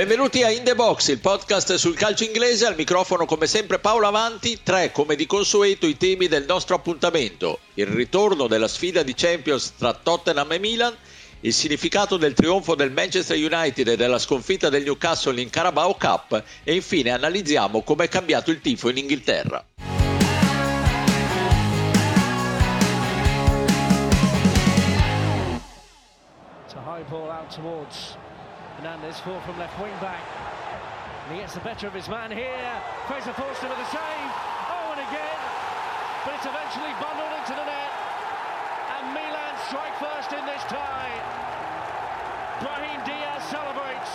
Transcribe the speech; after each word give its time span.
Benvenuti 0.00 0.42
a 0.42 0.48
In 0.48 0.64
The 0.64 0.74
Box, 0.74 1.08
il 1.08 1.18
podcast 1.18 1.74
sul 1.74 1.94
calcio 1.94 2.24
inglese, 2.24 2.64
al 2.64 2.74
microfono 2.74 3.26
come 3.26 3.46
sempre 3.46 3.80
Paolo 3.80 4.06
Avanti, 4.06 4.60
tre 4.62 4.92
come 4.92 5.14
di 5.14 5.26
consueto 5.26 5.86
i 5.86 5.98
temi 5.98 6.26
del 6.26 6.46
nostro 6.46 6.74
appuntamento, 6.74 7.58
il 7.74 7.84
ritorno 7.84 8.46
della 8.46 8.66
sfida 8.66 9.02
di 9.02 9.12
Champions 9.14 9.74
tra 9.76 9.92
Tottenham 9.92 10.50
e 10.52 10.58
Milan, 10.58 10.96
il 11.40 11.52
significato 11.52 12.16
del 12.16 12.32
trionfo 12.32 12.74
del 12.74 12.92
Manchester 12.92 13.36
United 13.36 13.88
e 13.88 13.96
della 13.96 14.18
sconfitta 14.18 14.70
del 14.70 14.84
Newcastle 14.84 15.38
in 15.38 15.50
Carabao 15.50 15.94
Cup. 15.96 16.44
E 16.64 16.74
infine 16.74 17.10
analizziamo 17.10 17.82
come 17.82 18.04
è 18.04 18.08
cambiato 18.08 18.50
il 18.50 18.62
tifo 18.62 18.88
in 18.88 18.96
Inghilterra. 18.96 19.62
towards 27.50 28.16
Hernandez, 28.80 29.20
four 29.20 29.38
from 29.42 29.58
left 29.58 29.78
wing 29.78 29.92
back. 30.00 30.24
And 31.28 31.36
he 31.36 31.42
gets 31.42 31.52
the 31.52 31.60
better 31.60 31.86
of 31.86 31.92
his 31.92 32.08
man 32.08 32.30
here. 32.30 32.72
Fraser 33.06 33.34
Forster 33.34 33.68
with 33.68 33.76
a 33.76 33.88
save. 33.92 34.32
Oh, 34.72 34.96
and 34.96 35.00
again. 35.04 35.40
But 36.24 36.32
it's 36.40 36.48
eventually 36.48 36.88
bundled 36.96 37.28
into 37.44 37.52
the 37.60 37.66
net. 37.68 37.92
And 38.96 39.12
Milan 39.12 39.54
strike 39.68 39.96
first 40.00 40.32
in 40.32 40.40
this 40.48 40.64
tie. 40.72 41.12
Brahim 42.64 43.04
Diaz 43.04 43.44
celebrates. 43.52 44.10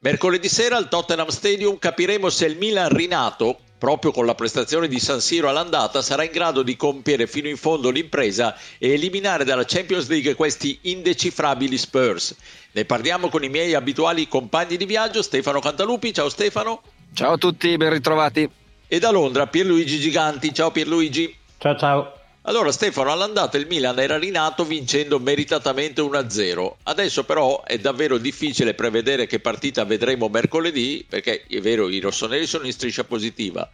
Mercoledì 0.00 0.48
sera 0.50 0.76
al 0.76 0.90
Tottenham 0.90 1.28
Stadium 1.28 1.78
capiremo 1.78 2.28
se 2.28 2.44
il 2.44 2.58
Milan 2.58 2.90
rinato 2.90 3.56
proprio 3.78 4.10
con 4.10 4.24
la 4.24 4.34
prestazione 4.34 4.88
di 4.88 4.98
San 4.98 5.20
Siro 5.20 5.48
all'andata, 5.48 6.00
sarà 6.00 6.24
in 6.24 6.30
grado 6.32 6.62
di 6.62 6.76
compiere 6.76 7.26
fino 7.26 7.48
in 7.48 7.56
fondo 7.56 7.90
l'impresa 7.90 8.56
e 8.78 8.92
eliminare 8.92 9.44
dalla 9.44 9.64
Champions 9.64 10.08
League 10.08 10.34
questi 10.34 10.78
indecifrabili 10.82 11.76
Spurs. 11.76 12.34
Ne 12.76 12.84
parliamo 12.84 13.30
con 13.30 13.42
i 13.42 13.48
miei 13.48 13.72
abituali 13.72 14.28
compagni 14.28 14.76
di 14.76 14.84
viaggio, 14.84 15.22
Stefano 15.22 15.60
Cantalupi. 15.60 16.12
Ciao 16.12 16.28
Stefano. 16.28 16.82
Ciao 17.14 17.32
a 17.32 17.38
tutti, 17.38 17.74
ben 17.78 17.88
ritrovati. 17.88 18.46
E 18.86 18.98
da 18.98 19.10
Londra 19.10 19.46
Pierluigi 19.46 19.98
Giganti. 19.98 20.52
Ciao 20.52 20.70
Pierluigi. 20.70 21.34
Ciao 21.56 21.74
ciao. 21.78 22.12
Allora 22.42 22.70
Stefano, 22.72 23.10
all'andata 23.10 23.56
il 23.56 23.66
Milan 23.66 23.98
era 23.98 24.18
rinato 24.18 24.66
vincendo 24.66 25.18
meritatamente 25.18 26.02
1-0. 26.02 26.72
Adesso 26.82 27.24
però 27.24 27.64
è 27.64 27.78
davvero 27.78 28.18
difficile 28.18 28.74
prevedere 28.74 29.24
che 29.24 29.40
partita 29.40 29.86
vedremo 29.86 30.28
mercoledì 30.28 31.02
perché 31.08 31.46
è 31.48 31.60
vero 31.60 31.88
i 31.88 31.98
rossoneri 31.98 32.46
sono 32.46 32.66
in 32.66 32.72
striscia 32.72 33.04
positiva, 33.04 33.66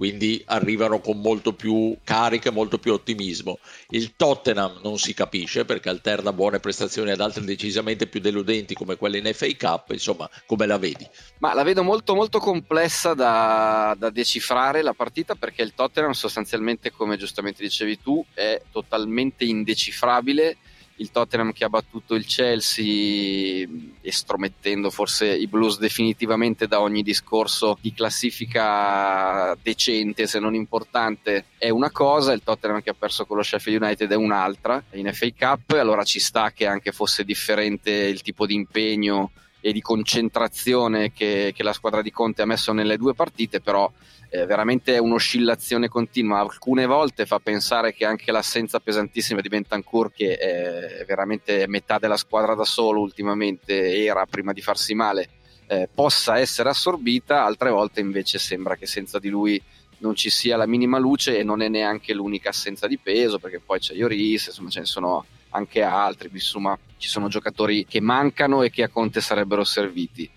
quindi 0.00 0.42
arrivano 0.46 0.98
con 1.00 1.20
molto 1.20 1.52
più 1.52 1.94
carica, 2.02 2.50
molto 2.50 2.78
più 2.78 2.94
ottimismo. 2.94 3.58
Il 3.90 4.16
Tottenham 4.16 4.80
non 4.82 4.96
si 4.96 5.12
capisce 5.12 5.66
perché 5.66 5.90
alterna 5.90 6.32
buone 6.32 6.58
prestazioni 6.58 7.10
ad 7.10 7.20
altre 7.20 7.44
decisamente 7.44 8.06
più 8.06 8.18
deludenti 8.18 8.72
come 8.72 8.96
quelle 8.96 9.18
in 9.18 9.30
FA 9.34 9.54
Cup, 9.58 9.90
insomma, 9.90 10.26
come 10.46 10.64
la 10.64 10.78
vedi? 10.78 11.06
Ma 11.40 11.52
la 11.52 11.62
vedo 11.64 11.82
molto 11.82 12.14
molto 12.14 12.38
complessa 12.38 13.12
da, 13.12 13.94
da 13.98 14.08
decifrare 14.08 14.80
la 14.80 14.94
partita 14.94 15.34
perché 15.34 15.60
il 15.60 15.74
Tottenham 15.74 16.12
sostanzialmente, 16.12 16.90
come 16.92 17.18
giustamente 17.18 17.62
dicevi 17.62 18.00
tu, 18.00 18.24
è 18.32 18.58
totalmente 18.72 19.44
indecifrabile 19.44 20.56
il 21.00 21.10
Tottenham 21.10 21.52
che 21.52 21.64
ha 21.64 21.68
battuto 21.68 22.14
il 22.14 22.26
Chelsea 22.26 23.66
estromettendo 24.02 24.90
forse 24.90 25.26
i 25.26 25.46
Blues 25.46 25.78
definitivamente 25.78 26.66
da 26.66 26.80
ogni 26.80 27.02
discorso 27.02 27.76
di 27.80 27.92
classifica 27.92 29.56
decente 29.60 30.26
se 30.26 30.38
non 30.38 30.54
importante 30.54 31.46
è 31.58 31.70
una 31.70 31.90
cosa, 31.90 32.32
il 32.32 32.42
Tottenham 32.42 32.82
che 32.82 32.90
ha 32.90 32.94
perso 32.94 33.24
con 33.24 33.36
lo 33.36 33.42
Sheffield 33.42 33.82
United 33.82 34.10
è 34.10 34.14
un'altra 34.14 34.82
in 34.92 35.10
FA 35.12 35.28
Cup, 35.36 35.70
allora 35.72 36.04
ci 36.04 36.20
sta 36.20 36.52
che 36.52 36.66
anche 36.66 36.92
fosse 36.92 37.24
differente 37.24 37.90
il 37.90 38.22
tipo 38.22 38.46
di 38.46 38.54
impegno 38.54 39.32
e 39.60 39.72
di 39.72 39.80
concentrazione 39.80 41.12
che, 41.12 41.52
che 41.54 41.62
la 41.62 41.72
squadra 41.72 42.02
di 42.02 42.10
Conte 42.10 42.42
ha 42.42 42.46
messo 42.46 42.72
nelle 42.72 42.96
due 42.96 43.14
partite, 43.14 43.60
però 43.60 43.90
eh, 44.30 44.46
veramente 44.46 44.94
è 44.94 44.98
un'oscillazione 44.98 45.88
continua. 45.88 46.38
Alcune 46.38 46.86
volte 46.86 47.26
fa 47.26 47.38
pensare 47.38 47.92
che 47.92 48.04
anche 48.04 48.32
l'assenza 48.32 48.80
pesantissima 48.80 49.40
di 49.40 49.48
Bentancur, 49.48 50.12
che 50.12 50.36
è 50.36 51.04
veramente 51.04 51.66
metà 51.66 51.98
della 51.98 52.16
squadra 52.16 52.54
da 52.54 52.64
solo 52.64 53.00
ultimamente, 53.00 54.04
era 54.04 54.24
prima 54.26 54.52
di 54.52 54.62
farsi 54.62 54.94
male, 54.94 55.28
eh, 55.66 55.88
possa 55.92 56.38
essere 56.38 56.70
assorbita, 56.70 57.44
altre 57.44 57.70
volte 57.70 58.00
invece 58.00 58.38
sembra 58.38 58.76
che 58.76 58.86
senza 58.86 59.18
di 59.18 59.28
lui 59.28 59.60
non 59.98 60.14
ci 60.14 60.30
sia 60.30 60.56
la 60.56 60.66
minima 60.66 60.98
luce 60.98 61.38
e 61.38 61.42
non 61.42 61.60
è 61.60 61.68
neanche 61.68 62.14
l'unica 62.14 62.48
assenza 62.48 62.86
di 62.86 62.98
peso, 62.98 63.38
perché 63.38 63.60
poi 63.60 63.78
c'è 63.78 63.94
Ioris, 63.94 64.46
insomma 64.46 64.70
ce 64.70 64.80
ne 64.80 64.86
sono 64.86 65.26
anche 65.50 65.82
altri, 65.82 66.28
insomma 66.32 66.78
ci 66.96 67.08
sono 67.08 67.28
giocatori 67.28 67.86
che 67.86 68.00
mancano 68.00 68.62
e 68.62 68.70
che 68.70 68.82
a 68.82 68.88
Conte 68.88 69.20
sarebbero 69.20 69.64
serviti. 69.64 70.30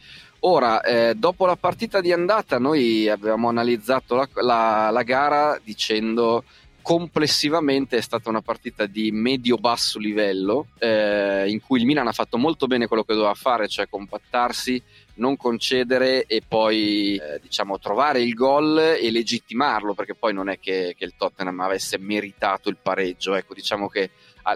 Ora, 0.46 0.82
eh, 0.82 1.16
dopo 1.16 1.46
la 1.46 1.56
partita 1.56 2.02
di 2.02 2.12
andata, 2.12 2.60
noi 2.60 3.08
abbiamo 3.08 3.48
analizzato 3.48 4.16
la, 4.16 4.28
la, 4.36 4.90
la 4.92 5.04
gara 5.04 5.60
dicendo 5.64 6.44
complessivamente 6.84 7.96
è 7.96 8.02
stata 8.02 8.30
una 8.30 8.42
partita 8.42 8.86
di 8.86 9.10
medio-basso 9.10 9.98
livello 10.00 10.68
eh, 10.80 11.46
in 11.48 11.62
cui 11.62 11.80
il 11.80 11.86
Milan 11.86 12.08
ha 12.08 12.12
fatto 12.12 12.38
molto 12.38 12.68
bene 12.68 12.88
quello 12.88 13.06
che 13.06 13.14
doveva 13.14 13.34
fare, 13.36 13.70
cioè 13.70 13.88
compattarsi, 13.88 14.84
non 15.16 15.38
concedere 15.38 16.26
e 16.26 16.42
poi 16.46 17.16
eh, 17.16 17.40
diciamo 17.42 17.80
trovare 17.80 18.22
il 18.22 18.34
gol 18.34 18.78
e 18.78 19.12
legittimarlo 19.12 19.94
perché 19.94 20.14
poi 20.14 20.34
non 20.34 20.50
è 20.50 20.60
che, 20.60 20.94
che 20.98 21.06
il 21.06 21.14
Tottenham 21.18 21.62
avesse 21.62 21.98
meritato 21.98 22.68
il 22.68 22.78
pareggio, 22.82 23.34
ecco 23.34 23.54
diciamo 23.54 23.88
che 23.88 24.10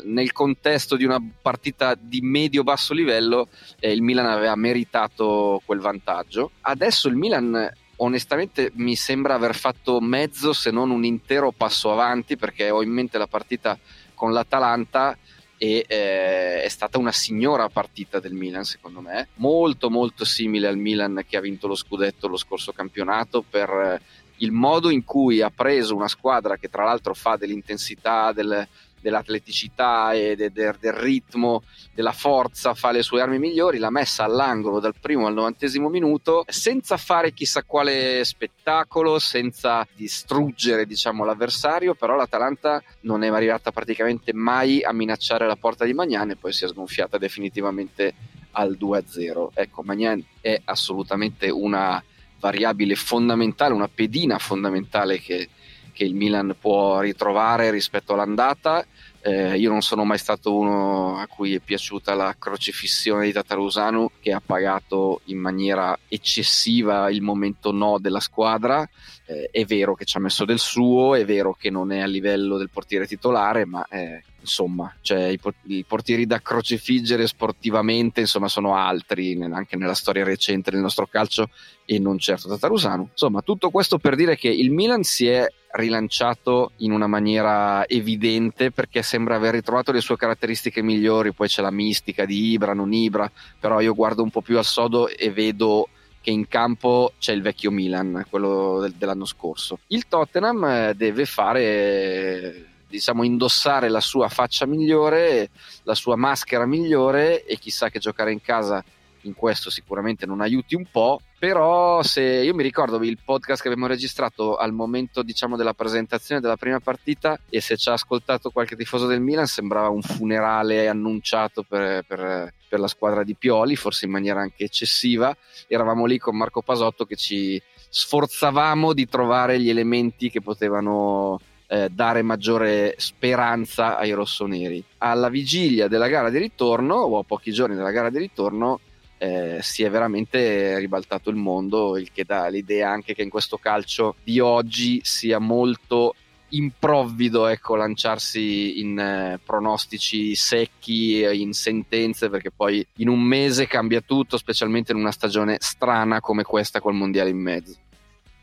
nel 0.03 0.31
contesto 0.31 0.95
di 0.95 1.05
una 1.05 1.21
partita 1.41 1.95
di 1.99 2.21
medio-basso 2.21 2.93
livello 2.93 3.49
eh, 3.79 3.91
il 3.91 4.01
Milan 4.01 4.27
aveva 4.27 4.55
meritato 4.55 5.61
quel 5.65 5.79
vantaggio. 5.79 6.51
Adesso 6.61 7.07
il 7.07 7.15
Milan 7.15 7.71
onestamente 7.97 8.71
mi 8.75 8.95
sembra 8.95 9.35
aver 9.35 9.55
fatto 9.55 9.99
mezzo 9.99 10.53
se 10.53 10.71
non 10.71 10.91
un 10.91 11.03
intero 11.03 11.51
passo 11.51 11.91
avanti 11.91 12.35
perché 12.37 12.69
ho 12.69 12.83
in 12.83 12.91
mente 12.91 13.17
la 13.17 13.27
partita 13.27 13.77
con 14.13 14.33
l'Atalanta 14.33 15.17
e 15.57 15.85
eh, 15.87 16.61
è 16.61 16.67
stata 16.67 16.99
una 16.99 17.11
signora 17.11 17.67
partita 17.69 18.19
del 18.19 18.33
Milan 18.33 18.63
secondo 18.63 19.01
me 19.01 19.29
molto 19.35 19.89
molto 19.89 20.23
simile 20.23 20.67
al 20.67 20.77
Milan 20.77 21.23
che 21.27 21.35
ha 21.35 21.41
vinto 21.41 21.65
lo 21.65 21.73
scudetto 21.73 22.27
lo 22.27 22.37
scorso 22.37 22.71
campionato 22.71 23.43
per 23.47 23.69
eh, 23.69 24.01
il 24.37 24.51
modo 24.51 24.91
in 24.91 25.03
cui 25.03 25.41
ha 25.41 25.49
preso 25.49 25.95
una 25.95 26.07
squadra 26.07 26.57
che 26.57 26.69
tra 26.69 26.83
l'altro 26.83 27.15
fa 27.15 27.37
dell'intensità 27.37 28.31
del, 28.33 28.67
dell'atleticità 28.99 30.13
e 30.13 30.35
de, 30.35 30.51
de, 30.51 30.73
del 30.79 30.93
ritmo, 30.93 31.63
della 31.93 32.11
forza, 32.11 32.73
fa 32.73 32.91
le 32.91 33.03
sue 33.03 33.21
armi 33.21 33.39
migliori, 33.39 33.77
l'ha 33.77 33.89
messa 33.89 34.23
all'angolo 34.23 34.79
dal 34.79 34.95
primo 34.99 35.27
al 35.27 35.33
novantesimo 35.33 35.89
minuto 35.89 36.43
senza 36.47 36.97
fare 36.97 37.33
chissà 37.33 37.63
quale 37.63 38.23
spettacolo, 38.23 39.19
senza 39.19 39.87
distruggere 39.95 40.85
diciamo, 40.85 41.23
l'avversario, 41.23 41.95
però 41.95 42.15
l'Atalanta 42.15 42.81
non 43.01 43.23
è 43.23 43.27
arrivata 43.27 43.71
praticamente 43.71 44.33
mai 44.33 44.83
a 44.83 44.91
minacciare 44.93 45.47
la 45.47 45.55
porta 45.55 45.85
di 45.85 45.93
Magnan 45.93 46.31
e 46.31 46.35
poi 46.35 46.53
si 46.53 46.65
è 46.65 46.67
sgonfiata 46.67 47.17
definitivamente 47.17 48.13
al 48.51 48.77
2-0. 48.79 49.49
Ecco, 49.53 49.83
Magnan 49.83 50.23
è 50.41 50.59
assolutamente 50.65 51.49
una 51.49 52.03
variabile 52.39 52.95
fondamentale, 52.95 53.73
una 53.73 53.87
pedina 53.87 54.37
fondamentale 54.37 55.19
che 55.19 55.49
che 55.97 56.03
il 56.03 56.13
Milan 56.13 56.55
può 56.59 56.99
ritrovare 56.99 57.71
rispetto 57.71 58.13
all'andata. 58.13 58.85
Eh, 59.19 59.57
io 59.57 59.71
non 59.71 59.81
sono 59.81 60.05
mai 60.05 60.19
stato 60.19 60.55
uno 60.55 61.17
a 61.17 61.25
cui 61.25 61.55
è 61.55 61.59
piaciuta 61.59 62.13
la 62.13 62.35
crocifissione 62.37 63.25
di 63.25 63.31
Tatarusanu 63.31 64.11
che 64.21 64.31
ha 64.31 64.41
pagato 64.45 65.21
in 65.25 65.39
maniera 65.39 65.97
eccessiva 66.07 67.09
il 67.09 67.23
momento 67.23 67.71
no 67.71 67.97
della 67.97 68.19
squadra. 68.19 68.87
Eh, 69.25 69.49
è 69.51 69.65
vero 69.65 69.95
che 69.95 70.05
ci 70.05 70.17
ha 70.17 70.19
messo 70.19 70.45
del 70.45 70.59
suo, 70.59 71.15
è 71.15 71.25
vero 71.25 71.55
che 71.59 71.71
non 71.71 71.91
è 71.91 71.99
a 71.99 72.05
livello 72.05 72.57
del 72.57 72.69
portiere 72.69 73.07
titolare, 73.07 73.65
ma 73.65 73.83
eh, 73.89 74.23
insomma, 74.39 74.93
cioè, 75.01 75.25
i, 75.25 75.39
i, 75.63 75.83
portieri 75.83 76.27
da 76.27 76.39
crocifiggere 76.39 77.25
sportivamente 77.25 78.19
insomma, 78.21 78.47
sono 78.47 78.75
altri 78.75 79.35
anche 79.51 79.75
nella 79.75 79.95
storia 79.95 80.23
recente 80.23 80.69
del 80.69 80.79
nostro 80.79 81.07
calcio 81.07 81.49
e 81.85 81.97
non 81.97 82.19
certo 82.19 82.47
Tatarusano. 82.47 83.09
Insomma, 83.11 83.41
tutto 83.41 83.71
questo 83.71 83.97
per 83.97 84.15
dire 84.15 84.37
che 84.37 84.47
il 84.47 84.69
Milan 84.69 85.01
si 85.01 85.27
è 85.27 85.45
rilanciato 85.71 86.71
in 86.77 86.91
una 86.91 87.07
maniera 87.07 87.87
evidente 87.87 88.71
perché 88.71 89.01
sembra 89.01 89.35
aver 89.35 89.53
ritrovato 89.53 89.91
le 89.91 90.01
sue 90.01 90.17
caratteristiche 90.17 90.81
migliori, 90.81 91.33
poi 91.33 91.47
c'è 91.47 91.61
la 91.61 91.71
mistica 91.71 92.25
di 92.25 92.51
Ibra, 92.51 92.73
non 92.73 92.93
Ibra, 92.93 93.29
però 93.59 93.79
io 93.79 93.93
guardo 93.93 94.23
un 94.23 94.29
po' 94.29 94.41
più 94.41 94.57
al 94.57 94.65
sodo 94.65 95.07
e 95.07 95.31
vedo 95.31 95.89
che 96.21 96.31
in 96.31 96.47
campo 96.47 97.13
c'è 97.19 97.33
il 97.33 97.41
vecchio 97.41 97.71
Milan, 97.71 98.25
quello 98.29 98.79
del, 98.81 98.93
dell'anno 98.93 99.25
scorso. 99.25 99.79
Il 99.87 100.07
Tottenham 100.07 100.63
eh, 100.65 100.93
deve 100.95 101.25
fare 101.25 102.65
diciamo 102.87 103.23
indossare 103.23 103.89
la 103.89 103.99
sua 103.99 104.29
faccia 104.29 104.65
migliore, 104.65 105.49
la 105.83 105.95
sua 105.95 106.15
maschera 106.15 106.65
migliore 106.65 107.45
e 107.45 107.57
chissà 107.57 107.89
che 107.89 107.99
giocare 107.99 108.31
in 108.31 108.41
casa 108.41 108.83
in 109.21 109.33
questo 109.33 109.69
sicuramente 109.69 110.25
non 110.25 110.41
aiuti 110.41 110.75
un 110.75 110.85
po', 110.89 111.21
però 111.39 112.01
se 112.01 112.21
io 112.21 112.55
mi 112.55 112.63
ricordo 112.63 113.01
il 113.03 113.19
podcast 113.23 113.61
che 113.61 113.67
abbiamo 113.67 113.87
registrato 113.87 114.55
al 114.55 114.73
momento 114.73 115.21
diciamo 115.21 115.55
della 115.55 115.75
presentazione 115.75 116.41
della 116.41 116.57
prima 116.57 116.79
partita 116.79 117.39
e 117.49 117.61
se 117.61 117.77
ci 117.77 117.89
ha 117.89 117.93
ascoltato 117.93 118.49
qualche 118.49 118.75
tifoso 118.75 119.05
del 119.05 119.21
Milan 119.21 119.45
sembrava 119.45 119.89
un 119.89 120.01
funerale 120.01 120.87
annunciato 120.87 121.61
per, 121.61 122.03
per, 122.07 122.53
per 122.67 122.79
la 122.79 122.87
squadra 122.87 123.23
di 123.23 123.35
Pioli, 123.35 123.75
forse 123.75 124.05
in 124.05 124.11
maniera 124.11 124.41
anche 124.41 124.63
eccessiva. 124.63 125.35
Eravamo 125.67 126.05
lì 126.05 126.17
con 126.17 126.35
Marco 126.35 126.61
Pasotto 126.61 127.05
che 127.05 127.15
ci 127.15 127.61
sforzavamo 127.89 128.93
di 128.93 129.07
trovare 129.07 129.59
gli 129.59 129.69
elementi 129.69 130.31
che 130.31 130.41
potevano 130.41 131.39
eh, 131.67 131.89
dare 131.89 132.21
maggiore 132.21 132.95
speranza 132.97 133.97
ai 133.97 134.11
rossoneri. 134.11 134.83
Alla 134.99 135.29
vigilia 135.29 135.87
della 135.87 136.07
gara 136.07 136.29
di 136.29 136.37
ritorno, 136.39 136.95
o 136.95 137.19
a 137.19 137.23
pochi 137.23 137.51
giorni 137.51 137.75
della 137.75 137.91
gara 137.91 138.09
di 138.09 138.17
ritorno, 138.17 138.79
eh, 139.17 139.59
si 139.61 139.83
è 139.83 139.89
veramente 139.89 140.77
ribaltato 140.77 141.29
il 141.29 141.35
mondo, 141.35 141.97
il 141.97 142.11
che 142.11 142.23
dà 142.23 142.47
l'idea 142.47 142.89
anche 142.89 143.13
che 143.13 143.23
in 143.23 143.29
questo 143.29 143.57
calcio 143.57 144.15
di 144.23 144.39
oggi 144.39 144.99
sia 145.03 145.39
molto 145.39 146.13
improvvido 146.49 147.47
ecco, 147.47 147.75
lanciarsi 147.75 148.79
in 148.79 148.97
eh, 148.97 149.39
pronostici 149.43 150.35
secchi, 150.35 151.21
in 151.21 151.53
sentenze, 151.53 152.29
perché 152.29 152.51
poi 152.51 152.85
in 152.97 153.09
un 153.09 153.21
mese 153.21 153.67
cambia 153.67 154.01
tutto, 154.01 154.37
specialmente 154.37 154.91
in 154.91 154.97
una 154.97 155.11
stagione 155.11 155.57
strana 155.59 156.21
come 156.21 156.43
questa 156.43 156.79
col 156.79 156.93
mondiale 156.93 157.29
in 157.29 157.39
mezzo. 157.39 157.75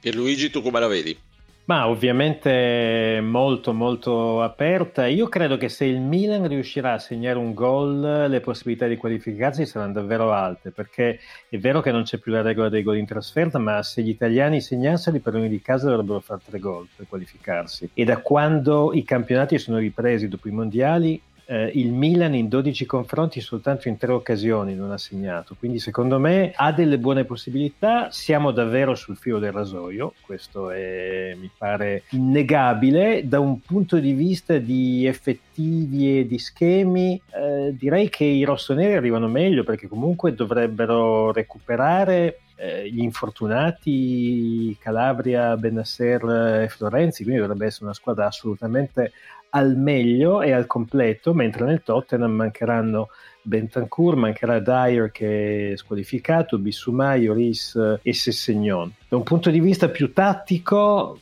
Pierluigi, 0.00 0.50
tu 0.50 0.61
come 0.61 0.81
la 0.81 0.87
vedi? 0.87 1.17
Ma 1.66 1.88
ovviamente 1.88 3.20
molto 3.22 3.72
molto 3.72 4.43
aperta. 4.43 5.06
Io 5.06 5.31
credo 5.31 5.56
che 5.56 5.70
se 5.70 5.87
il 5.87 5.99
Milan 5.99 6.46
riuscirà 6.46 6.93
a 6.93 6.99
segnare 6.99 7.38
un 7.38 7.55
gol, 7.55 8.26
le 8.28 8.40
possibilità 8.40 8.87
di 8.87 8.99
qualificarsi 8.99 9.64
saranno 9.64 9.94
davvero 9.94 10.31
alte, 10.31 10.72
perché 10.72 11.20
è 11.49 11.56
vero 11.56 11.81
che 11.81 11.90
non 11.90 12.02
c'è 12.02 12.19
più 12.19 12.32
la 12.32 12.43
regola 12.43 12.69
dei 12.69 12.82
gol 12.82 12.99
in 12.99 13.06
trasferta, 13.06 13.58
ma 13.58 13.82
se 13.82 14.02
gli 14.02 14.11
italiani 14.11 14.61
segnassero 14.61 15.19
per 15.20 15.37
ogni 15.37 15.62
caso 15.62 15.88
dovrebbero 15.88 16.20
fare 16.20 16.43
tre 16.44 16.58
gol 16.58 16.87
per 16.94 17.06
qualificarsi. 17.08 17.88
E 17.94 18.05
da 18.05 18.19
quando 18.19 18.93
i 18.93 19.02
campionati 19.02 19.56
sono 19.58 19.78
ripresi 19.78 20.28
dopo 20.28 20.49
i 20.49 20.52
mondiali, 20.52 21.19
eh, 21.46 21.70
il 21.75 21.93
Milan 21.93 22.35
in 22.35 22.49
12 22.49 22.87
confronti 22.87 23.41
soltanto 23.41 23.88
in 23.88 23.96
tre 23.96 24.12
occasioni 24.12 24.75
non 24.75 24.91
ha 24.91 24.99
segnato, 24.99 25.55
quindi 25.58 25.79
secondo 25.79 26.19
me 26.19 26.52
ha 26.55 26.73
delle 26.73 26.99
buone 26.99 27.25
possibilità, 27.25 28.11
siamo 28.11 28.50
davvero 28.50 28.94
sul 28.94 29.17
filo 29.17 29.38
del 29.38 29.52
rasoio, 29.52 30.14
questo 30.20 30.70
è, 30.70 31.37
mi 31.38 31.50
pare 31.56 32.05
innegabile, 32.11 33.26
da 33.26 33.41
un 33.41 33.61
punto 33.61 33.99
di 33.99 34.12
vista 34.12 34.58
di 34.58 35.06
effettivi 35.06 36.19
e 36.19 36.26
di 36.26 36.38
schemi 36.38 37.20
eh, 37.31 37.75
direi 37.76 38.08
che 38.08 38.25
i 38.25 38.44
rossoneri 38.44 38.94
arrivano 38.94 39.29
meglio 39.29 39.64
perché 39.64 39.88
comunque 39.88 40.35
dovrebbero 40.35 41.32
recuperare 41.32 42.40
eh, 42.56 42.88
gli 42.90 43.00
infortunati 43.00 44.76
Calabria, 44.81 45.56
Benasser 45.56 46.62
e 46.62 46.69
Florenzi, 46.69 47.23
quindi 47.23 47.40
dovrebbe 47.40 47.67
essere 47.67 47.85
una 47.85 47.94
squadra 47.94 48.26
assolutamente 48.26 49.12
al 49.54 49.76
meglio 49.76 50.42
e 50.42 50.52
al 50.52 50.66
completo, 50.66 51.32
mentre 51.32 51.64
nel 51.64 51.82
Tottenham 51.82 52.32
mancheranno 52.32 53.08
Bentancur, 53.40 54.16
mancherà 54.16 54.58
Dyer 54.58 55.10
che 55.10 55.72
è 55.72 55.76
squalificato, 55.76 56.58
Bissumai, 56.58 57.24
Lloris 57.24 57.98
e 58.02 58.12
Sessegnon. 58.12 58.92
Da 59.08 59.16
un 59.16 59.22
punto 59.22 59.50
di 59.50 59.60
vista 59.60 59.88
più 59.88 60.12
tattico 60.12 61.20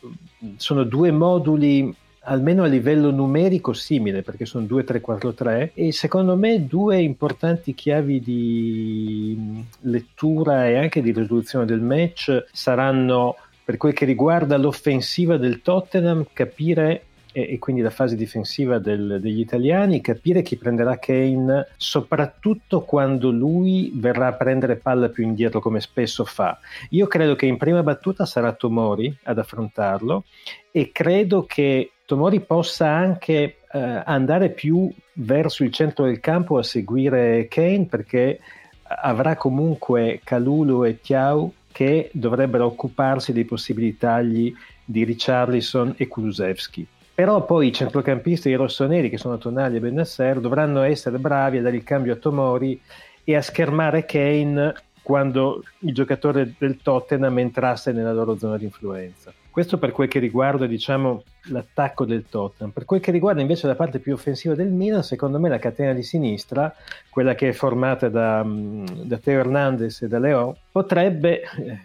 sono 0.56 0.84
due 0.84 1.11
moduli 1.11 1.94
almeno 2.25 2.62
a 2.62 2.69
livello 2.69 3.11
numerico 3.11 3.73
simile 3.73 4.23
perché 4.23 4.46
sono 4.46 4.64
2-3-4-3 4.67 5.70
e 5.75 5.93
secondo 5.93 6.37
me 6.37 6.67
due 6.67 7.00
importanti 7.00 7.75
chiavi 7.75 8.20
di 8.20 9.64
lettura 9.81 10.69
e 10.69 10.76
anche 10.76 11.02
di 11.02 11.11
risoluzione 11.11 11.64
del 11.64 11.81
match 11.81 12.44
saranno 12.52 13.34
per 13.64 13.76
quel 13.76 13.93
che 13.93 14.05
riguarda 14.05 14.56
l'offensiva 14.56 15.37
del 15.37 15.62
Tottenham 15.62 16.26
capire 16.32 17.06
e, 17.32 17.55
e 17.55 17.58
quindi 17.58 17.82
la 17.82 17.90
fase 17.90 18.14
difensiva 18.14 18.79
del, 18.79 19.19
degli 19.20 19.40
italiani, 19.40 20.00
capire 20.00 20.43
chi 20.43 20.56
prenderà 20.56 20.99
Kane, 20.99 21.69
soprattutto 21.76 22.82
quando 22.82 23.31
lui 23.31 23.90
verrà 23.94 24.29
a 24.29 24.34
prendere 24.34 24.76
palla 24.76 25.08
più 25.08 25.25
indietro 25.25 25.61
come 25.61 25.81
spesso 25.81 26.25
fa. 26.25 26.58
Io 26.90 27.06
credo 27.06 27.34
che 27.34 27.46
in 27.46 27.56
prima 27.56 27.82
battuta 27.82 28.25
sarà 28.26 28.52
Tomori 28.52 29.14
ad 29.25 29.38
affrontarlo 29.38 30.25
e 30.70 30.93
credo 30.93 31.44
che 31.44 31.93
Tomori 32.05 32.40
possa 32.40 32.88
anche 32.88 33.56
eh, 33.73 34.02
andare 34.05 34.50
più 34.50 34.90
verso 35.14 35.64
il 35.64 35.73
centro 35.73 36.05
del 36.05 36.20
campo 36.20 36.58
a 36.58 36.62
seguire 36.62 37.49
Kane 37.49 37.87
perché 37.87 38.38
avrà 38.82 39.37
comunque 39.37 40.20
Calulu 40.23 40.84
e 40.84 41.00
Tiau 41.00 41.52
che 41.73 42.11
dovrebbero 42.12 42.67
occuparsi 42.67 43.32
dei 43.32 43.44
possibili 43.44 43.96
tagli 43.96 44.52
di 44.84 45.05
Richarlison 45.05 45.94
e 45.96 46.06
Kulusevski. 46.06 46.87
Però 47.23 47.45
poi 47.45 47.69
i 47.69 47.73
centrocampisti 47.73 48.49
i 48.49 48.57
rossoneri, 48.57 49.09
che 49.09 49.17
sono 49.17 49.39
Tonali 49.39 49.77
e 49.77 49.79
Benasser, 49.79 50.41
dovranno 50.41 50.83
essere 50.83 51.19
bravi 51.19 51.59
a 51.59 51.63
dare 51.63 51.77
il 51.77 51.85
cambio 51.85 52.15
a 52.15 52.17
Tomori 52.17 52.81
e 53.23 53.37
a 53.37 53.43
schermare 53.43 54.05
Kane 54.05 54.75
quando 55.05 55.63
il 55.79 55.95
giocatore 55.95 56.55
del 56.59 56.83
Tottenham 56.83 57.39
entrasse 57.39 57.93
nella 57.93 58.13
loro 58.13 58.37
zona 58.37 58.57
di 58.57 58.65
influenza. 58.65 59.33
Questo 59.53 59.77
per 59.77 59.93
quel 59.93 60.09
che 60.09 60.19
riguarda 60.19 60.65
diciamo, 60.65 61.25
l'attacco 61.51 62.07
del 62.07 62.25
Tottenham. 62.27 62.73
Per 62.73 62.87
quel 62.87 63.01
che 63.01 63.11
riguarda 63.11 63.43
invece 63.43 63.67
la 63.67 63.75
parte 63.75 63.99
più 63.99 64.15
offensiva 64.15 64.55
del 64.55 64.71
Milan, 64.71 65.03
secondo 65.03 65.39
me 65.39 65.51
la 65.51 65.59
catena 65.59 65.93
di 65.93 66.03
sinistra, 66.03 66.75
quella 67.11 67.35
che 67.35 67.51
è 67.51 67.53
formata 67.53 68.09
da, 68.09 68.43
mm, 68.43 68.87
da 69.03 69.19
Teo 69.19 69.41
Hernandez 69.41 70.01
e 70.01 70.09
da 70.09 70.19
Leo, 70.19 70.57
potrebbe, 70.73 71.43
eh, 71.43 71.79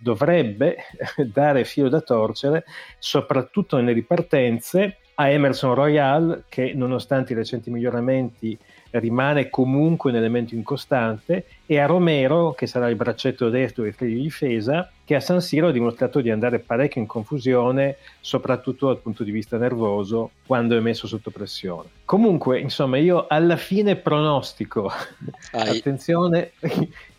dovrebbe 0.00 0.78
dare 1.32 1.62
filo 1.62 1.88
da 1.88 2.00
torcere, 2.00 2.64
soprattutto 2.98 3.76
nelle 3.76 3.92
ripartenze, 3.92 4.96
a 5.14 5.28
Emerson 5.28 5.74
Royal 5.74 6.42
che 6.48 6.72
nonostante 6.74 7.34
i 7.34 7.36
recenti 7.36 7.70
miglioramenti 7.70 8.58
rimane 8.92 9.48
comunque 9.48 10.10
un 10.10 10.16
elemento 10.16 10.54
incostante, 10.54 11.46
e 11.66 11.78
a 11.78 11.86
Romero, 11.86 12.52
che 12.52 12.66
sarà 12.66 12.88
il 12.88 12.96
braccetto 12.96 13.48
destro 13.48 13.82
del 13.84 13.94
trio 13.94 14.08
di 14.10 14.22
difesa, 14.22 14.90
che 15.04 15.14
a 15.14 15.20
San 15.20 15.40
Siro 15.40 15.68
ha 15.68 15.72
dimostrato 15.72 16.20
di 16.20 16.30
andare 16.30 16.58
parecchio 16.58 17.00
in 17.00 17.06
confusione, 17.06 17.96
soprattutto 18.20 18.86
dal 18.86 18.98
punto 18.98 19.24
di 19.24 19.30
vista 19.30 19.56
nervoso, 19.56 20.32
quando 20.46 20.76
è 20.76 20.80
messo 20.80 21.06
sotto 21.06 21.30
pressione. 21.30 21.88
Comunque, 22.04 22.60
insomma, 22.60 22.98
io 22.98 23.26
alla 23.28 23.56
fine 23.56 23.96
pronostico, 23.96 24.90
Ai. 25.52 25.78
attenzione, 25.78 26.52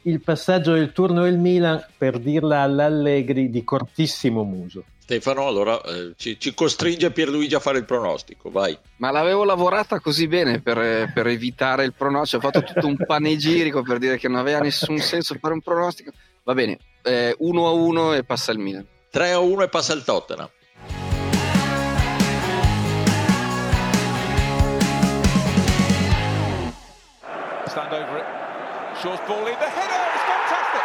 il 0.04 0.22
passaggio 0.22 0.74
del 0.74 0.92
turno 0.92 1.24
del 1.24 1.38
Milan, 1.38 1.84
per 1.98 2.20
dirla 2.20 2.62
all'Allegri, 2.62 3.50
di 3.50 3.64
cortissimo 3.64 4.44
muso. 4.44 4.84
Stefano, 5.04 5.46
allora 5.48 5.82
eh, 5.82 6.14
ci, 6.16 6.40
ci, 6.40 6.54
costringe 6.54 7.12
Pierluigi 7.12 7.56
a 7.56 7.60
fare 7.60 7.78
il 7.78 7.84
pronostico, 7.84 8.50
vai. 8.50 8.78
Ma 9.00 9.12
l'avevo 9.12 9.44
lavorata 9.44 10.00
così 10.00 10.30
bene 10.30 10.62
per, 10.62 11.12
per 11.14 11.28
evitare 11.28 11.84
il 11.84 11.94
pronostico, 11.94 12.48
ho 12.48 12.50
fatto 12.50 12.64
tutto 12.64 12.88
un 12.88 12.96
panegirico 12.96 13.82
per 13.82 13.98
dire 13.98 14.18
che 14.18 14.30
non 14.30 14.38
aveva 14.38 14.60
nessun 14.60 15.00
senso 15.00 15.36
fare 15.42 15.56
un 15.56 15.60
pronostico. 15.60 16.14
Va 16.44 16.54
bene, 16.54 16.78
eh, 17.02 17.36
1 17.38 17.68
a 17.68 17.72
1 17.72 18.14
e 18.14 18.24
passa 18.24 18.54
il 18.54 18.60
Milan. 18.60 18.88
3 19.12 19.32
a 19.32 19.40
1 19.40 19.64
e 19.64 19.68
passa 19.68 19.92
il 19.92 20.06
Tottenham. 20.06 20.50
Stand 27.68 27.92
over 27.92 28.20
it. 28.20 28.26
Shaw's 29.02 29.20
ball 29.28 29.48
in 29.48 29.60
the 29.60 29.68
header. 29.68 30.04
It's 30.16 30.24
fantastic. 30.32 30.84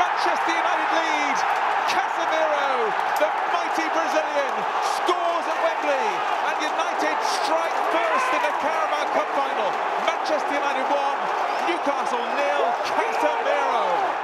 Manchester 0.00 0.54
United 0.58 0.90
lead. 0.98 1.73
Casemiro, 1.88 2.90
the 3.18 3.28
mighty 3.52 3.86
Brazilian, 3.92 4.54
scores 4.96 5.46
at 5.48 5.58
Wembley, 5.64 6.06
and 6.48 6.56
United 6.64 7.16
strike 7.22 7.78
first 7.92 8.28
in 8.32 8.42
the 8.42 8.54
Carabao 8.60 9.04
Cup 9.12 9.28
final. 9.36 9.70
Manchester 10.08 10.56
United 10.56 10.86
1, 10.88 11.68
Newcastle 11.68 12.26
nil, 12.38 12.62
Casemiro. 12.96 14.22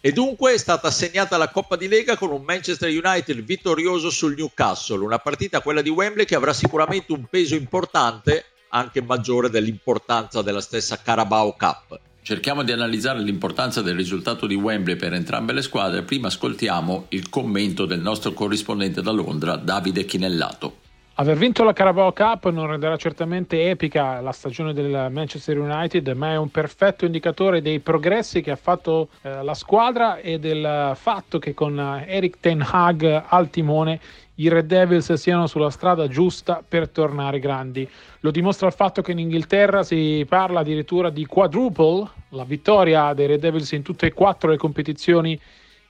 E 0.00 0.12
dunque 0.12 0.54
è 0.54 0.56
stata 0.56 0.86
assegnata 0.88 1.36
la 1.36 1.48
Coppa 1.48 1.74
di 1.74 1.88
Lega 1.88 2.16
con 2.16 2.30
un 2.30 2.42
Manchester 2.42 2.88
United 2.88 3.42
vittorioso 3.42 4.10
sul 4.10 4.34
Newcastle, 4.36 5.02
una 5.02 5.18
partita 5.18 5.60
quella 5.60 5.82
di 5.82 5.90
Wembley 5.90 6.24
che 6.24 6.36
avrà 6.36 6.52
sicuramente 6.52 7.12
un 7.12 7.24
peso 7.28 7.56
importante, 7.56 8.44
anche 8.68 9.02
maggiore 9.02 9.50
dell'importanza 9.50 10.42
della 10.42 10.60
stessa 10.60 11.00
Carabao 11.02 11.56
Cup. 11.58 11.98
Cerchiamo 12.26 12.64
di 12.64 12.72
analizzare 12.72 13.20
l'importanza 13.20 13.82
del 13.82 13.94
risultato 13.94 14.48
di 14.48 14.56
Wembley 14.56 14.96
per 14.96 15.12
entrambe 15.12 15.52
le 15.52 15.62
squadre. 15.62 16.02
Prima 16.02 16.26
ascoltiamo 16.26 17.04
il 17.10 17.28
commento 17.28 17.86
del 17.86 18.00
nostro 18.00 18.32
corrispondente 18.32 19.00
da 19.00 19.12
Londra, 19.12 19.54
Davide 19.54 20.04
Chinellato. 20.04 20.78
Aver 21.14 21.36
vinto 21.36 21.62
la 21.62 21.72
Carabao 21.72 22.12
Cup 22.12 22.50
non 22.50 22.66
renderà 22.66 22.96
certamente 22.96 23.70
epica 23.70 24.20
la 24.20 24.32
stagione 24.32 24.74
del 24.74 25.06
Manchester 25.12 25.56
United, 25.56 26.08
ma 26.16 26.32
è 26.32 26.36
un 26.36 26.50
perfetto 26.50 27.04
indicatore 27.04 27.62
dei 27.62 27.78
progressi 27.78 28.42
che 28.42 28.50
ha 28.50 28.56
fatto 28.56 29.10
eh, 29.22 29.44
la 29.44 29.54
squadra 29.54 30.16
e 30.16 30.40
del 30.40 30.94
fatto 30.96 31.38
che 31.38 31.54
con 31.54 31.78
Eric 32.08 32.40
Ten 32.40 32.60
Hag 32.68 33.22
al 33.28 33.50
timone 33.50 34.00
i 34.36 34.48
Red 34.48 34.66
Devils 34.66 35.12
siano 35.14 35.46
sulla 35.46 35.70
strada 35.70 36.08
giusta 36.08 36.62
per 36.66 36.88
tornare 36.88 37.38
grandi. 37.38 37.88
Lo 38.20 38.30
dimostra 38.30 38.66
il 38.66 38.72
fatto 38.72 39.02
che 39.02 39.12
in 39.12 39.18
Inghilterra 39.18 39.82
si 39.82 40.24
parla 40.28 40.60
addirittura 40.60 41.10
di 41.10 41.24
quadruple, 41.26 42.08
la 42.30 42.44
vittoria 42.44 43.14
dei 43.14 43.26
Red 43.26 43.40
Devils 43.40 43.72
in 43.72 43.82
tutte 43.82 44.06
e 44.06 44.12
quattro 44.12 44.50
le 44.50 44.56
competizioni 44.56 45.38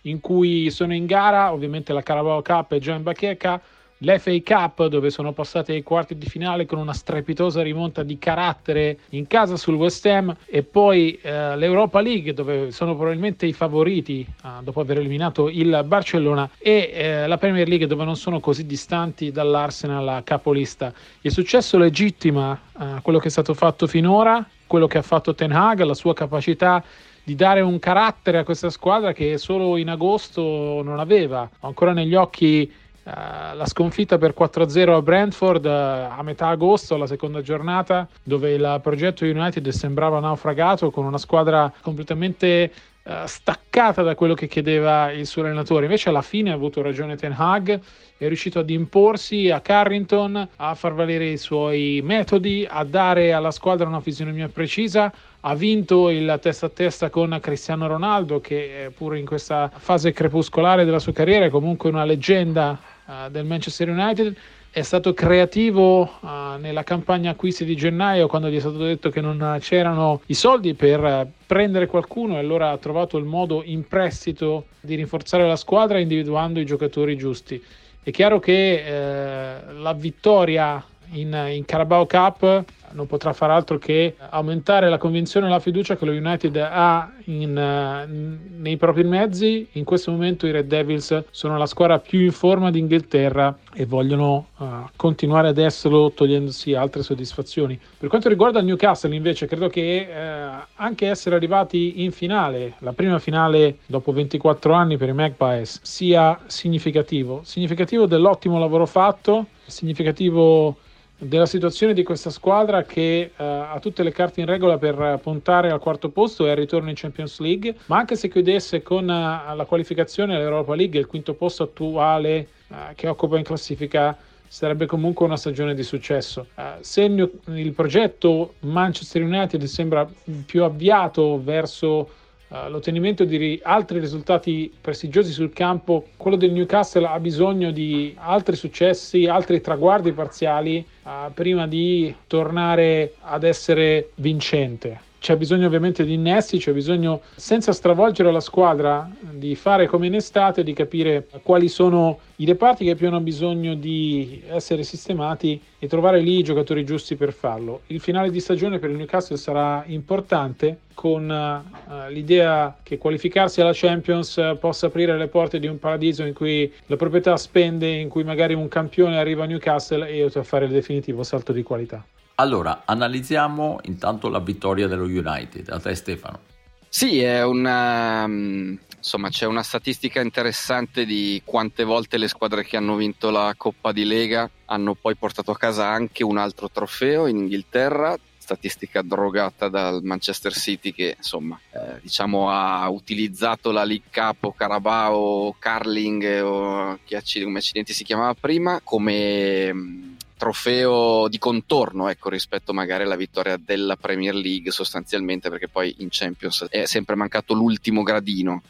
in 0.03 0.21
cui 0.21 0.71
sono 0.71 0.95
in 0.95 1.07
gara, 1.07 1.53
ovviamente 1.53 1.93
la 1.93 2.03
Carabao 2.03 2.43
Cup 2.43 2.77
già 2.79 2.95
in 2.95 3.03
bacheca, 3.03 3.61
l'FA 3.99 4.37
Cup 4.43 4.87
dove 4.87 5.11
sono 5.11 5.33
passati 5.33 5.73
ai 5.73 5.83
quarti 5.83 6.17
di 6.19 6.27
finale 6.27 6.67
con 6.67 6.79
una 6.79 6.93
strepitosa 6.93 7.63
rimonta 7.63 8.03
di 8.03 8.19
carattere 8.19 8.99
in 9.11 9.27
casa 9.27 9.57
sul 9.57 9.75
West 9.75 10.05
Ham 10.07 10.37
e 10.45 10.63
poi 10.63 11.19
eh, 11.23 11.57
l'Europa 11.57 12.01
League 12.01 12.35
dove 12.35 12.71
sono 12.73 12.95
probabilmente 12.95 13.47
i 13.47 13.53
favoriti 13.53 14.21
eh, 14.21 14.49
dopo 14.63 14.81
aver 14.81 14.99
eliminato 14.99 15.49
il 15.49 15.83
Barcellona 15.87 16.49
e 16.59 16.91
eh, 16.93 17.27
la 17.27 17.39
Premier 17.39 17.69
League 17.69 17.87
dove 17.87 18.05
non 18.05 18.17
sono 18.17 18.41
così 18.41 18.67
distanti 18.67 19.31
dall'Arsenal 19.31 20.23
capolista. 20.25 20.93
Il 21.23 21.33
successo 21.33 21.79
legittima 21.79 22.59
eh, 22.79 22.85
quello 23.03 23.19
che 23.19 23.29
è 23.29 23.31
stato 23.31 23.55
fatto 23.55 23.87
finora, 23.87 24.47
quello 24.67 24.87
che 24.87 24.99
ha 24.99 25.03
fatto 25.03 25.35
Ten 25.35 25.53
Hag, 25.53 25.83
la 25.83 25.95
sua 25.95 26.13
capacità 26.13 26.83
di 27.27 27.35
dare 27.35 27.61
un 27.61 27.81
carattere 27.81 28.39
a 28.39 28.45
questa 28.45 28.71
squadra 28.71 29.13
che 29.13 29.37
solo 29.37 29.77
in 29.79 29.89
agosto 29.89 30.81
non 30.85 31.01
aveva. 31.01 31.51
Ancora 31.61 31.93
negli 31.93 32.15
occhi 32.15 32.71
uh, 33.07 33.57
la 33.57 33.67
sconfitta 33.67 34.19
per 34.19 34.35
4-0 34.37 34.93
a 34.93 35.03
Brentford 35.03 35.65
uh, 35.65 35.69
a 35.69 36.21
metà 36.23 36.49
agosto, 36.49 36.97
la 36.97 37.07
seconda 37.07 37.41
giornata, 37.41 38.09
dove 38.23 38.53
il 38.53 38.81
progetto 38.83 39.25
United 39.25 39.69
sembrava 39.69 40.19
naufragato 40.21 40.91
con 40.91 41.05
una 41.05 41.19
squadra 41.19 41.73
completamente 41.81 42.73
uh, 43.05 43.13
staccata 43.25 44.03
da 44.03 44.15
quello 44.15 44.35
che 44.35 44.49
chiedeva 44.49 45.13
il 45.13 45.27
suo 45.27 45.43
allenatore. 45.43 45.85
Invece 45.85 46.09
alla 46.09 46.23
fine 46.23 46.51
ha 46.51 46.55
avuto 46.55 46.83
ragione 46.83 47.17
Ten 47.17 47.35
Hag, 47.37 47.81
è 48.19 48.27
riuscito 48.27 48.59
ad 48.59 48.71
imporsi 48.71 49.51
a 49.51 49.61
Carrington, 49.61 50.49
a 50.57 50.75
far 50.75 50.95
valere 50.95 51.27
i 51.27 51.37
suoi 51.37 52.01
metodi, 52.03 52.67
a 52.69 52.83
dare 52.83 53.33
alla 53.33 53.51
squadra 53.51 53.87
una 53.87 54.01
fisionomia 54.01 54.49
precisa, 54.49 55.13
ha 55.41 55.55
vinto 55.55 56.11
il 56.11 56.39
testa 56.43 56.67
a 56.67 56.71
testa 56.71 57.09
con 57.09 57.39
Cristiano 57.41 57.87
Ronaldo 57.87 58.41
che 58.41 58.91
pure 58.97 59.19
in 59.19 59.27
questa 59.27 59.71
fase 59.73 60.13
crepuscolare 60.13 60.85
della 60.85 60.99
sua 60.99 61.13
carriera 61.13 61.45
è 61.45 61.51
comunque 61.51 61.89
una 61.89 62.05
leggenda 62.05 62.77
uh, 63.07 63.31
del 63.31 63.45
Manchester 63.45 63.89
United 63.89 64.35
è 64.71 64.83
stato 64.83 65.15
creativo 65.15 66.03
uh, 66.03 66.59
nella 66.59 66.83
campagna 66.83 67.31
acquisti 67.31 67.65
di 67.65 67.75
gennaio 67.75 68.27
quando 68.27 68.49
gli 68.51 68.57
è 68.57 68.61
stato 68.61 68.77
detto 68.77 69.09
che 69.09 69.23
non 69.23 69.57
c'erano 69.61 70.21
i 70.27 70.35
soldi 70.35 70.75
per 70.75 71.27
prendere 71.47 71.87
qualcuno 71.87 72.35
e 72.35 72.41
allora 72.41 72.71
ha 72.71 72.77
trovato 72.77 73.17
il 73.17 73.25
modo 73.25 73.63
in 73.65 73.89
prestito 73.89 74.67
di 74.81 74.95
rinforzare 74.97 75.47
la 75.47 75.57
squadra 75.57 75.99
individuando 75.99 76.61
i 76.61 76.67
giocatori 76.67 77.17
giusti. 77.17 77.63
È 78.03 78.11
chiaro 78.11 78.39
che 78.39 78.85
eh, 78.85 79.73
la 79.73 79.93
vittoria 79.95 80.85
in, 81.13 81.47
in 81.53 81.65
Carabao 81.65 82.07
Cup 82.07 82.65
non 82.93 83.07
potrà 83.07 83.33
far 83.33 83.51
altro 83.51 83.79
che 83.79 84.17
aumentare 84.31 84.89
la 84.89 84.99
convinzione 84.99 85.47
e 85.47 85.51
la 85.51 85.61
fiducia 85.61 85.97
che 85.97 86.05
lo 86.05 86.13
United 86.13 86.57
ha 86.57 87.13
in, 87.25 87.51
uh, 87.57 88.61
nei 88.61 88.77
propri 88.77 89.05
mezzi. 89.05 89.69
In 89.73 89.85
questo 89.85 90.11
momento 90.11 90.47
i 90.47 90.51
Red 90.51 90.67
Devils 90.67 91.25
sono 91.31 91.57
la 91.59 91.67
squadra 91.67 91.99
più 91.99 92.21
in 92.21 92.33
forma 92.33 92.71
d'Inghilterra 92.71 93.59
e 93.75 93.87
vogliono 93.87 94.49
uh, 94.57 94.67
continuare 94.97 95.49
ad 95.49 95.59
esserlo 95.59 96.13
togliendosi 96.13 96.75
altre 96.75 97.03
soddisfazioni. 97.03 97.79
Per 97.99 98.09
quanto 98.09 98.29
riguarda 98.29 98.61
il 98.61 98.67
Newcastle 98.67 99.15
invece 99.15 99.47
credo 99.47 99.69
che 99.69 100.07
uh, 100.09 100.65
anche 100.77 101.09
essere 101.09 101.37
arrivati 101.37 102.03
in 102.03 102.13
finale, 102.13 102.75
la 102.79 102.93
prima 102.93 103.19
finale 103.19 103.79
dopo 103.87 104.13
24 104.13 104.73
anni 104.73 104.97
per 104.97 105.09
i 105.09 105.13
Magpies, 105.13 105.81
sia 105.83 106.39
significativo. 106.47 107.43
Significativo 107.45 108.07
dell'ottimo 108.07 108.59
lavoro 108.59 108.87
fatto, 108.87 109.47
significativo 109.67 110.77
della 111.19 111.47
situazione 111.47 111.95
di 111.95 112.03
questa 112.03 112.31
squadra 112.31 112.83
che 112.83 113.31
uh, 113.35 113.43
ha 113.43 113.79
tutte 113.81 114.03
le 114.03 114.13
carte 114.13 114.41
in 114.41 114.47
regola 114.47 114.77
per 114.77 115.19
puntare 115.23 115.71
al 115.71 115.81
quarto 115.81 116.11
posto 116.11 116.47
e 116.47 116.51
al 116.51 116.57
ritorno 116.57 116.91
in 116.91 116.95
Champions 116.95 117.39
League, 117.41 117.75
ma 117.87 117.99
anche 117.99 118.17
se 118.17 118.29
chiudesse 118.29 118.83
con 118.83 119.05
uh, 119.05 119.57
la 119.57 119.65
qualificazione 119.67 120.35
all'Europa 120.35 120.75
League, 120.75 120.99
il 120.99 121.07
quinto 121.07 121.35
posto 121.35 121.63
attuale 121.63 122.49
uh, 122.69 122.75
che 122.95 123.09
occupa 123.09 123.39
in 123.39 123.45
classifica 123.45 124.17
sarebbe 124.49 124.87
comunque 124.87 125.27
una 125.27 125.37
stagione 125.37 125.75
di 125.75 125.83
successo. 125.83 126.47
se 126.81 127.03
il, 127.03 127.31
il 127.47 127.73
progetto 127.73 128.55
Manchester 128.61 129.23
United 129.23 129.63
sembra 129.65 130.09
più 130.47 130.63
avviato 130.63 131.43
verso 131.43 132.09
Uh, 132.49 132.69
l'ottenimento 132.69 133.25
di 133.25 133.37
ri- 133.37 133.61
altri 133.63 133.99
risultati 133.99 134.73
prestigiosi 134.81 135.33
sul 135.33 135.53
campo, 135.53 136.07
quello 136.17 136.37
del 136.37 136.53
Newcastle 136.53 137.07
ha 137.07 137.19
bisogno 137.19 137.73
di 137.73 138.15
altri 138.19 138.55
successi, 138.55 139.27
altri 139.27 139.61
traguardi 139.61 140.13
parziali 140.13 140.87
uh, 141.03 141.33
prima 141.35 141.67
di 141.67 142.15
tornare 142.29 143.15
ad 143.23 143.43
essere 143.43 144.11
vincente 144.17 145.06
c'è 145.19 145.37
bisogno 145.37 145.67
ovviamente 145.67 146.05
di 146.05 146.15
innesti, 146.15 146.59
c'è 146.59 146.73
bisogno, 146.73 147.23
senza 147.35 147.73
stravolgere 147.73 148.31
la 148.31 148.41
squadra, 148.41 149.11
di 149.31 149.55
fare 149.55 149.87
come 149.87 150.07
in 150.07 150.15
estate, 150.15 150.63
di 150.63 150.73
capire 150.73 151.27
quali 151.43 151.69
sono 151.69 152.21
i 152.37 152.45
reparti 152.45 152.85
che 152.85 152.95
più 152.95 153.09
hanno 153.09 153.21
bisogno 153.21 153.75
di 153.75 154.43
essere 154.49 154.83
sistemati 154.83 155.61
e 155.79 155.89
trovare 155.89 156.21
lì 156.21 156.39
i 156.39 156.43
giocatori 156.43 156.85
giusti 156.85 157.17
per 157.17 157.33
farlo. 157.33 157.83
Il 157.89 158.01
finale 158.01 158.31
di 158.31 158.41
stagione 158.41 158.79
per 158.79 158.91
il 158.91 158.97
Newcastle 158.97 159.37
sarà 159.37 159.83
importante 159.87 160.79
con 160.95 161.29
uh, 161.29 162.11
l'idea 162.11 162.77
che 162.83 162.99
qualificarsi 162.99 163.61
alla 163.61 163.73
Champions 163.75 164.41
possa 164.59 164.87
aprire 164.87 165.17
le 165.17 165.29
porte 165.29 165.59
di 165.59 165.67
un 165.67 165.79
paradiso 165.79 166.25
in 166.25 166.35
cui 166.35 166.73
la 166.87 166.97
proprietà 166.97 167.37
spende, 167.37 167.89
in 167.89 168.09
cui 168.09 168.25
magari 168.25 168.55
un 168.55 168.69
campione 168.69 169.19
arriva 169.19 169.45
a 169.45 169.47
Newcastle 169.47 170.09
e 170.09 170.13
aiuta 170.13 170.41
a 170.41 170.45
fare 170.45 170.67
il 170.67 170.73
definitivo 170.73 171.23
salto 171.23 171.53
di 171.53 171.63
qualità. 171.63 172.05
Allora, 172.39 172.83
analizziamo 172.85 173.79
intanto 173.85 174.29
la 174.29 174.41
vittoria 174.41 174.87
dello 174.87 175.05
United. 175.05 175.71
A 175.71 175.81
te 175.81 175.95
Stefano. 175.95 176.41
Sì, 176.87 177.23
una, 177.41 178.27
mm, 178.27 178.77
insomma, 178.97 179.31
c'è 179.31 179.47
una 179.47 179.63
statistica 179.63 180.21
interessante 180.21 181.07
di 181.07 181.41
quante 181.45 181.83
volte 181.85 182.19
le 182.19 182.29
squadre 182.29 182.63
che 182.65 182.77
hanno 182.77 182.97
vinto 182.97 183.31
la 183.31 183.55
Coppa 183.57 183.93
di 183.93 184.05
Lega 184.05 184.51
hanno 184.67 184.95
poi 184.95 185.17
portato 185.17 185.51
a 185.51 185.57
casa 185.57 185.89
anche 185.89 186.23
un 186.23 186.37
altro 186.37 186.71
trofeo 186.71 187.27
in 187.27 187.39
Inghilterra, 187.39 188.19
statistica 188.37 189.01
drogata 189.01 189.69
dal 189.69 190.03
Manchester 190.03 190.53
City 190.53 190.93
che 190.93 191.15
insomma 191.17 191.59
eh, 191.73 192.01
diciamo 192.01 192.51
ha 192.51 192.89
utilizzato 192.89 193.73
la 193.73 193.83
League 193.83 194.09
Cup 194.13 194.45
o 194.45 194.53
Carabao 194.53 195.57
Carling 195.59 196.43
o 196.45 196.99
come 197.43 197.59
accidenti 197.59 197.93
si 197.93 198.05
chiamava 198.05 198.35
prima 198.35 198.81
come 198.85 199.73
mm, 199.75 200.16
trofeo 200.37 201.29
di 201.29 201.39
contorno 201.39 202.09
ecco, 202.09 202.29
rispetto 202.29 202.73
magari 202.73 203.05
alla 203.05 203.17
vittoria 203.17 203.57
della 203.57 203.97
Premier 203.97 204.35
League 204.35 204.71
sostanzialmente 204.71 205.49
perché 205.51 205.69
poi 205.69 205.95
in 205.99 206.09
Champions 206.11 206.67
è 206.69 206.85
sempre 206.87 207.15
mancato 207.15 207.55
l'ultimo 207.55 208.03
gradino. 208.03 208.63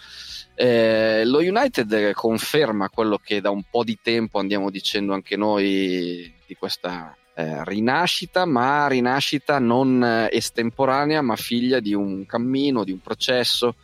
Eh, 0.55 1.23
lo 1.27 1.39
United 1.39 2.13
conferma 2.13 2.89
quello 2.89 3.19
che 3.23 3.41
da 3.41 3.51
un 3.51 3.65
po' 3.69 3.85
di 3.85 3.99
tempo 4.01 4.39
andiamo 4.39 4.71
dicendo 4.71 5.13
anche 5.13 5.37
noi 5.37 6.33
di 6.47 6.55
questa 6.59 7.15
eh, 7.35 7.63
rinascita, 7.65 8.47
ma 8.47 8.87
rinascita 8.87 9.59
non 9.59 10.29
estemporanea, 10.31 11.21
ma 11.21 11.37
figlia 11.37 11.81
di 11.81 11.93
un 11.93 12.25
cammino, 12.25 12.85
di 12.85 12.93
un 12.93 13.01
processo 13.01 13.75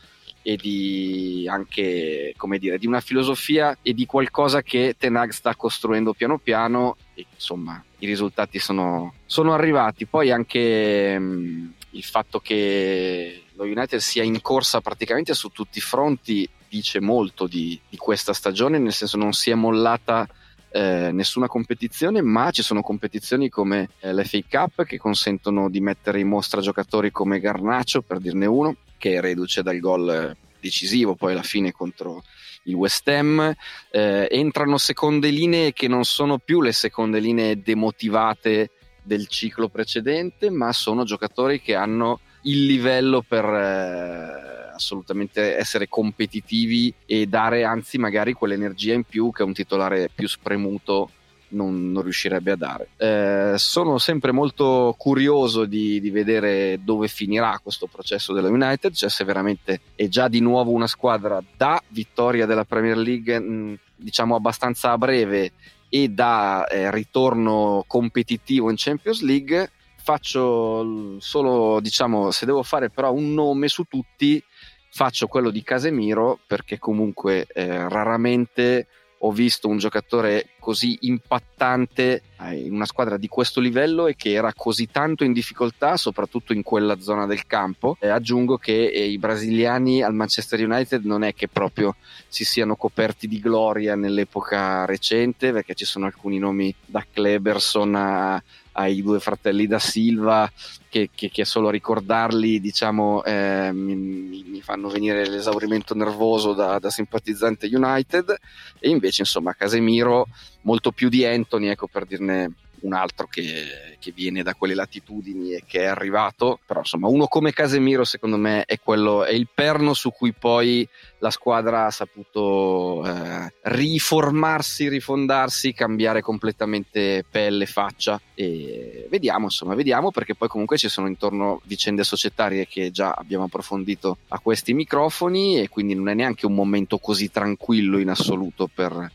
e 0.43 0.57
di 0.57 1.47
anche 1.49 2.35
come 2.37 2.59
dire 2.59 2.79
di 2.79 2.87
una 2.87 3.01
filosofia 3.01 3.79
e 3.81 3.95
di 3.95 4.07
qualcosa 4.07 4.63
che 4.63 4.97
Tenag 4.99 5.31
sta 5.31 5.55
costruendo 5.55 6.13
piano 6.13 6.39
piano 6.39 6.97
e 7.15 7.27
insomma 7.33 7.83
i 7.99 8.07
risultati 8.07 8.59
sono, 8.59 9.15
sono 9.25 9.55
arrivati. 9.55 10.07
Poi 10.07 10.31
anche 10.31 11.19
mh, 11.19 11.25
mm, 11.25 11.67
il 11.91 12.03
fatto 12.03 12.41
che 12.41 13.45
lo 13.55 13.65
United 13.65 14.01
sia 14.01 14.23
in 14.25 14.41
corsa 14.41 14.81
praticamente 14.81 15.35
su 15.35 15.51
tutti 15.51 15.79
i 15.79 15.83
fronti 15.83 16.49
dice 16.69 17.01
molto 17.01 17.47
di, 17.47 17.79
di 17.89 17.97
questa 17.97 18.33
stagione 18.33 18.79
nel 18.79 18.95
senso 18.95 19.19
non 19.19 19.33
si 19.35 19.51
è 19.51 19.55
mollata 19.55 20.27
eh, 20.73 21.11
nessuna 21.13 21.47
competizione, 21.47 22.23
ma 22.23 22.51
ci 22.51 22.63
sono 22.63 22.81
competizioni 22.81 23.49
come 23.51 23.91
eh, 24.01 24.15
l'FA 24.15 24.39
Cup 24.49 24.85
che 24.85 24.97
consentono 24.97 25.69
di 25.69 25.81
mettere 25.81 26.21
in 26.21 26.29
mostra 26.29 26.63
giocatori 26.63 27.11
come 27.11 27.41
Garnaccio, 27.41 28.01
per 28.01 28.19
dirne 28.19 28.47
uno, 28.47 28.77
che 29.03 29.15
è 29.15 29.21
reduce 29.21 29.65
dal 29.65 29.81
gol 29.81 30.37
decisivo 30.61 31.17
poi 31.17 31.33
alla 31.33 31.43
fine 31.43 31.73
contro 31.73 32.23
il 32.65 32.75
West 32.75 33.09
Ham. 33.09 33.53
Eh, 33.91 34.29
entrano 34.31 34.79
seconde 34.79 35.31
linee 35.31 35.73
che 35.73 35.89
non 35.89 36.05
sono 36.05 36.39
più 36.39 36.61
le 36.61 36.71
seconde 36.71 37.19
linee 37.19 37.61
demotivate 37.61 38.71
del 39.03 39.27
ciclo 39.27 39.69
precedente, 39.69 40.51
ma 40.51 40.73
sono 40.73 41.03
giocatori 41.03 41.61
che 41.61 41.75
hanno 41.75 42.21
il 42.43 42.65
livello 42.65 43.23
per 43.23 43.45
eh, 43.45 44.71
assolutamente 44.73 45.57
essere 45.57 45.89
competitivi 45.89 46.95
e 47.05 47.27
dare 47.27 47.65
anzi 47.65 47.99
magari 47.99 48.35
quell'energia 48.35 48.95
in 48.95 49.03
più 49.03 49.33
che 49.33 49.43
un 49.43 49.53
titolare 49.53 50.11
più 50.15 50.29
spremuto 50.29 51.11
non, 51.53 51.91
non 51.93 52.03
riuscirebbe 52.03 52.53
a 52.53 52.57
dare. 52.57 52.89
Eh, 52.97 53.55
sono 53.57 53.99
sempre 53.99 54.33
molto 54.33 54.95
curioso 54.99 55.65
di, 55.65 56.01
di, 56.01 56.11
vedere 56.11 56.81
dove 56.83 57.09
finirà 57.09 57.59
questo 57.63 57.87
processo 57.87 58.33
della 58.33 58.49
United, 58.49 58.93
cioè 58.93 59.09
se 59.09 59.25
veramente 59.25 59.81
è 59.95 60.09
già 60.09 60.29
di 60.29 60.41
nuovo 60.41 60.73
una 60.73 60.87
squadra 60.87 61.43
da 61.57 61.83
vittoria 61.89 62.47
della 62.47 62.65
Premier 62.65 62.97
League, 62.97 63.39
mh, 63.39 63.79
diciamo 63.97 64.35
abbastanza 64.35 64.91
a 64.93 64.99
breve, 64.99 65.53
e 65.89 66.09
da 66.09 66.67
eh, 66.67 66.91
ritorno 66.91 67.85
competitivo 67.87 68.71
in 68.71 68.77
Champions 68.79 69.23
League. 69.23 69.71
Faccio 69.97 71.21
solo, 71.21 71.79
diciamo, 71.81 72.31
se 72.31 72.47
devo 72.47 72.63
fare 72.63 72.91
però 72.91 73.13
un 73.13 73.35
nome 73.35 73.69
su 73.69 73.85
tutti, 73.85 74.43
faccio 74.91 75.27
quello 75.27 75.51
di 75.51 75.63
Casemiro 75.63 76.39
perché 76.47 76.79
comunque 76.79 77.47
eh, 77.47 77.89
raramente 77.89 78.89
ho 79.25 79.31
visto 79.31 79.69
un 79.69 79.79
giocatore 79.79 80.51
così 80.59 80.99
impattante 81.03 82.23
in 82.51 82.73
una 82.73 82.87
squadra 82.87 83.17
di 83.17 83.29
questo 83.29 83.61
livello 83.61 84.07
e 84.07 84.17
che 84.17 84.33
era 84.33 84.53
così 84.55 84.89
tanto 84.91 85.25
in 85.25 85.33
difficoltà, 85.33 85.97
soprattutto 85.97 86.53
in 86.53 86.63
quella 86.63 87.01
zona 87.01 87.27
del 87.27 87.47
campo. 87.47 87.97
E 88.01 88.09
aggiungo 88.09 88.57
che 88.57 88.87
eh, 88.87 89.07
i 89.07 89.19
brasiliani 89.19 90.03
al 90.03 90.15
Manchester 90.15 90.61
United 90.61 91.05
non 91.05 91.23
è 91.23 91.35
che 91.35 91.49
proprio 91.49 91.97
si 92.29 92.45
siano 92.45 92.77
coperti 92.77 93.29
di 93.29 93.41
gloria 93.41 93.95
nell'epoca 93.95 94.85
recente, 94.85 95.53
perché 95.53 95.75
ci 95.75 95.85
sono 95.85 96.07
alcuni 96.07 96.39
nomi 96.39 96.75
da 96.85 97.05
Kleberson 97.11 97.95
a 97.95 98.43
ai 98.73 99.03
due 99.03 99.21
fratelli 99.21 99.67
da 99.67 99.79
Silva 99.79 100.51
che, 100.89 101.11
che, 101.15 101.31
che 101.31 101.45
solo 101.45 101.69
a 101.69 101.73
ricordarli 101.73 102.61
diciamo 102.61 103.25
eh, 103.25 103.71
mi, 103.73 103.95
mi, 103.95 104.61
fanno 104.63 104.89
venire 104.89 105.29
l'esaurimento 105.29 105.95
nervoso 105.95 106.53
da, 106.55 106.79
da, 106.79 106.91
simpatizzante 106.91 107.69
United 107.71 108.35
e 108.79 108.89
invece 108.89 109.23
insomma 109.23 109.55
Casemiro 109.55 110.29
molto 110.63 110.93
più 110.93 111.09
di 111.09 111.25
Anthony 111.25 111.69
ecco 111.69 111.87
per 111.87 112.05
dirne 112.07 112.53
un 112.83 112.93
altro 112.95 113.27
che, 113.27 113.97
che, 113.99 114.13
viene 114.13 114.43
da 114.43 114.55
quelle 114.55 114.75
latitudini 114.75 115.55
e 115.55 115.63
che 115.67 115.81
è 115.81 115.87
arrivato, 115.87 116.59
però 116.65 116.81
insomma 116.81 117.09
uno 117.09 117.27
come 117.27 117.53
Casemiro 117.53 118.05
secondo 118.05 118.37
me 118.37 118.65
è, 118.65 118.79
quello, 118.81 119.25
è 119.25 119.33
il 119.33 119.49
perno 119.53 119.95
su 119.95 120.11
cui 120.11 120.33
poi 120.33 120.87
la 121.19 121.31
squadra 121.31 121.87
ha 121.87 121.91
saputo 121.91 123.05
eh, 123.07 123.53
riformarsi, 123.63 124.89
rifondarsi, 124.89 125.73
cambiare 125.73 126.21
completamente 126.21 127.25
pelle, 127.29 127.67
faccia. 127.67 128.21
E 128.35 129.07
vediamo 129.09 129.45
insomma, 129.45 129.75
vediamo 129.75 130.11
perché 130.11 130.35
poi 130.35 130.49
comunque 130.49 130.79
ci 130.79 130.89
sono 130.89 131.07
intorno 131.07 131.61
vicende 131.65 132.05
societarie 132.05 132.67
che 132.67 132.91
già 132.91 133.13
abbiamo 133.13 133.45
approfondito 133.45 134.19
a 134.29 134.39
questi 134.41 134.75
microfoni 134.75 135.61
e 135.61 135.69
quindi 135.69 135.95
non 135.95 136.09
è 136.09 136.15
neanche 136.15 136.47
un 136.47 136.55
momento 136.55 136.99
così 136.99 137.31
tranquillo 137.31 137.99
in 137.99 138.09
assoluto 138.09 138.69
per 138.73 139.11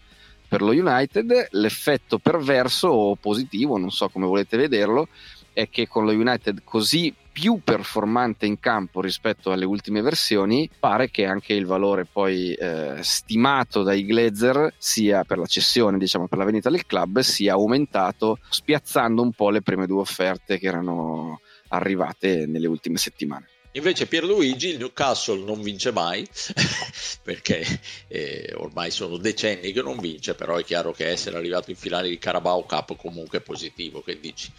per 0.47 0.61
lo 0.61 0.71
United. 0.71 1.47
L'effetto 1.51 2.17
perverso 2.17 2.87
o 2.87 3.15
positivo, 3.15 3.77
non 3.77 3.91
so 3.91 4.09
come 4.09 4.25
volete 4.25 4.57
vederlo, 4.57 5.07
è 5.53 5.69
che 5.69 5.87
con 5.87 6.05
lo 6.05 6.11
United 6.11 6.61
così 6.63 7.13
più 7.31 7.61
performante 7.63 8.47
in 8.47 8.59
campo 8.59 8.99
rispetto 8.99 9.51
alle 9.51 9.65
ultime 9.65 10.01
versioni, 10.01 10.67
pare 10.79 11.11
che 11.11 11.25
anche 11.25 11.53
il 11.53 11.67
valore 11.67 12.05
poi 12.05 12.53
eh, 12.53 12.95
stimato 13.01 13.83
dai 13.83 14.05
Glazer 14.05 14.73
sia 14.77 15.23
per 15.23 15.37
la 15.37 15.45
cessione, 15.45 15.99
diciamo 15.99 16.27
per 16.27 16.39
la 16.39 16.45
vendita 16.45 16.71
del 16.71 16.87
club, 16.87 17.19
sia 17.19 17.53
aumentato, 17.53 18.39
spiazzando 18.49 19.21
un 19.21 19.31
po' 19.33 19.51
le 19.51 19.61
prime 19.61 19.85
due 19.85 20.01
offerte 20.01 20.57
che 20.57 20.67
erano 20.67 21.41
arrivate 21.69 22.47
nelle 22.47 22.67
ultime 22.67 22.97
settimane. 22.97 23.47
Invece 23.77 24.07
Pierluigi, 24.07 24.69
il 24.69 24.77
Newcastle 24.79 25.43
non 25.43 25.61
vince 25.61 25.91
mai, 25.91 26.27
perché 27.21 27.63
eh, 28.07 28.51
ormai 28.57 28.89
sono 28.89 29.17
decenni 29.17 29.71
che 29.71 29.83
non 29.83 29.99
vince, 29.99 30.33
però 30.33 30.57
è 30.57 30.63
chiaro 30.63 30.91
che 30.91 31.07
essere 31.07 31.37
arrivato 31.37 31.69
in 31.69 31.75
finale 31.75 32.09
di 32.09 32.17
Carabao 32.17 32.63
Cup 32.63 32.95
comunque 32.95 33.37
è 33.37 33.41
positivo, 33.41 34.01
che 34.01 34.19
dici? 34.19 34.51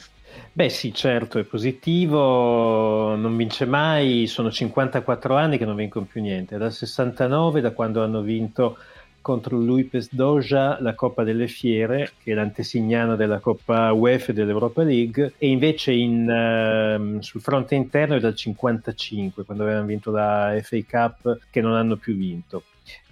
Beh 0.53 0.69
sì, 0.69 0.95
certo, 0.95 1.41
è 1.41 1.43
positivo, 1.43 3.17
non 3.17 3.37
vince 3.37 3.67
mai, 3.67 4.29
sono 4.29 4.53
54 4.53 5.35
anni 5.35 5.59
che 5.59 5.65
non 5.65 5.75
vincono 5.75 6.07
più 6.09 6.21
niente, 6.21 6.57
dal 6.57 6.73
69, 6.73 7.61
da 7.61 7.73
quando 7.73 8.05
hanno 8.05 8.21
vinto 8.21 8.79
contro 9.29 9.59
l'Uipes 9.59 10.09
Doja 10.11 10.79
la 10.81 10.95
Coppa 10.95 11.23
delle 11.23 11.49
Fiere, 11.49 12.13
che 12.23 12.33
è 12.33 12.35
l'antesignano 12.35 13.15
della 13.15 13.41
Coppa 13.41 13.93
UEFA 13.93 14.31
e 14.31 14.35
dell'Europa 14.35 14.83
League, 14.83 15.35
e 15.37 15.49
invece 15.49 15.93
in, 15.93 16.27
uh, 16.27 17.21
sul 17.21 17.43
fronte 17.43 17.75
interno 17.75 18.17
è 18.17 18.21
dal 18.21 18.35
55, 18.35 19.45
quando 19.45 19.65
avevano 19.65 19.85
vinto 19.85 20.11
la 20.11 20.59
FA 20.63 20.79
Cup, 20.89 21.41
che 21.51 21.61
non 21.61 21.75
hanno 21.75 21.97
più 21.97 22.17
vinto. 22.17 22.63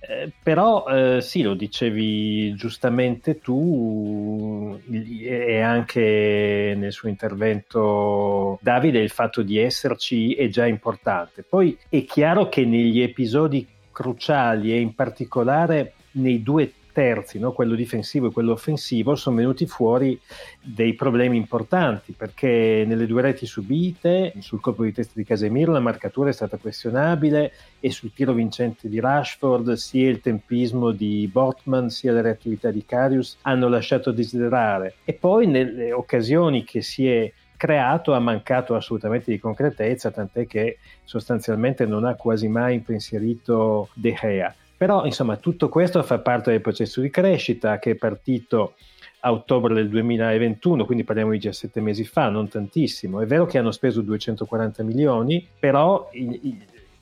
Eh, 0.00 0.32
però 0.42 0.86
eh, 0.86 1.20
sì, 1.20 1.42
lo 1.42 1.52
dicevi 1.52 2.54
giustamente 2.54 3.38
tu 3.38 4.80
e 4.90 5.60
anche 5.60 6.72
nel 6.78 6.92
suo 6.92 7.10
intervento 7.10 8.58
Davide, 8.62 9.00
il 9.00 9.10
fatto 9.10 9.42
di 9.42 9.58
esserci 9.58 10.32
è 10.32 10.48
già 10.48 10.64
importante. 10.64 11.42
Poi 11.42 11.76
è 11.90 12.06
chiaro 12.06 12.48
che 12.48 12.64
negli 12.64 13.02
episodi 13.02 13.66
cruciali 13.96 14.72
e 14.72 14.80
in 14.80 14.94
particolare 14.94 15.92
nei 16.16 16.42
due 16.42 16.72
terzi, 16.96 17.38
no? 17.38 17.52
quello 17.52 17.74
difensivo 17.74 18.28
e 18.28 18.32
quello 18.32 18.52
offensivo, 18.52 19.16
sono 19.16 19.36
venuti 19.36 19.66
fuori 19.66 20.18
dei 20.62 20.94
problemi 20.94 21.36
importanti 21.36 22.12
perché 22.12 22.84
nelle 22.86 23.06
due 23.06 23.20
reti 23.20 23.44
subite, 23.44 24.32
sul 24.38 24.62
colpo 24.62 24.82
di 24.82 24.94
testa 24.94 25.12
di 25.14 25.24
Casemiro, 25.24 25.72
la 25.72 25.80
marcatura 25.80 26.30
è 26.30 26.32
stata 26.32 26.56
questionabile 26.56 27.52
e 27.80 27.90
sul 27.90 28.14
tiro 28.14 28.32
vincente 28.32 28.88
di 28.88 28.98
Rashford, 28.98 29.74
sia 29.74 30.08
il 30.08 30.22
tempismo 30.22 30.90
di 30.90 31.28
Botman 31.30 31.90
sia 31.90 32.12
la 32.12 32.22
reattività 32.22 32.70
di 32.70 32.86
Carius 32.86 33.36
hanno 33.42 33.68
lasciato 33.68 34.10
desiderare. 34.10 34.94
E 35.04 35.12
poi 35.12 35.46
nelle 35.46 35.92
occasioni 35.92 36.64
che 36.64 36.80
si 36.80 37.06
è 37.06 37.30
creato 37.58 38.14
ha 38.14 38.20
mancato 38.20 38.74
assolutamente 38.74 39.30
di 39.30 39.38
concretezza, 39.38 40.10
tant'è 40.10 40.46
che 40.46 40.78
sostanzialmente 41.04 41.84
non 41.84 42.06
ha 42.06 42.14
quasi 42.14 42.48
mai 42.48 42.76
impensierito 42.76 43.90
De 43.92 44.14
Gea. 44.18 44.54
Però 44.76 45.04
insomma 45.06 45.36
tutto 45.36 45.68
questo 45.68 46.02
fa 46.02 46.18
parte 46.18 46.50
del 46.50 46.60
processo 46.60 47.00
di 47.00 47.10
crescita 47.10 47.78
che 47.78 47.92
è 47.92 47.94
partito 47.94 48.74
a 49.20 49.32
ottobre 49.32 49.74
del 49.74 49.88
2021, 49.88 50.84
quindi 50.84 51.02
parliamo 51.02 51.30
di 51.32 51.38
17 51.38 51.80
mesi 51.80 52.04
fa, 52.04 52.28
non 52.28 52.48
tantissimo. 52.48 53.20
È 53.20 53.26
vero 53.26 53.46
che 53.46 53.58
hanno 53.58 53.72
speso 53.72 54.02
240 54.02 54.82
milioni, 54.82 55.46
però 55.58 56.10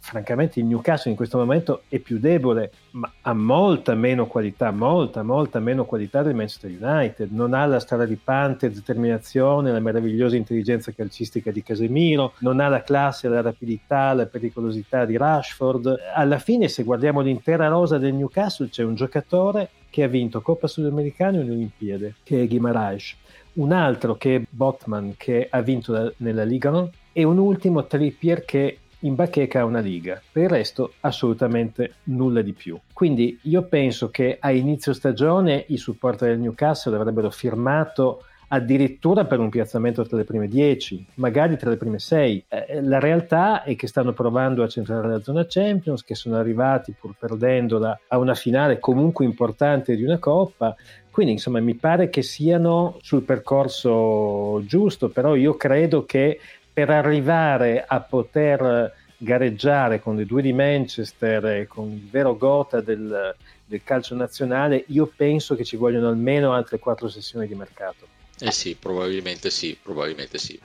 francamente 0.05 0.61
il 0.61 0.67
Newcastle 0.67 1.11
in 1.11 1.17
questo 1.17 1.38
momento 1.38 1.85
è 1.88 1.99
più 1.99 2.19
debole, 2.19 2.71
ma 2.90 3.11
ha 3.23 3.33
molta 3.33 3.95
meno 3.95 4.27
qualità, 4.27 4.71
molta, 4.71 5.23
molta 5.23 5.61
meno 5.61 5.87
qualità 5.87 6.23
del 6.23 6.35
Manchester 6.35 6.71
United. 6.79 7.31
Non 7.31 7.55
ha 7.55 7.64
la 7.64 7.81
straripante 7.81 8.71
determinazione, 8.71 9.73
la 9.73 9.81
meravigliosa 9.81 10.37
intelligenza 10.37 10.93
calcistica 10.93 11.51
di 11.51 11.62
Casemiro, 11.62 12.35
non 12.40 12.61
ha 12.61 12.69
la 12.69 12.83
classe, 12.83 13.29
la 13.29 13.40
rapidità, 13.40 14.12
la 14.12 14.27
pericolosità 14.27 15.07
di 15.07 15.17
Rashford. 15.17 15.97
Alla 16.14 16.38
fine, 16.38 16.69
se 16.69 16.83
guardiamo 16.83 17.23
l'intera 17.23 17.69
rosa 17.69 17.97
del 17.97 18.12
Newcastle, 18.12 18.69
c'è 18.69 18.85
un 18.85 18.97
giocatore 18.97 19.71
che 19.88 20.03
ha 20.03 20.09
vinto 20.09 20.43
Coppa 20.43 20.67
Sudamericana 20.67 21.38
e 21.38 21.40
Olimpiade, 21.40 22.14
che 22.23 22.43
è 22.43 22.47
Guimaraes. 22.47 23.14
Un 23.55 23.73
altro 23.73 24.17
che 24.17 24.37
è 24.37 24.43
Botman, 24.51 25.14
che 25.17 25.47
ha 25.51 25.62
vinto 25.62 25.93
la, 25.93 26.12
nella 26.19 26.45
Liga 26.45 26.69
1, 26.69 26.90
e 27.17 27.23
un 27.25 27.38
ultimo 27.38 27.87
Trippier 27.87 28.45
che 28.45 28.81
in 29.05 29.14
bacheca 29.14 29.61
a 29.61 29.64
una 29.64 29.81
liga, 29.81 30.21
per 30.31 30.45
il 30.45 30.49
resto 30.49 30.95
assolutamente 31.01 31.95
nulla 32.05 32.43
di 32.43 32.53
più. 32.53 32.79
Quindi 32.93 33.38
io 33.43 33.62
penso 33.62 34.11
che 34.11 34.37
a 34.40 34.51
inizio 34.51 34.93
stagione 34.93 35.64
i 35.69 35.77
supporter 35.77 36.31
del 36.31 36.40
Newcastle 36.40 36.97
avrebbero 36.97 37.31
firmato 37.31 38.25
addirittura 38.49 39.25
per 39.25 39.40
un 39.40 39.49
piazzamento 39.49 40.05
tra 40.07 40.17
le 40.17 40.25
prime 40.25 40.49
10, 40.49 41.07
magari 41.14 41.57
tra 41.57 41.71
le 41.71 41.77
prime 41.77 41.99
6. 41.99 42.45
Eh, 42.49 42.83
la 42.83 42.99
realtà 42.99 43.62
è 43.62 43.75
che 43.75 43.87
stanno 43.87 44.12
provando 44.12 44.62
a 44.62 44.69
centrare 44.69 45.09
la 45.09 45.21
zona 45.21 45.47
Champions, 45.49 46.05
che 46.05 46.14
sono 46.14 46.37
arrivati 46.37 46.95
pur 46.99 47.14
perdendola 47.19 47.99
a 48.07 48.19
una 48.19 48.35
finale 48.35 48.79
comunque 48.79 49.25
importante 49.25 49.97
di 49.97 50.05
una 50.05 50.19
coppa. 50.19 50.75
Quindi 51.11 51.33
insomma 51.33 51.61
mi 51.61 51.75
pare 51.75 52.11
che 52.11 52.23
siano 52.23 52.99
sul 53.01 53.23
percorso 53.23 54.62
giusto, 54.67 55.09
però 55.09 55.37
io 55.37 55.57
credo 55.57 56.05
che 56.05 56.40
per 56.75 56.91
arrivare 56.91 57.85
a 57.87 58.01
poter 58.01 58.93
gareggiare 59.17 60.01
con 60.01 60.17
le 60.17 60.27
due 60.27 60.43
di 60.43 60.53
Manchester 60.53 61.47
e 61.47 61.67
con 61.69 61.91
il 61.91 62.09
vero 62.11 62.37
gota 62.37 62.81
del, 62.81 63.35
del 63.65 63.83
calcio 63.85 64.17
nazionale, 64.17 64.85
io 64.89 65.11
penso 65.15 65.55
che 65.55 65.65
ci 65.65 65.77
vogliono 65.77 66.09
almeno 66.09 66.53
altre 66.53 66.81
quattro 66.81 67.09
sessioni 67.09 67.47
di 67.47 67.55
mercato. 67.55 68.07
Eh 68.41 68.51
sì, 68.51 68.75
probabilmente 68.75 69.49
sì, 69.51 69.79
probabilmente 69.81 70.39
sì. 70.39 70.61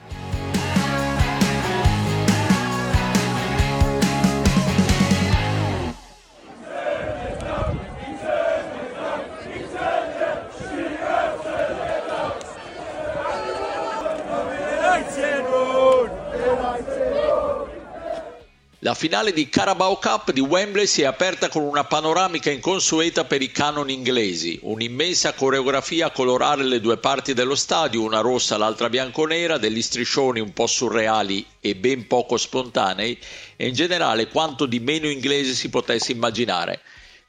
La 18.82 18.94
finale 18.94 19.34
di 19.34 19.50
Carabao 19.50 19.98
Cup 19.98 20.32
di 20.32 20.40
Wembley 20.40 20.88
si 20.88 21.02
è 21.02 21.06
aperta 21.06 21.50
con 21.50 21.64
una 21.64 21.84
panoramica 21.84 22.50
inconsueta 22.50 23.26
per 23.26 23.42
i 23.42 23.52
canoni 23.52 23.92
inglesi, 23.92 24.58
un'immensa 24.62 25.34
coreografia 25.34 26.06
a 26.06 26.12
colorare 26.12 26.64
le 26.64 26.80
due 26.80 26.96
parti 26.96 27.34
dello 27.34 27.56
stadio, 27.56 28.02
una 28.02 28.22
rossa 28.22 28.56
l'altra 28.56 28.88
bianconera, 28.88 29.58
degli 29.58 29.82
striscioni 29.82 30.40
un 30.40 30.54
po' 30.54 30.66
surreali 30.66 31.46
e 31.60 31.76
ben 31.76 32.08
poco 32.08 32.38
spontanei 32.38 33.20
e 33.58 33.68
in 33.68 33.74
generale 33.74 34.30
quanto 34.30 34.66
di 34.66 34.80
meno 34.80 35.10
inglese 35.10 35.56
si 35.56 35.68
potesse 35.68 36.14
immaginare. 36.14 36.80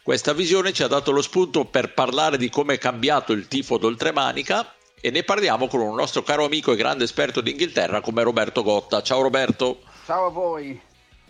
Questa 0.04 0.32
visione 0.32 0.72
ci 0.72 0.84
ha 0.84 0.86
dato 0.86 1.10
lo 1.10 1.20
spunto 1.20 1.64
per 1.64 1.94
parlare 1.94 2.36
di 2.36 2.48
come 2.48 2.74
è 2.74 2.78
cambiato 2.78 3.32
il 3.32 3.48
tifo 3.48 3.76
d'oltremanica 3.76 4.72
e 5.00 5.10
ne 5.10 5.24
parliamo 5.24 5.66
con 5.66 5.80
un 5.80 5.96
nostro 5.96 6.22
caro 6.22 6.44
amico 6.44 6.70
e 6.70 6.76
grande 6.76 7.02
esperto 7.02 7.40
d'Inghilterra 7.40 8.00
come 8.00 8.22
Roberto 8.22 8.62
Gotta. 8.62 9.02
Ciao 9.02 9.20
Roberto. 9.20 9.80
Ciao 10.06 10.26
a 10.26 10.30
voi. 10.30 10.80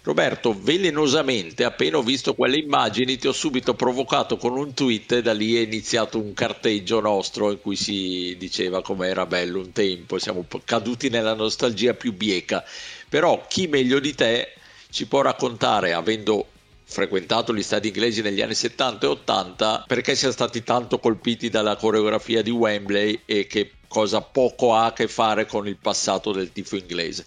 Roberto, 0.03 0.59
velenosamente, 0.59 1.63
appena 1.65 1.99
ho 1.99 2.03
visto 2.03 2.35
quelle 2.35 2.57
immagini, 2.57 3.19
ti 3.19 3.29
ho 3.29 3.33
subito 3.33 3.75
provocato 3.75 4.39
con 4.39 4.57
un 4.57 4.73
tweet 4.73 5.13
e 5.13 5.23
da 5.23 5.35
lì 5.35 5.57
è 5.57 5.61
iniziato 5.61 6.19
un 6.19 6.33
carteggio 6.33 7.01
nostro 7.01 7.51
in 7.51 7.61
cui 7.61 7.77
si 7.77 8.35
diceva 8.39 8.81
come 8.81 9.09
era 9.09 9.27
bello 9.27 9.59
un 9.59 9.73
tempo, 9.73 10.19
siamo 10.19 10.47
caduti 10.65 11.11
nella 11.11 11.35
nostalgia 11.35 11.93
più 11.93 12.15
bieca. 12.15 12.65
Però 13.11 13.45
chi 13.47 13.67
meglio 13.67 14.01
di 14.01 14.15
te 14.15 14.55
ci 14.89 15.07
può 15.07 15.21
raccontare, 15.21 15.93
avendo 15.93 16.47
frequentato 16.85 17.55
gli 17.55 17.63
stadi 17.63 17.89
inglesi 17.89 18.23
negli 18.23 18.41
anni 18.41 18.55
70 18.55 19.05
e 19.05 19.09
80, 19.11 19.85
perché 19.87 20.15
siamo 20.15 20.33
stati 20.33 20.63
tanto 20.65 20.99
colpiti 20.99 21.51
dalla 21.51 21.77
coreografia 21.77 22.43
di 22.43 22.51
Wembley 22.51 23.21
e 23.27 23.47
che 23.47 23.73
cosa 23.87 24.23
poco 24.23 24.75
ha 24.75 24.87
a 24.87 24.93
che 24.95 25.09
fare 25.09 25.45
con 25.45 25.69
il 25.69 25.77
passato 25.77 26.33
del 26.33 26.53
tifo 26.53 26.77
inglese. 26.77 27.27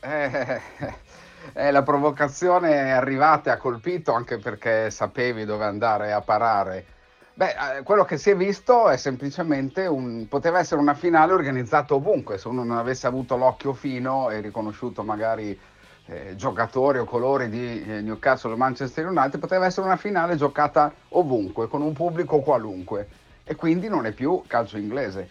Eh, 0.00 0.60
eh, 1.52 1.70
la 1.70 1.82
provocazione 1.82 2.72
è 2.72 2.90
arrivata 2.90 3.50
e 3.50 3.52
ha 3.54 3.56
colpito 3.56 4.12
anche 4.12 4.38
perché 4.38 4.90
sapevi 4.90 5.44
dove 5.44 5.64
andare 5.64 6.12
a 6.12 6.20
parare. 6.20 6.84
Beh, 7.34 7.78
eh, 7.78 7.82
quello 7.84 8.04
che 8.04 8.18
si 8.18 8.30
è 8.30 8.36
visto 8.36 8.88
è 8.88 8.96
semplicemente 8.96 9.86
un. 9.86 10.26
poteva 10.28 10.58
essere 10.58 10.80
una 10.80 10.94
finale 10.94 11.32
organizzata 11.32 11.94
ovunque, 11.94 12.38
se 12.38 12.48
uno 12.48 12.64
non 12.64 12.76
avesse 12.76 13.06
avuto 13.06 13.36
l'occhio 13.36 13.72
fino 13.72 14.30
e 14.30 14.40
riconosciuto 14.40 15.02
magari 15.02 15.58
eh, 16.06 16.34
giocatori 16.36 16.98
o 16.98 17.04
colori 17.04 17.48
di 17.48 17.82
eh, 17.82 18.00
Newcastle 18.02 18.52
o 18.52 18.56
Manchester 18.56 19.06
United, 19.06 19.38
poteva 19.38 19.66
essere 19.66 19.86
una 19.86 19.96
finale 19.96 20.36
giocata 20.36 20.92
ovunque, 21.10 21.68
con 21.68 21.82
un 21.82 21.92
pubblico 21.92 22.40
qualunque. 22.40 23.08
E 23.44 23.54
quindi 23.54 23.88
non 23.88 24.06
è 24.06 24.12
più 24.12 24.42
calcio 24.46 24.76
inglese. 24.76 25.30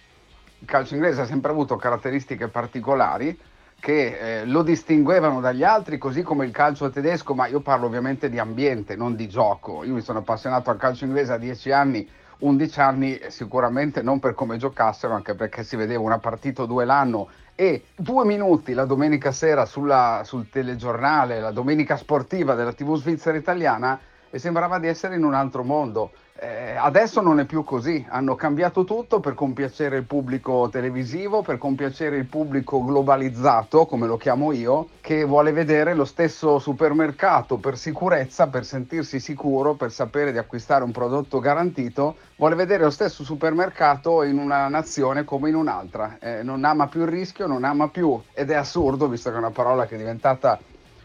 Il 0.60 0.68
calcio 0.68 0.96
inglese 0.96 1.22
ha 1.22 1.26
sempre 1.26 1.52
avuto 1.52 1.76
caratteristiche 1.76 2.48
particolari 2.48 3.38
che 3.80 4.42
eh, 4.42 4.46
lo 4.46 4.62
distinguevano 4.62 5.40
dagli 5.40 5.64
altri, 5.64 5.98
così 5.98 6.22
come 6.22 6.46
il 6.46 6.52
calcio 6.52 6.90
tedesco, 6.90 7.34
ma 7.34 7.48
io 7.48 7.62
parlo 7.62 7.86
ovviamente 7.86 8.30
di 8.30 8.38
ambiente, 8.38 8.96
non 8.96 9.16
di 9.16 9.28
gioco. 9.28 9.84
Io 9.84 9.94
mi 9.94 10.02
sono 10.02 10.20
appassionato 10.20 10.70
al 10.70 10.78
calcio 10.78 11.06
inglese 11.06 11.34
a 11.34 11.38
10 11.38 11.72
anni, 11.72 12.10
11 12.40 12.80
anni, 12.80 13.20
sicuramente 13.28 14.02
non 14.02 14.20
per 14.20 14.34
come 14.34 14.58
giocassero, 14.58 15.14
anche 15.14 15.36
perché 15.36 15.64
si 15.64 15.76
vedeva 15.76 16.02
una 16.02 16.20
partita 16.20 16.62
o 16.62 16.66
due 16.66 16.86
l'anno 16.86 17.30
e 17.56 17.84
due 17.96 18.24
minuti 18.26 18.74
la 18.74 18.86
domenica 18.86 19.32
sera 19.32 19.66
sulla, 19.66 20.22
sul 20.24 20.50
telegiornale, 20.50 21.40
la 21.40 21.52
domenica 21.52 21.98
sportiva 21.98 22.54
della 22.54 22.74
TV 22.74 22.96
svizzera 22.96 23.38
italiana 23.38 24.00
e 24.30 24.40
sembrava 24.40 24.80
di 24.80 24.88
essere 24.88 25.16
in 25.16 25.24
un 25.24 25.34
altro 25.34 25.64
mondo. 25.64 26.12
Eh, 26.42 26.74
adesso 26.78 27.20
non 27.20 27.42
è 27.42 27.46
più 27.46 27.66
così, 27.66 28.06
hanno 28.08 28.34
cambiato 28.36 28.86
tutto 28.86 29.20
per 29.20 29.34
compiacere 29.34 29.98
il 29.98 30.06
pubblico 30.06 30.70
televisivo, 30.72 31.42
per 31.42 31.58
compiacere 31.58 32.16
il 32.16 32.28
pubblico 32.28 32.82
globalizzato, 32.82 33.86
come 33.86 34.08
lo 34.08 34.16
chiamo 34.16 34.54
io, 34.54 34.88
che 35.02 35.26
vuole 35.26 35.52
vedere 35.52 35.94
lo 35.94 36.06
stesso 36.06 36.58
supermercato 36.58 37.58
per 37.58 37.78
sicurezza, 37.78 38.48
per 38.48 38.64
sentirsi 38.64 39.20
sicuro, 39.20 39.74
per 39.74 39.92
sapere 39.92 40.32
di 40.32 40.38
acquistare 40.38 40.86
un 40.86 40.92
prodotto 40.92 41.40
garantito, 41.40 42.16
vuole 42.38 42.56
vedere 42.56 42.84
lo 42.84 42.90
stesso 42.90 43.26
supermercato 43.26 44.24
in 44.24 44.38
una 44.38 44.70
nazione 44.70 45.26
come 45.26 45.50
in 45.50 45.56
un'altra. 45.56 46.20
Eh, 46.22 46.42
non 46.42 46.64
ama 46.64 46.88
più 46.88 47.02
il 47.02 47.08
rischio, 47.08 47.48
non 47.48 47.66
ama 47.66 47.90
più, 47.90 48.18
ed 48.32 48.50
è 48.50 48.56
assurdo, 48.56 49.10
visto 49.10 49.30
che 49.30 49.36
è 49.36 49.40
una 49.40 49.52
parola 49.52 49.86
che 49.86 49.96
è 49.96 49.98
diventata 49.98 50.58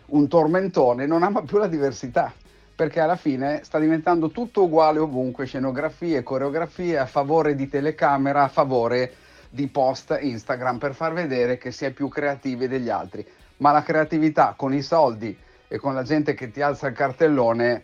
un 0.07 0.29
tormentone, 0.29 1.07
non 1.07 1.25
ama 1.25 1.43
più 1.43 1.59
la 1.59 1.67
diversità 1.67 2.33
perché 2.75 3.01
alla 3.01 3.17
fine 3.17 3.61
sta 3.63 3.79
diventando 3.79 4.31
tutto 4.31 4.65
uguale 4.65 4.99
ovunque, 4.99 5.47
scenografie, 5.47 6.23
coreografie 6.23 6.99
a 6.99 7.07
favore 7.07 7.55
di 7.55 7.69
telecamera, 7.69 8.43
a 8.43 8.49
favore 8.49 9.15
di 9.49 9.69
post 9.69 10.17
Instagram 10.21 10.79
per 10.79 10.95
far 10.95 11.13
vedere 11.13 11.57
che 11.57 11.71
si 11.71 11.85
è 11.85 11.93
più 11.93 12.09
creativi 12.09 12.67
degli 12.67 12.89
altri. 12.91 13.25
Ma 13.59 13.71
la 13.71 13.83
creatività 13.83 14.55
con 14.57 14.75
i 14.75 14.83
soldi 14.83 15.37
e 15.69 15.79
con 15.79 15.95
la 15.95 16.03
gente 16.03 16.35
che 16.35 16.51
ti 16.51 16.61
alza 16.61 16.89
il 16.89 16.95
cartellone 16.95 17.83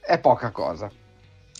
è 0.00 0.18
poca 0.18 0.50
cosa. 0.50 0.90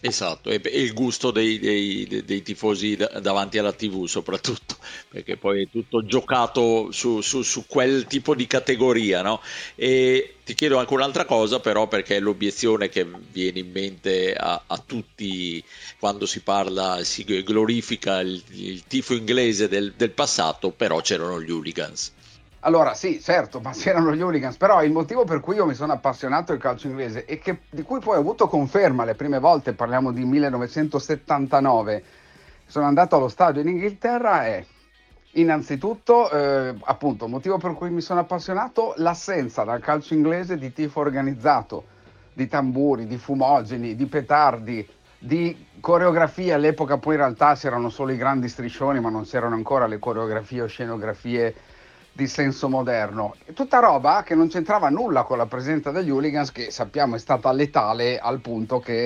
Esatto, 0.00 0.50
e 0.50 0.60
il 0.64 0.92
gusto 0.92 1.32
dei, 1.32 1.58
dei, 1.58 2.22
dei, 2.24 2.42
tifosi 2.42 2.96
davanti 2.96 3.58
alla 3.58 3.72
TV 3.72 4.06
soprattutto, 4.06 4.76
perché 5.10 5.36
poi 5.36 5.64
è 5.64 5.68
tutto 5.68 6.04
giocato 6.04 6.92
su, 6.92 7.20
su, 7.20 7.42
su 7.42 7.66
quel 7.66 8.06
tipo 8.06 8.36
di 8.36 8.46
categoria. 8.46 9.22
No? 9.22 9.40
E 9.74 10.36
ti 10.44 10.54
chiedo 10.54 10.78
anche 10.78 10.94
un'altra 10.94 11.24
cosa 11.24 11.58
però, 11.58 11.88
perché 11.88 12.16
è 12.16 12.20
l'obiezione 12.20 12.88
che 12.88 13.04
viene 13.32 13.58
in 13.58 13.70
mente 13.72 14.34
a, 14.34 14.62
a 14.66 14.78
tutti 14.78 15.62
quando 15.98 16.26
si 16.26 16.40
parla, 16.42 17.02
si 17.02 17.24
glorifica 17.42 18.20
il, 18.20 18.40
il 18.50 18.84
tifo 18.86 19.14
inglese 19.14 19.66
del, 19.66 19.94
del 19.96 20.10
passato, 20.10 20.70
però 20.70 21.00
c'erano 21.00 21.42
gli 21.42 21.50
hooligans. 21.50 22.12
Allora, 22.68 22.92
sì, 22.92 23.18
certo, 23.18 23.60
ma 23.60 23.70
c'erano 23.70 24.14
gli 24.14 24.20
hooligans, 24.20 24.58
però 24.58 24.84
il 24.84 24.92
motivo 24.92 25.24
per 25.24 25.40
cui 25.40 25.54
io 25.54 25.64
mi 25.64 25.72
sono 25.72 25.94
appassionato 25.94 26.52
al 26.52 26.58
calcio 26.58 26.86
inglese 26.86 27.24
e 27.24 27.38
che, 27.38 27.60
di 27.70 27.80
cui 27.80 27.98
poi 27.98 28.16
ho 28.16 28.20
avuto 28.20 28.46
conferma 28.46 29.06
le 29.06 29.14
prime 29.14 29.38
volte, 29.38 29.72
parliamo 29.72 30.12
di 30.12 30.22
1979, 30.26 32.02
sono 32.66 32.84
andato 32.84 33.16
allo 33.16 33.28
stadio 33.28 33.62
in 33.62 33.68
Inghilterra 33.68 34.44
è 34.44 34.62
innanzitutto, 35.32 36.30
eh, 36.30 36.74
appunto, 36.84 37.26
motivo 37.26 37.56
per 37.56 37.72
cui 37.72 37.88
mi 37.88 38.02
sono 38.02 38.20
appassionato, 38.20 38.92
l'assenza 38.96 39.64
dal 39.64 39.80
calcio 39.80 40.12
inglese 40.12 40.58
di 40.58 40.70
tifo 40.70 41.00
organizzato, 41.00 41.84
di 42.34 42.48
tamburi, 42.48 43.06
di 43.06 43.16
fumogeni, 43.16 43.96
di 43.96 44.04
petardi, 44.04 44.86
di 45.18 45.68
coreografie. 45.80 46.52
All'epoca 46.52 46.98
poi 46.98 47.14
in 47.14 47.20
realtà 47.20 47.54
c'erano 47.54 47.88
solo 47.88 48.12
i 48.12 48.18
grandi 48.18 48.46
striscioni, 48.46 49.00
ma 49.00 49.08
non 49.08 49.24
c'erano 49.24 49.54
ancora 49.54 49.86
le 49.86 49.98
coreografie 49.98 50.60
o 50.60 50.66
scenografie 50.66 51.54
di 52.18 52.26
senso 52.26 52.68
moderno. 52.68 53.36
Tutta 53.54 53.78
roba 53.78 54.24
che 54.24 54.34
non 54.34 54.48
c'entrava 54.48 54.88
nulla 54.88 55.22
con 55.22 55.38
la 55.38 55.46
presenza 55.46 55.92
degli 55.92 56.10
hooligans, 56.10 56.50
che 56.50 56.72
sappiamo 56.72 57.14
è 57.14 57.18
stata 57.20 57.52
letale 57.52 58.18
al 58.18 58.40
punto 58.40 58.80
che 58.80 59.04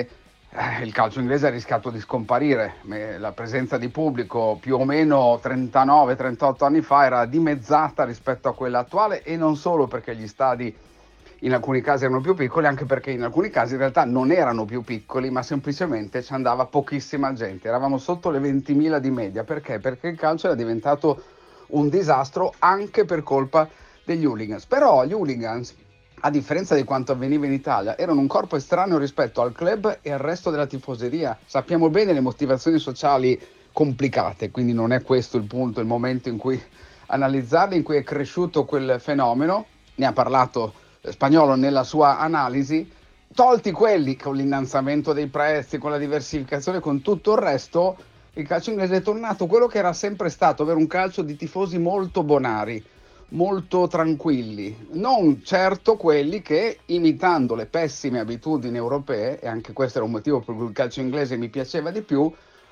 eh, 0.49 0.81
il 0.83 0.91
calcio 0.91 1.19
inglese 1.19 1.45
ha 1.45 1.51
rischiato 1.51 1.91
di 1.91 1.99
scomparire. 1.99 2.77
La 3.19 3.31
presenza 3.31 3.77
di 3.77 3.89
pubblico 3.89 4.57
più 4.59 4.77
o 4.77 4.83
meno 4.83 5.39
39-38 5.43 6.63
anni 6.65 6.81
fa 6.81 7.05
era 7.05 7.25
dimezzata 7.25 8.03
rispetto 8.03 8.49
a 8.49 8.55
quella 8.55 8.79
attuale 8.79 9.21
e 9.21 9.37
non 9.37 9.57
solo 9.57 9.85
perché 9.85 10.15
gli 10.15 10.27
stadi 10.27 10.75
in 11.41 11.53
alcuni 11.53 11.81
casi 11.81 12.05
erano 12.05 12.21
più 12.21 12.33
piccoli, 12.33 12.65
anche 12.65 12.85
perché 12.85 13.11
in 13.11 13.21
alcuni 13.21 13.51
casi 13.51 13.73
in 13.73 13.79
realtà 13.79 14.05
non 14.05 14.31
erano 14.31 14.65
più 14.65 14.81
piccoli, 14.81 15.29
ma 15.29 15.43
semplicemente 15.43 16.23
ci 16.23 16.33
andava 16.33 16.65
pochissima 16.65 17.31
gente. 17.33 17.67
Eravamo 17.67 17.99
sotto 17.99 18.31
le 18.31 18.39
20.000 18.39 18.97
di 18.97 19.11
media. 19.11 19.43
Perché? 19.43 19.77
Perché 19.77 20.07
il 20.07 20.17
calcio 20.17 20.47
era 20.47 20.55
diventato 20.55 21.32
un 21.73 21.89
disastro 21.89 22.53
anche 22.59 23.05
per 23.05 23.23
colpa 23.23 23.69
degli 24.03 24.25
hooligans. 24.25 24.65
Però 24.65 25.05
gli 25.05 25.13
hooligans, 25.13 25.75
a 26.21 26.29
differenza 26.29 26.75
di 26.75 26.83
quanto 26.83 27.11
avveniva 27.11 27.45
in 27.45 27.53
Italia, 27.53 27.97
erano 27.97 28.19
un 28.19 28.27
corpo 28.27 28.55
estraneo 28.55 28.97
rispetto 28.97 29.41
al 29.41 29.53
club 29.53 29.99
e 30.01 30.11
al 30.11 30.19
resto 30.19 30.49
della 30.49 30.65
tifoseria. 30.67 31.37
Sappiamo 31.45 31.89
bene 31.89 32.13
le 32.13 32.21
motivazioni 32.21 32.79
sociali 32.79 33.39
complicate, 33.71 34.51
quindi 34.51 34.73
non 34.73 34.93
è 34.93 35.01
questo 35.01 35.37
il 35.37 35.43
punto, 35.45 35.79
il 35.79 35.87
momento 35.87 36.29
in 36.29 36.37
cui 36.37 36.61
analizzarle, 37.07 37.75
in 37.75 37.83
cui 37.83 37.97
è 37.97 38.03
cresciuto 38.03 38.65
quel 38.65 38.97
fenomeno. 38.99 39.65
Ne 39.95 40.05
ha 40.05 40.13
parlato 40.13 40.73
Spagnolo 41.01 41.55
nella 41.55 41.83
sua 41.83 42.19
analisi. 42.19 42.89
Tolti 43.33 43.71
quelli 43.71 44.15
con 44.15 44.35
l'innalzamento 44.35 45.11
dei 45.11 45.27
prezzi, 45.27 45.79
con 45.79 45.89
la 45.89 45.97
diversificazione, 45.97 46.79
con 46.79 47.01
tutto 47.01 47.31
il 47.33 47.39
resto, 47.39 47.97
il 48.35 48.47
calcio 48.47 48.71
inglese 48.71 48.97
è 48.97 49.01
tornato 49.01 49.45
quello 49.45 49.67
che 49.67 49.77
era 49.77 49.93
sempre 49.93 50.29
stato, 50.29 50.63
avere 50.63 50.79
un 50.79 50.87
calcio 50.87 51.21
di 51.21 51.35
tifosi 51.35 51.77
molto 51.77 52.23
bonari, 52.23 52.83
molto 53.29 53.87
tranquilli, 53.87 54.87
non 54.93 55.43
certo 55.43 55.97
quelli 55.97 56.41
che 56.41 56.79
imitando 56.87 57.53
le 57.53 57.67
pessime 57.67 58.19
abitudini 58.19 58.77
europee, 58.77 59.39
e 59.39 59.47
anche 59.47 59.71
questo 59.71 59.99
era 59.99 60.07
un 60.07 60.13
motivo 60.13 60.39
per 60.39 60.55
cui 60.55 60.65
il 60.65 60.73
calcio 60.73 61.01
inglese 61.01 61.37
mi 61.37 61.49
piaceva 61.49 61.91
di 61.91 62.01
più, 62.01 62.31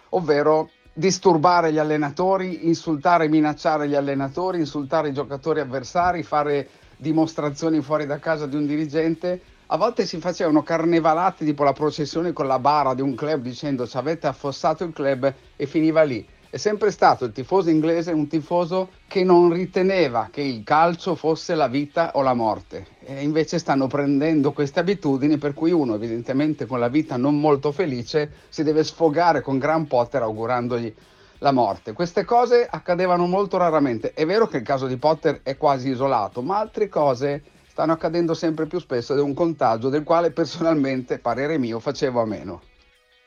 ovvero 0.09 0.71
disturbare 0.93 1.71
gli 1.71 1.77
allenatori, 1.77 2.67
insultare 2.67 3.25
e 3.25 3.29
minacciare 3.29 3.87
gli 3.87 3.95
allenatori, 3.95 4.57
insultare 4.57 5.09
i 5.09 5.13
giocatori 5.13 5.59
avversari, 5.59 6.23
fare 6.23 6.67
dimostrazioni 6.97 7.81
fuori 7.81 8.07
da 8.07 8.17
casa 8.17 8.47
di 8.47 8.55
un 8.55 8.65
dirigente 8.65 9.41
a 9.73 9.77
volte 9.77 10.05
si 10.05 10.19
facevano 10.19 10.63
carnevalate 10.63 11.45
tipo 11.45 11.63
la 11.63 11.71
processione 11.71 12.33
con 12.33 12.45
la 12.45 12.59
bara 12.59 12.93
di 12.93 13.01
un 13.01 13.15
club 13.15 13.43
dicendo 13.43 13.87
ci 13.87 13.95
avete 13.95 14.27
affossato 14.27 14.83
il 14.83 14.91
club 14.91 15.33
e 15.55 15.65
finiva 15.65 16.01
lì. 16.03 16.27
È 16.49 16.57
sempre 16.57 16.91
stato 16.91 17.23
il 17.23 17.31
tifoso 17.31 17.69
inglese 17.69 18.11
un 18.11 18.27
tifoso 18.27 18.89
che 19.07 19.23
non 19.23 19.53
riteneva 19.53 20.27
che 20.29 20.41
il 20.41 20.65
calcio 20.65 21.15
fosse 21.15 21.55
la 21.55 21.69
vita 21.69 22.11
o 22.15 22.21
la 22.21 22.33
morte 22.33 22.85
e 23.05 23.23
invece 23.23 23.59
stanno 23.59 23.87
prendendo 23.87 24.51
queste 24.51 24.81
abitudini 24.81 25.37
per 25.37 25.53
cui 25.53 25.71
uno 25.71 25.95
evidentemente 25.95 26.65
con 26.65 26.77
la 26.81 26.89
vita 26.89 27.15
non 27.15 27.39
molto 27.39 27.71
felice 27.71 28.29
si 28.49 28.63
deve 28.63 28.83
sfogare 28.83 29.39
con 29.39 29.57
Gran 29.57 29.87
Potter 29.87 30.21
augurandogli 30.21 30.93
la 31.37 31.53
morte. 31.53 31.93
Queste 31.93 32.25
cose 32.25 32.67
accadevano 32.69 33.25
molto 33.25 33.55
raramente. 33.55 34.11
È 34.13 34.25
vero 34.25 34.47
che 34.47 34.57
il 34.57 34.63
caso 34.63 34.85
di 34.85 34.97
Potter 34.97 35.39
è 35.43 35.55
quasi 35.55 35.91
isolato, 35.91 36.41
ma 36.41 36.59
altre 36.59 36.89
cose 36.89 37.41
stanno 37.71 37.93
accadendo 37.93 38.33
sempre 38.33 38.67
più 38.67 38.79
spesso 38.79 39.13
ed 39.13 39.19
è 39.19 39.21
un 39.21 39.33
contagio 39.33 39.87
del 39.87 40.03
quale 40.03 40.31
personalmente, 40.31 41.19
parere 41.19 41.57
mio, 41.57 41.79
facevo 41.79 42.19
a 42.19 42.25
meno. 42.25 42.61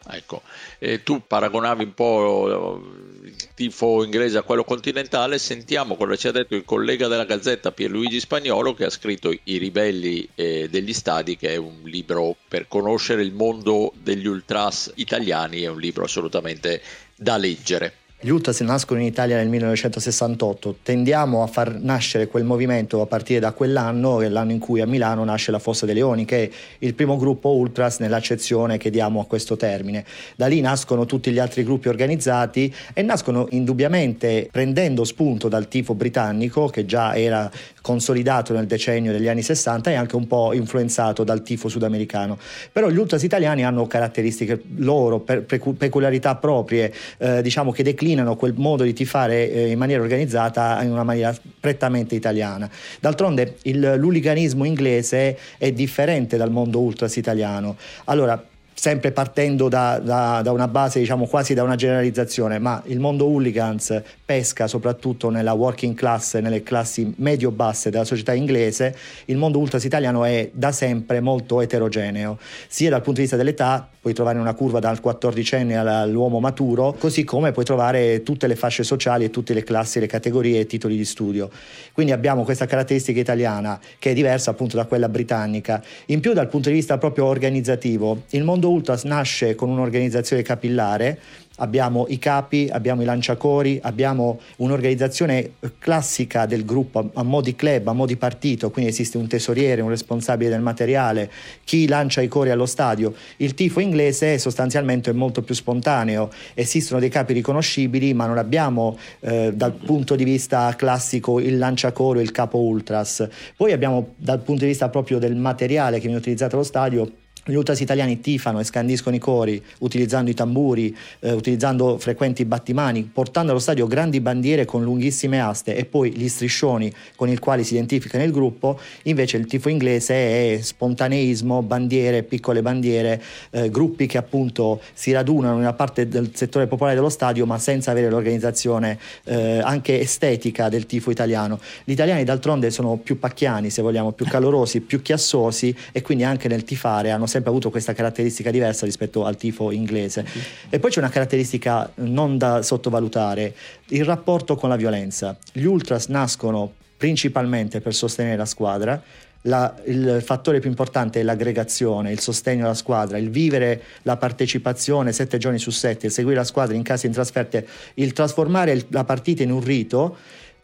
Ecco, 0.06 0.42
e 0.78 1.02
tu 1.02 1.22
paragonavi 1.26 1.84
un 1.84 1.94
po' 1.94 2.78
il 3.22 3.54
tifo 3.54 4.04
inglese 4.04 4.36
a 4.36 4.42
quello 4.42 4.62
continentale, 4.62 5.38
sentiamo 5.38 5.96
cosa 5.96 6.14
ci 6.14 6.28
ha 6.28 6.30
detto 6.30 6.54
il 6.54 6.64
collega 6.66 7.08
della 7.08 7.24
Gazzetta 7.24 7.72
Pierluigi 7.72 8.20
Spagnolo 8.20 8.74
che 8.74 8.84
ha 8.84 8.90
scritto 8.90 9.30
I 9.30 9.56
ribelli 9.56 10.28
eh, 10.34 10.68
degli 10.68 10.92
stadi, 10.92 11.38
che 11.38 11.54
è 11.54 11.56
un 11.56 11.80
libro 11.84 12.36
per 12.46 12.68
conoscere 12.68 13.22
il 13.22 13.32
mondo 13.32 13.94
degli 13.96 14.26
ultras 14.26 14.92
italiani, 14.96 15.62
è 15.62 15.68
un 15.68 15.80
libro 15.80 16.04
assolutamente 16.04 16.82
da 17.16 17.38
leggere. 17.38 18.03
Gli 18.24 18.30
Ultras 18.30 18.58
nascono 18.60 19.00
in 19.00 19.04
Italia 19.04 19.36
nel 19.36 19.48
1968, 19.48 20.76
tendiamo 20.82 21.42
a 21.42 21.46
far 21.46 21.78
nascere 21.78 22.26
quel 22.26 22.44
movimento 22.44 23.02
a 23.02 23.06
partire 23.06 23.38
da 23.38 23.52
quell'anno, 23.52 24.16
che 24.16 24.24
è 24.24 24.28
l'anno 24.30 24.52
in 24.52 24.60
cui 24.60 24.80
a 24.80 24.86
Milano 24.86 25.22
nasce 25.24 25.50
la 25.50 25.58
Fossa 25.58 25.84
dei 25.84 25.94
Leoni, 25.94 26.24
che 26.24 26.44
è 26.44 26.50
il 26.78 26.94
primo 26.94 27.18
gruppo 27.18 27.50
Ultras 27.50 27.98
nell'accezione 27.98 28.78
che 28.78 28.88
diamo 28.88 29.20
a 29.20 29.26
questo 29.26 29.56
termine. 29.56 30.06
Da 30.36 30.46
lì 30.46 30.62
nascono 30.62 31.04
tutti 31.04 31.32
gli 31.32 31.38
altri 31.38 31.64
gruppi 31.64 31.88
organizzati 31.88 32.74
e 32.94 33.02
nascono 33.02 33.46
indubbiamente 33.50 34.48
prendendo 34.50 35.04
spunto 35.04 35.48
dal 35.48 35.68
tifo 35.68 35.94
britannico, 35.94 36.68
che 36.68 36.86
già 36.86 37.14
era 37.14 37.50
consolidato 37.82 38.54
nel 38.54 38.66
decennio 38.66 39.12
degli 39.12 39.28
anni 39.28 39.42
60 39.42 39.90
e 39.90 39.96
anche 39.96 40.16
un 40.16 40.26
po' 40.26 40.54
influenzato 40.54 41.24
dal 41.24 41.42
tifo 41.42 41.68
sudamericano. 41.68 42.38
Però 42.72 42.88
gli 42.88 42.96
Ultras 42.96 43.22
italiani 43.22 43.66
hanno 43.66 43.86
caratteristiche 43.86 44.62
loro, 44.76 45.20
peculiarità 45.20 46.36
proprie, 46.36 46.90
eh, 47.18 47.42
diciamo 47.42 47.70
che 47.70 47.82
declinano 47.82 48.12
declinano 48.14 48.36
quel 48.36 48.54
modo 48.56 48.84
di 48.84 48.92
tifare 48.92 49.50
eh, 49.50 49.70
in 49.70 49.78
maniera 49.78 50.02
organizzata 50.02 50.82
in 50.82 50.90
una 50.90 51.02
maniera 51.02 51.34
prettamente 51.60 52.14
italiana. 52.14 52.70
D'altronde 53.00 53.56
il, 53.62 53.94
l'uliganismo 53.96 54.64
inglese 54.64 55.36
è 55.58 55.72
differente 55.72 56.36
dal 56.36 56.50
mondo 56.50 56.80
ultras 56.80 57.16
italiano. 57.16 57.76
Allora, 58.04 58.42
sempre 58.74 59.12
partendo 59.12 59.68
da, 59.68 59.98
da, 59.98 60.40
da, 60.42 60.52
una 60.52 60.68
base, 60.68 60.98
diciamo 60.98 61.26
quasi 61.26 61.54
da 61.54 61.62
una 61.62 61.76
generalizzazione, 61.76 62.58
ma 62.58 62.82
il 62.86 62.98
mondo 62.98 63.24
hooligans 63.26 64.02
pesca 64.24 64.66
soprattutto 64.66 65.30
nella 65.30 65.52
working 65.52 65.94
class, 65.94 66.36
nelle 66.38 66.62
classi 66.62 67.14
medio-basse 67.16 67.90
della 67.90 68.04
società 68.04 68.34
inglese, 68.34 68.94
il 69.26 69.36
mondo 69.36 69.58
ultras 69.58 69.84
italiano 69.84 70.24
è 70.24 70.50
da 70.52 70.72
sempre 70.72 71.20
molto 71.20 71.60
eterogeneo, 71.60 72.38
sia 72.68 72.90
dal 72.90 73.00
punto 73.00 73.20
di 73.20 73.22
vista 73.22 73.36
dell'età, 73.36 73.88
puoi 74.04 74.12
trovare 74.12 74.38
una 74.38 74.52
curva 74.52 74.80
dal 74.80 75.00
14enne 75.02 75.76
all'uomo 75.76 76.38
maturo, 76.38 76.94
così 76.98 77.24
come 77.24 77.52
puoi 77.52 77.64
trovare 77.64 78.22
tutte 78.22 78.46
le 78.46 78.54
fasce 78.54 78.82
sociali 78.82 79.24
e 79.24 79.30
tutte 79.30 79.54
le 79.54 79.62
classi, 79.62 79.98
le 79.98 80.06
categorie 80.06 80.60
e 80.60 80.66
titoli 80.66 80.94
di 80.94 81.06
studio. 81.06 81.48
Quindi 81.92 82.12
abbiamo 82.12 82.44
questa 82.44 82.66
caratteristica 82.66 83.18
italiana 83.18 83.80
che 83.98 84.10
è 84.10 84.12
diversa 84.12 84.50
appunto 84.50 84.76
da 84.76 84.84
quella 84.84 85.08
britannica. 85.08 85.82
In 86.06 86.20
più 86.20 86.34
dal 86.34 86.48
punto 86.48 86.68
di 86.68 86.74
vista 86.74 86.98
proprio 86.98 87.24
organizzativo, 87.24 88.24
il 88.30 88.44
mondo 88.44 88.63
ultras 88.70 89.04
nasce 89.04 89.54
con 89.54 89.68
un'organizzazione 89.68 90.42
capillare 90.42 91.18
abbiamo 91.56 92.06
i 92.08 92.18
capi, 92.18 92.68
abbiamo 92.70 93.02
i 93.02 93.04
lanciacori, 93.04 93.78
abbiamo 93.82 94.40
un'organizzazione 94.56 95.52
classica 95.78 96.46
del 96.46 96.64
gruppo 96.64 97.10
a 97.12 97.22
mo' 97.22 97.40
di 97.40 97.54
club, 97.54 97.88
a 97.88 97.92
mo' 97.92 98.06
di 98.06 98.16
partito, 98.16 98.70
quindi 98.70 98.90
esiste 98.90 99.18
un 99.18 99.28
tesoriere, 99.28 99.82
un 99.82 99.88
responsabile 99.88 100.50
del 100.50 100.60
materiale, 100.60 101.30
chi 101.64 101.86
lancia 101.86 102.20
i 102.20 102.28
cori 102.28 102.50
allo 102.50 102.66
stadio. 102.66 103.14
Il 103.36 103.54
tifo 103.54 103.80
inglese 103.80 104.38
sostanzialmente 104.38 105.10
è 105.10 105.12
molto 105.12 105.42
più 105.42 105.54
spontaneo, 105.54 106.30
esistono 106.54 107.00
dei 107.00 107.08
capi 107.08 107.34
riconoscibili, 107.34 108.14
ma 108.14 108.26
non 108.26 108.38
abbiamo 108.38 108.98
eh, 109.20 109.52
dal 109.54 109.72
punto 109.72 110.16
di 110.16 110.24
vista 110.24 110.74
classico 110.76 111.38
il 111.38 111.58
lanciacoro 111.58 112.18
e 112.18 112.22
il 112.22 112.32
capo 112.32 112.58
ultras. 112.58 113.26
Poi 113.56 113.72
abbiamo 113.72 114.14
dal 114.16 114.40
punto 114.40 114.62
di 114.62 114.68
vista 114.68 114.88
proprio 114.88 115.18
del 115.18 115.36
materiale 115.36 115.96
che 115.96 116.04
viene 116.04 116.18
utilizzato 116.18 116.56
allo 116.56 116.64
stadio 116.64 117.10
gli 117.46 117.54
ultras 117.54 117.80
italiani 117.80 118.20
tifano 118.20 118.60
e 118.60 118.64
scandiscono 118.64 119.14
i 119.14 119.18
cori 119.18 119.62
utilizzando 119.80 120.30
i 120.30 120.34
tamburi, 120.34 120.96
eh, 121.20 121.32
utilizzando 121.32 121.98
frequenti 121.98 122.44
battimani, 122.44 123.08
portando 123.12 123.50
allo 123.50 123.60
stadio 123.60 123.86
grandi 123.86 124.20
bandiere 124.20 124.64
con 124.64 124.82
lunghissime 124.82 125.40
aste 125.40 125.76
e 125.76 125.84
poi 125.84 126.12
gli 126.12 126.28
striscioni 126.28 126.92
con 127.16 127.28
i 127.28 127.38
quali 127.38 127.64
si 127.64 127.74
identificano 127.74 128.24
il 128.24 128.32
gruppo. 128.32 128.78
Invece 129.04 129.36
il 129.36 129.46
tifo 129.46 129.68
inglese 129.68 130.14
è 130.14 130.60
spontaneismo, 130.60 131.62
bandiere, 131.62 132.22
piccole 132.22 132.62
bandiere, 132.62 133.22
eh, 133.50 133.70
gruppi 133.70 134.06
che 134.06 134.18
appunto 134.18 134.80
si 134.94 135.12
radunano 135.12 135.54
in 135.54 135.60
una 135.60 135.74
parte 135.74 136.08
del 136.08 136.30
settore 136.34 136.66
popolare 136.66 136.96
dello 136.96 137.08
stadio 137.10 137.44
ma 137.46 137.58
senza 137.58 137.90
avere 137.90 138.08
l'organizzazione 138.08 138.98
eh, 139.24 139.58
anche 139.58 140.00
estetica 140.00 140.68
del 140.68 140.86
tifo 140.86 141.10
italiano. 141.10 141.60
Gli 141.84 141.92
italiani 141.92 142.24
d'altronde 142.24 142.70
sono 142.70 142.96
più 142.96 143.18
pacchiani, 143.18 143.70
se 143.70 143.82
vogliamo, 143.82 144.12
più 144.12 144.26
calorosi, 144.26 144.80
più 144.80 145.02
chiassosi 145.02 145.74
e 145.92 146.02
quindi 146.02 146.24
anche 146.24 146.48
nel 146.48 146.64
tifare 146.64 147.10
hanno 147.10 147.26
sempre 147.34 147.50
avuto 147.50 147.70
questa 147.70 147.92
caratteristica 147.92 148.52
diversa 148.52 148.84
rispetto 148.84 149.24
al 149.24 149.36
tifo 149.36 149.72
inglese. 149.72 150.24
E 150.70 150.78
poi 150.78 150.90
c'è 150.90 151.00
una 151.00 151.08
caratteristica 151.08 151.90
non 151.96 152.38
da 152.38 152.62
sottovalutare, 152.62 153.54
il 153.88 154.04
rapporto 154.04 154.54
con 154.54 154.68
la 154.68 154.76
violenza. 154.76 155.36
Gli 155.52 155.64
ultras 155.64 156.06
nascono 156.06 156.72
principalmente 156.96 157.80
per 157.80 157.92
sostenere 157.92 158.36
la 158.36 158.44
squadra, 158.44 159.02
la, 159.46 159.74
il 159.84 160.22
fattore 160.24 160.60
più 160.60 160.70
importante 160.70 161.20
è 161.20 161.22
l'aggregazione, 161.22 162.12
il 162.12 162.20
sostegno 162.20 162.64
alla 162.64 162.74
squadra, 162.74 163.18
il 163.18 163.30
vivere 163.30 163.82
la 164.02 164.16
partecipazione 164.16 165.12
sette 165.12 165.36
giorni 165.36 165.58
su 165.58 165.70
sette, 165.70 166.06
il 166.06 166.12
seguire 166.12 166.38
la 166.38 166.44
squadra 166.44 166.74
in 166.74 166.82
casa 166.82 167.06
in 167.06 167.12
trasferte, 167.12 167.66
il 167.94 168.12
trasformare 168.12 168.86
la 168.88 169.04
partita 169.04 169.42
in 169.42 169.50
un 169.50 169.60
rito 169.60 170.16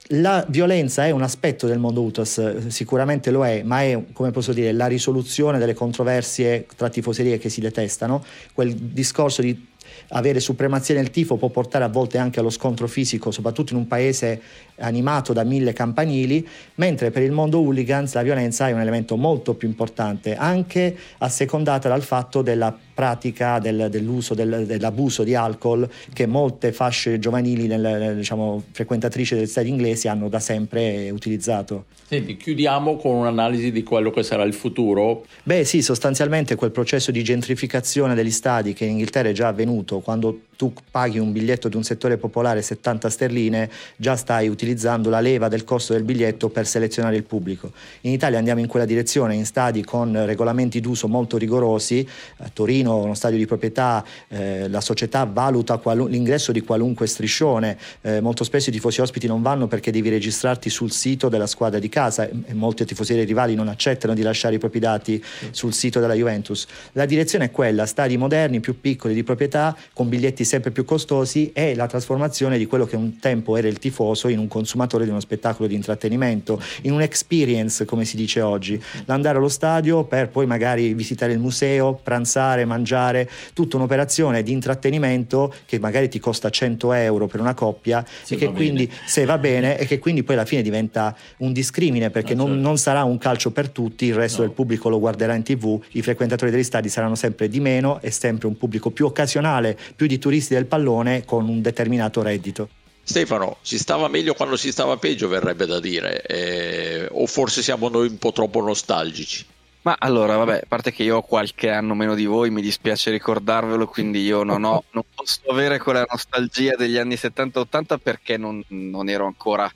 la 0.08 0.44
violenza 0.48 1.06
è 1.06 1.10
un 1.10 1.22
aspetto 1.22 1.66
del 1.66 1.78
mondo 1.78 2.00
ultras, 2.00 2.66
sicuramente 2.68 3.30
lo 3.30 3.44
è, 3.46 3.62
ma 3.62 3.82
è, 3.82 4.02
come 4.12 4.30
posso 4.30 4.52
dire, 4.52 4.72
la 4.72 4.86
risoluzione 4.86 5.58
delle 5.58 5.74
controversie 5.74 6.66
tra 6.74 6.88
tifoserie 6.88 7.38
che 7.38 7.48
si 7.48 7.60
detestano, 7.60 8.24
quel 8.52 8.74
discorso 8.74 9.40
di 9.40 9.68
avere 10.08 10.40
supremazia 10.40 10.94
nel 10.94 11.10
tifo 11.10 11.36
può 11.36 11.48
portare 11.48 11.84
a 11.84 11.88
volte 11.88 12.18
anche 12.18 12.40
allo 12.40 12.50
scontro 12.50 12.86
fisico, 12.86 13.30
soprattutto 13.30 13.72
in 13.72 13.78
un 13.78 13.86
paese 13.86 14.40
animato 14.80 15.32
da 15.32 15.44
mille 15.44 15.72
campanili, 15.72 16.46
mentre 16.76 17.10
per 17.10 17.22
il 17.22 17.32
mondo 17.32 17.60
hooligans 17.60 18.14
la 18.14 18.22
violenza 18.22 18.68
è 18.68 18.72
un 18.72 18.80
elemento 18.80 19.16
molto 19.16 19.54
più 19.54 19.68
importante, 19.68 20.34
anche 20.34 20.96
assecondata 21.18 21.88
dal 21.88 22.02
fatto 22.02 22.42
della 22.42 22.76
pratica 22.94 23.58
del, 23.58 23.88
dell'uso, 23.90 24.34
del, 24.34 24.66
dell'abuso 24.66 25.22
di 25.22 25.34
alcol 25.34 25.88
che 26.12 26.26
molte 26.26 26.72
fasce 26.72 27.18
giovanili, 27.18 27.66
nel, 27.66 28.16
diciamo, 28.16 28.62
frequentatrici 28.72 29.34
degli 29.34 29.46
stadi 29.46 29.68
inglesi 29.68 30.08
hanno 30.08 30.28
da 30.28 30.38
sempre 30.38 31.10
utilizzato. 31.10 31.86
Senti, 32.06 32.36
chiudiamo 32.36 32.96
con 32.96 33.14
un'analisi 33.16 33.72
di 33.72 33.82
quello 33.82 34.10
che 34.10 34.22
sarà 34.22 34.42
il 34.42 34.52
futuro. 34.52 35.24
Beh 35.44 35.64
sì, 35.64 35.80
sostanzialmente 35.80 36.56
quel 36.56 36.72
processo 36.72 37.10
di 37.10 37.22
gentrificazione 37.22 38.14
degli 38.14 38.30
stadi 38.30 38.74
che 38.74 38.84
in 38.84 38.92
Inghilterra 38.92 39.28
è 39.28 39.32
già 39.32 39.48
avvenuto, 39.48 40.00
quando 40.00 40.40
tu 40.60 40.74
paghi 40.90 41.18
un 41.18 41.32
biglietto 41.32 41.70
di 41.70 41.76
un 41.76 41.82
settore 41.82 42.18
popolare 42.18 42.60
70 42.60 43.08
sterline, 43.08 43.70
già 43.96 44.14
stai 44.14 44.46
utilizzando 44.46 45.08
la 45.08 45.20
leva 45.20 45.48
del 45.48 45.64
costo 45.64 45.94
del 45.94 46.02
biglietto 46.02 46.50
per 46.50 46.66
selezionare 46.66 47.16
il 47.16 47.22
pubblico. 47.22 47.72
In 48.02 48.12
Italia 48.12 48.36
andiamo 48.36 48.60
in 48.60 48.66
quella 48.66 48.84
direzione, 48.84 49.34
in 49.34 49.46
stadi 49.46 49.82
con 49.82 50.26
regolamenti 50.26 50.80
d'uso 50.80 51.08
molto 51.08 51.38
rigorosi, 51.38 52.06
a 52.40 52.50
Torino 52.52 52.98
uno 52.98 53.14
stadio 53.14 53.38
di 53.38 53.46
proprietà, 53.46 54.04
eh, 54.28 54.68
la 54.68 54.82
società 54.82 55.24
valuta 55.24 55.78
qualu- 55.78 56.10
l'ingresso 56.10 56.52
di 56.52 56.60
qualunque 56.60 57.06
striscione, 57.06 57.78
eh, 58.02 58.20
molto 58.20 58.44
spesso 58.44 58.68
i 58.68 58.72
tifosi 58.72 59.00
ospiti 59.00 59.26
non 59.26 59.40
vanno 59.40 59.66
perché 59.66 59.90
devi 59.90 60.10
registrarti 60.10 60.68
sul 60.68 60.90
sito 60.90 61.30
della 61.30 61.46
squadra 61.46 61.78
di 61.78 61.88
casa 61.88 62.28
e 62.28 62.52
molti 62.52 62.84
tifosi 62.84 63.14
rivali 63.24 63.54
non 63.54 63.68
accettano 63.68 64.12
di 64.12 64.20
lasciare 64.20 64.56
i 64.56 64.58
propri 64.58 64.78
dati 64.78 65.24
sul 65.52 65.72
sito 65.72 66.00
della 66.00 66.12
Juventus. 66.12 66.66
La 66.92 67.06
direzione 67.06 67.46
è 67.46 67.50
quella, 67.50 67.86
stadi 67.86 68.18
moderni, 68.18 68.60
più 68.60 68.78
piccoli 68.78 69.14
di 69.14 69.24
proprietà, 69.24 69.74
con 69.94 70.10
biglietti 70.10 70.48
sempre 70.50 70.72
più 70.72 70.84
costosi 70.84 71.52
e 71.52 71.76
la 71.76 71.86
trasformazione 71.86 72.58
di 72.58 72.66
quello 72.66 72.84
che 72.84 72.96
un 72.96 73.20
tempo 73.20 73.56
era 73.56 73.68
il 73.68 73.78
tifoso 73.78 74.26
in 74.26 74.40
un 74.40 74.48
consumatore 74.48 75.04
di 75.04 75.10
uno 75.10 75.20
spettacolo 75.20 75.68
di 75.68 75.76
intrattenimento, 75.76 76.60
in 76.82 76.92
un 76.92 77.02
experience 77.02 77.84
come 77.84 78.04
si 78.04 78.16
dice 78.16 78.40
oggi, 78.40 78.82
l'andare 79.04 79.38
allo 79.38 79.48
stadio 79.48 80.02
per 80.02 80.28
poi 80.28 80.46
magari 80.46 80.92
visitare 80.92 81.32
il 81.32 81.38
museo, 81.38 81.94
pranzare, 82.02 82.64
mangiare, 82.64 83.30
tutta 83.52 83.76
un'operazione 83.76 84.42
di 84.42 84.50
intrattenimento 84.50 85.54
che 85.66 85.78
magari 85.78 86.08
ti 86.08 86.18
costa 86.18 86.50
100 86.50 86.92
euro 86.94 87.28
per 87.28 87.38
una 87.38 87.54
coppia 87.54 88.04
sì, 88.22 88.34
e 88.34 88.36
che 88.36 88.50
quindi 88.50 88.86
bene. 88.86 89.00
se 89.06 89.24
va 89.24 89.38
bene 89.38 89.78
e 89.78 89.86
che 89.86 90.00
quindi 90.00 90.24
poi 90.24 90.34
alla 90.34 90.44
fine 90.44 90.62
diventa 90.62 91.16
un 91.38 91.52
discrimine 91.52 92.10
perché 92.10 92.32
ah, 92.32 92.36
non, 92.36 92.46
certo. 92.48 92.62
non, 92.62 92.76
sarà 92.76 93.04
un 93.04 93.18
calcio 93.18 93.52
per 93.52 93.68
tutti, 93.68 94.06
il 94.06 94.14
resto 94.14 94.40
no. 94.40 94.48
del 94.48 94.56
pubblico 94.56 94.88
lo 94.88 94.98
guarderà 94.98 95.34
in 95.34 95.44
tv, 95.44 95.80
i 95.92 96.02
frequentatori 96.02 96.50
degli 96.50 96.64
stadi 96.64 96.88
saranno 96.88 97.14
sempre 97.14 97.48
di 97.48 97.60
meno 97.60 98.00
e 98.00 98.10
sempre 98.10 98.48
un 98.48 98.56
pubblico 98.56 98.90
più 98.90 99.06
occasionale, 99.06 99.78
più 99.94 100.08
di 100.08 100.18
turisti 100.18 100.38
turisti 100.40 100.54
del 100.54 100.66
pallone 100.66 101.24
con 101.24 101.48
un 101.48 101.60
determinato 101.60 102.22
reddito. 102.22 102.68
Stefano, 103.02 103.58
si 103.60 103.78
stava 103.78 104.08
meglio 104.08 104.34
quando 104.34 104.56
si 104.56 104.70
stava 104.70 104.96
peggio, 104.96 105.28
verrebbe 105.28 105.66
da 105.66 105.80
dire, 105.80 106.22
eh, 106.22 107.08
o 107.10 107.26
forse 107.26 107.62
siamo 107.62 107.88
noi 107.88 108.08
un 108.08 108.18
po' 108.18 108.32
troppo 108.32 108.60
nostalgici? 108.60 109.44
Ma 109.82 109.96
allora, 109.98 110.36
vabbè, 110.36 110.56
a 110.56 110.66
parte 110.68 110.92
che 110.92 111.02
io 111.02 111.16
ho 111.16 111.22
qualche 111.22 111.70
anno 111.70 111.94
meno 111.94 112.14
di 112.14 112.26
voi, 112.26 112.50
mi 112.50 112.60
dispiace 112.60 113.10
ricordarvelo, 113.10 113.86
quindi 113.86 114.22
io 114.22 114.42
non, 114.42 114.62
ho, 114.62 114.84
non 114.90 115.02
posso 115.14 115.40
avere 115.48 115.78
quella 115.78 116.04
nostalgia 116.08 116.76
degli 116.76 116.98
anni 116.98 117.14
70-80 117.14 117.96
perché 118.00 118.36
non, 118.36 118.62
non, 118.68 119.08
ero 119.08 119.24
ancora, 119.24 119.70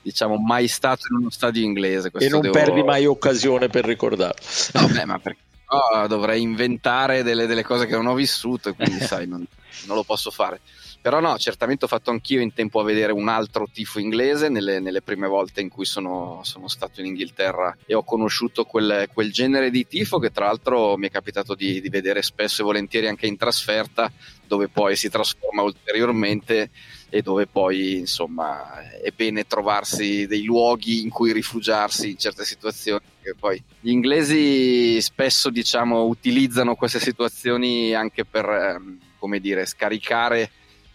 diciamo, 0.00 0.38
mai 0.38 0.66
stato 0.66 1.02
in 1.10 1.18
uno 1.18 1.30
stadio 1.30 1.62
inglese. 1.62 2.10
e 2.18 2.28
non 2.28 2.40
devo... 2.40 2.54
perdi 2.54 2.82
mai 2.82 3.04
occasione 3.04 3.68
per 3.68 3.84
ricordarlo. 3.84 4.40
Vabbè, 4.72 5.04
ma 5.04 5.18
perché 5.18 5.42
no, 5.70 6.06
dovrei 6.06 6.42
inventare 6.42 7.22
delle, 7.22 7.46
delle, 7.46 7.62
cose 7.62 7.86
che 7.86 7.94
non 7.94 8.06
ho 8.06 8.14
vissuto 8.14 8.74
quindi 8.74 9.00
sai, 9.00 9.26
non, 9.26 9.46
non 9.86 9.96
lo 9.96 10.02
posso 10.02 10.30
fare. 10.30 10.60
Però 11.02 11.18
no, 11.18 11.38
certamente 11.38 11.86
ho 11.86 11.88
fatto 11.88 12.10
anch'io 12.10 12.42
in 12.42 12.52
tempo 12.52 12.78
a 12.78 12.84
vedere 12.84 13.12
un 13.12 13.28
altro 13.28 13.66
tifo 13.72 14.00
inglese 14.00 14.50
nelle, 14.50 14.80
nelle 14.80 15.00
prime 15.00 15.28
volte 15.28 15.62
in 15.62 15.70
cui 15.70 15.86
sono, 15.86 16.40
sono, 16.42 16.68
stato 16.68 17.00
in 17.00 17.06
Inghilterra 17.06 17.74
e 17.86 17.94
ho 17.94 18.04
conosciuto 18.04 18.64
quel, 18.64 19.08
quel, 19.10 19.32
genere 19.32 19.70
di 19.70 19.86
tifo 19.86 20.18
che 20.18 20.30
tra 20.30 20.44
l'altro 20.44 20.98
mi 20.98 21.06
è 21.06 21.10
capitato 21.10 21.54
di, 21.54 21.80
di 21.80 21.88
vedere 21.88 22.20
spesso 22.20 22.60
e 22.60 22.64
volentieri 22.64 23.08
anche 23.08 23.26
in 23.26 23.38
trasferta, 23.38 24.12
dove 24.46 24.68
poi 24.68 24.94
si 24.94 25.08
trasforma 25.08 25.62
ulteriormente 25.62 26.68
e 27.08 27.22
dove 27.22 27.46
poi 27.46 28.00
insomma 28.00 28.80
è 29.00 29.10
bene 29.10 29.46
trovarsi 29.46 30.26
dei 30.26 30.44
luoghi 30.44 31.00
in 31.00 31.08
cui 31.08 31.32
rifugiarsi 31.32 32.10
in 32.10 32.18
certe 32.18 32.44
situazioni 32.44 33.00
che 33.22 33.34
poi 33.38 33.62
gli 33.80 33.90
inglesi 33.90 35.00
spesso 35.00 35.50
diciamo 35.50 36.04
utilizzano 36.04 36.74
queste 36.74 37.00
situazioni 37.00 37.94
anche 37.94 38.24
per 38.24 38.48
ehm, 38.48 38.98
dire 39.38 39.66
scaricare 39.66 40.50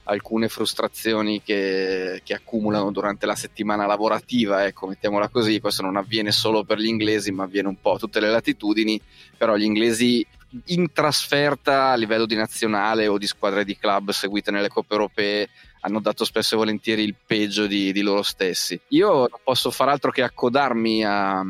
alcune 0.05 0.49
frustrazioni 0.49 1.41
che, 1.41 2.21
che, 2.23 2.33
accumulano 2.33 2.91
durante 2.91 3.25
la 3.25 3.35
settimana 3.35 3.85
lavorativa, 3.85 4.65
ecco, 4.65 4.88
mettiamola 4.88 5.29
così, 5.29 5.59
questo 5.59 5.81
non 5.81 5.95
avviene 5.95 6.31
solo 6.31 6.63
per 6.63 6.79
gli 6.79 6.88
inglesi, 6.88 7.31
ma 7.31 7.43
avviene 7.43 7.67
un 7.67 7.79
po' 7.79 7.93
a 7.93 7.97
tutte 7.97 8.19
le 8.19 8.29
latitudini, 8.29 8.99
però 9.38 9.55
gli 9.55 9.63
inglesi 9.63 10.25
in 10.65 10.91
trasferta 10.93 11.89
a 11.89 11.95
livello 11.95 12.25
di 12.25 12.35
nazionale 12.35 13.07
o 13.07 13.17
di 13.17 13.27
squadre 13.27 13.65
di 13.65 13.77
club 13.77 14.11
seguite 14.11 14.51
nelle 14.51 14.69
coppe 14.69 14.93
europee 14.93 15.49
hanno 15.81 15.99
dato 15.99 16.23
spesso 16.23 16.55
e 16.55 16.57
volentieri 16.57 17.03
il 17.03 17.15
peggio 17.25 17.67
di, 17.67 17.91
di 17.91 18.01
loro 18.01 18.23
stessi. 18.23 18.79
Io 18.89 19.11
non 19.11 19.39
posso 19.43 19.69
far 19.69 19.89
altro 19.89 20.11
che 20.11 20.23
accodarmi 20.23 21.03
a, 21.03 21.43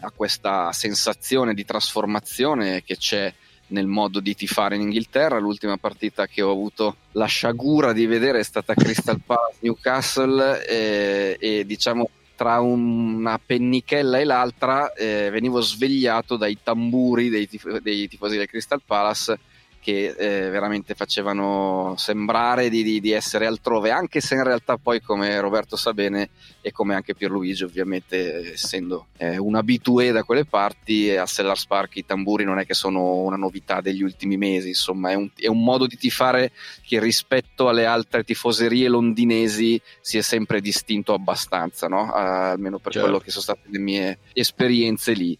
a 0.00 0.10
questa 0.10 0.72
sensazione 0.72 1.54
di 1.54 1.64
trasformazione 1.64 2.82
che 2.82 2.96
c'è 2.96 3.32
nel 3.68 3.86
modo 3.86 4.20
di 4.20 4.34
tifare 4.34 4.74
in 4.76 4.82
Inghilterra. 4.82 5.38
L'ultima 5.38 5.76
partita 5.76 6.26
che 6.26 6.42
ho 6.42 6.50
avuto 6.50 6.96
la 7.12 7.26
sciagura 7.26 7.92
di 7.92 8.06
vedere 8.06 8.40
è 8.40 8.44
stata 8.44 8.74
Crystal 8.74 9.20
Palace 9.24 9.58
Newcastle 9.60 10.66
e, 10.66 11.36
e 11.38 11.66
diciamo 11.66 12.10
tra 12.40 12.60
una 12.60 13.38
pennichella 13.38 14.18
e 14.18 14.24
l'altra 14.24 14.94
eh, 14.94 15.28
venivo 15.30 15.60
svegliato 15.60 16.36
dai 16.36 16.56
tamburi 16.62 17.28
dei, 17.28 17.46
tif- 17.46 17.80
dei 17.80 18.08
tifosi 18.08 18.38
del 18.38 18.46
Crystal 18.46 18.80
Palace 18.82 19.38
che 19.80 20.14
eh, 20.16 20.50
veramente 20.50 20.94
facevano 20.94 21.94
sembrare 21.96 22.68
di, 22.68 22.82
di, 22.82 23.00
di, 23.00 23.12
essere 23.12 23.46
altrove, 23.46 23.90
anche 23.90 24.20
se 24.20 24.34
in 24.34 24.44
realtà 24.44 24.76
poi 24.76 25.00
come 25.00 25.40
Roberto 25.40 25.74
sa 25.76 25.94
bene 25.94 26.28
e 26.60 26.70
come 26.70 26.94
anche 26.94 27.14
Pierluigi 27.14 27.64
ovviamente 27.64 28.52
essendo 28.52 29.06
eh, 29.16 29.38
un 29.38 29.56
abitué 29.56 30.12
da 30.12 30.22
quelle 30.22 30.44
parti, 30.44 31.10
a 31.16 31.24
Sellars 31.24 31.66
Park 31.66 31.96
i 31.96 32.04
tamburi 32.04 32.44
non 32.44 32.58
è 32.58 32.66
che 32.66 32.74
sono 32.74 33.14
una 33.16 33.36
novità 33.36 33.80
degli 33.80 34.02
ultimi 34.02 34.36
mesi, 34.36 34.68
insomma 34.68 35.10
è 35.10 35.14
un, 35.14 35.30
è 35.34 35.48
un 35.48 35.64
modo 35.64 35.86
di 35.86 35.96
tifare 35.96 36.52
che 36.82 37.00
rispetto 37.00 37.68
alle 37.68 37.86
altre 37.86 38.22
tifoserie 38.22 38.88
londinesi 38.88 39.80
si 40.00 40.18
è 40.18 40.22
sempre 40.22 40.60
distinto 40.60 41.14
abbastanza, 41.14 41.88
no? 41.88 42.12
almeno 42.12 42.78
per 42.78 42.92
certo. 42.92 43.08
quello 43.08 43.22
che 43.22 43.30
sono 43.30 43.42
state 43.42 43.68
le 43.70 43.78
mie 43.78 44.18
esperienze 44.34 45.12
lì. 45.12 45.36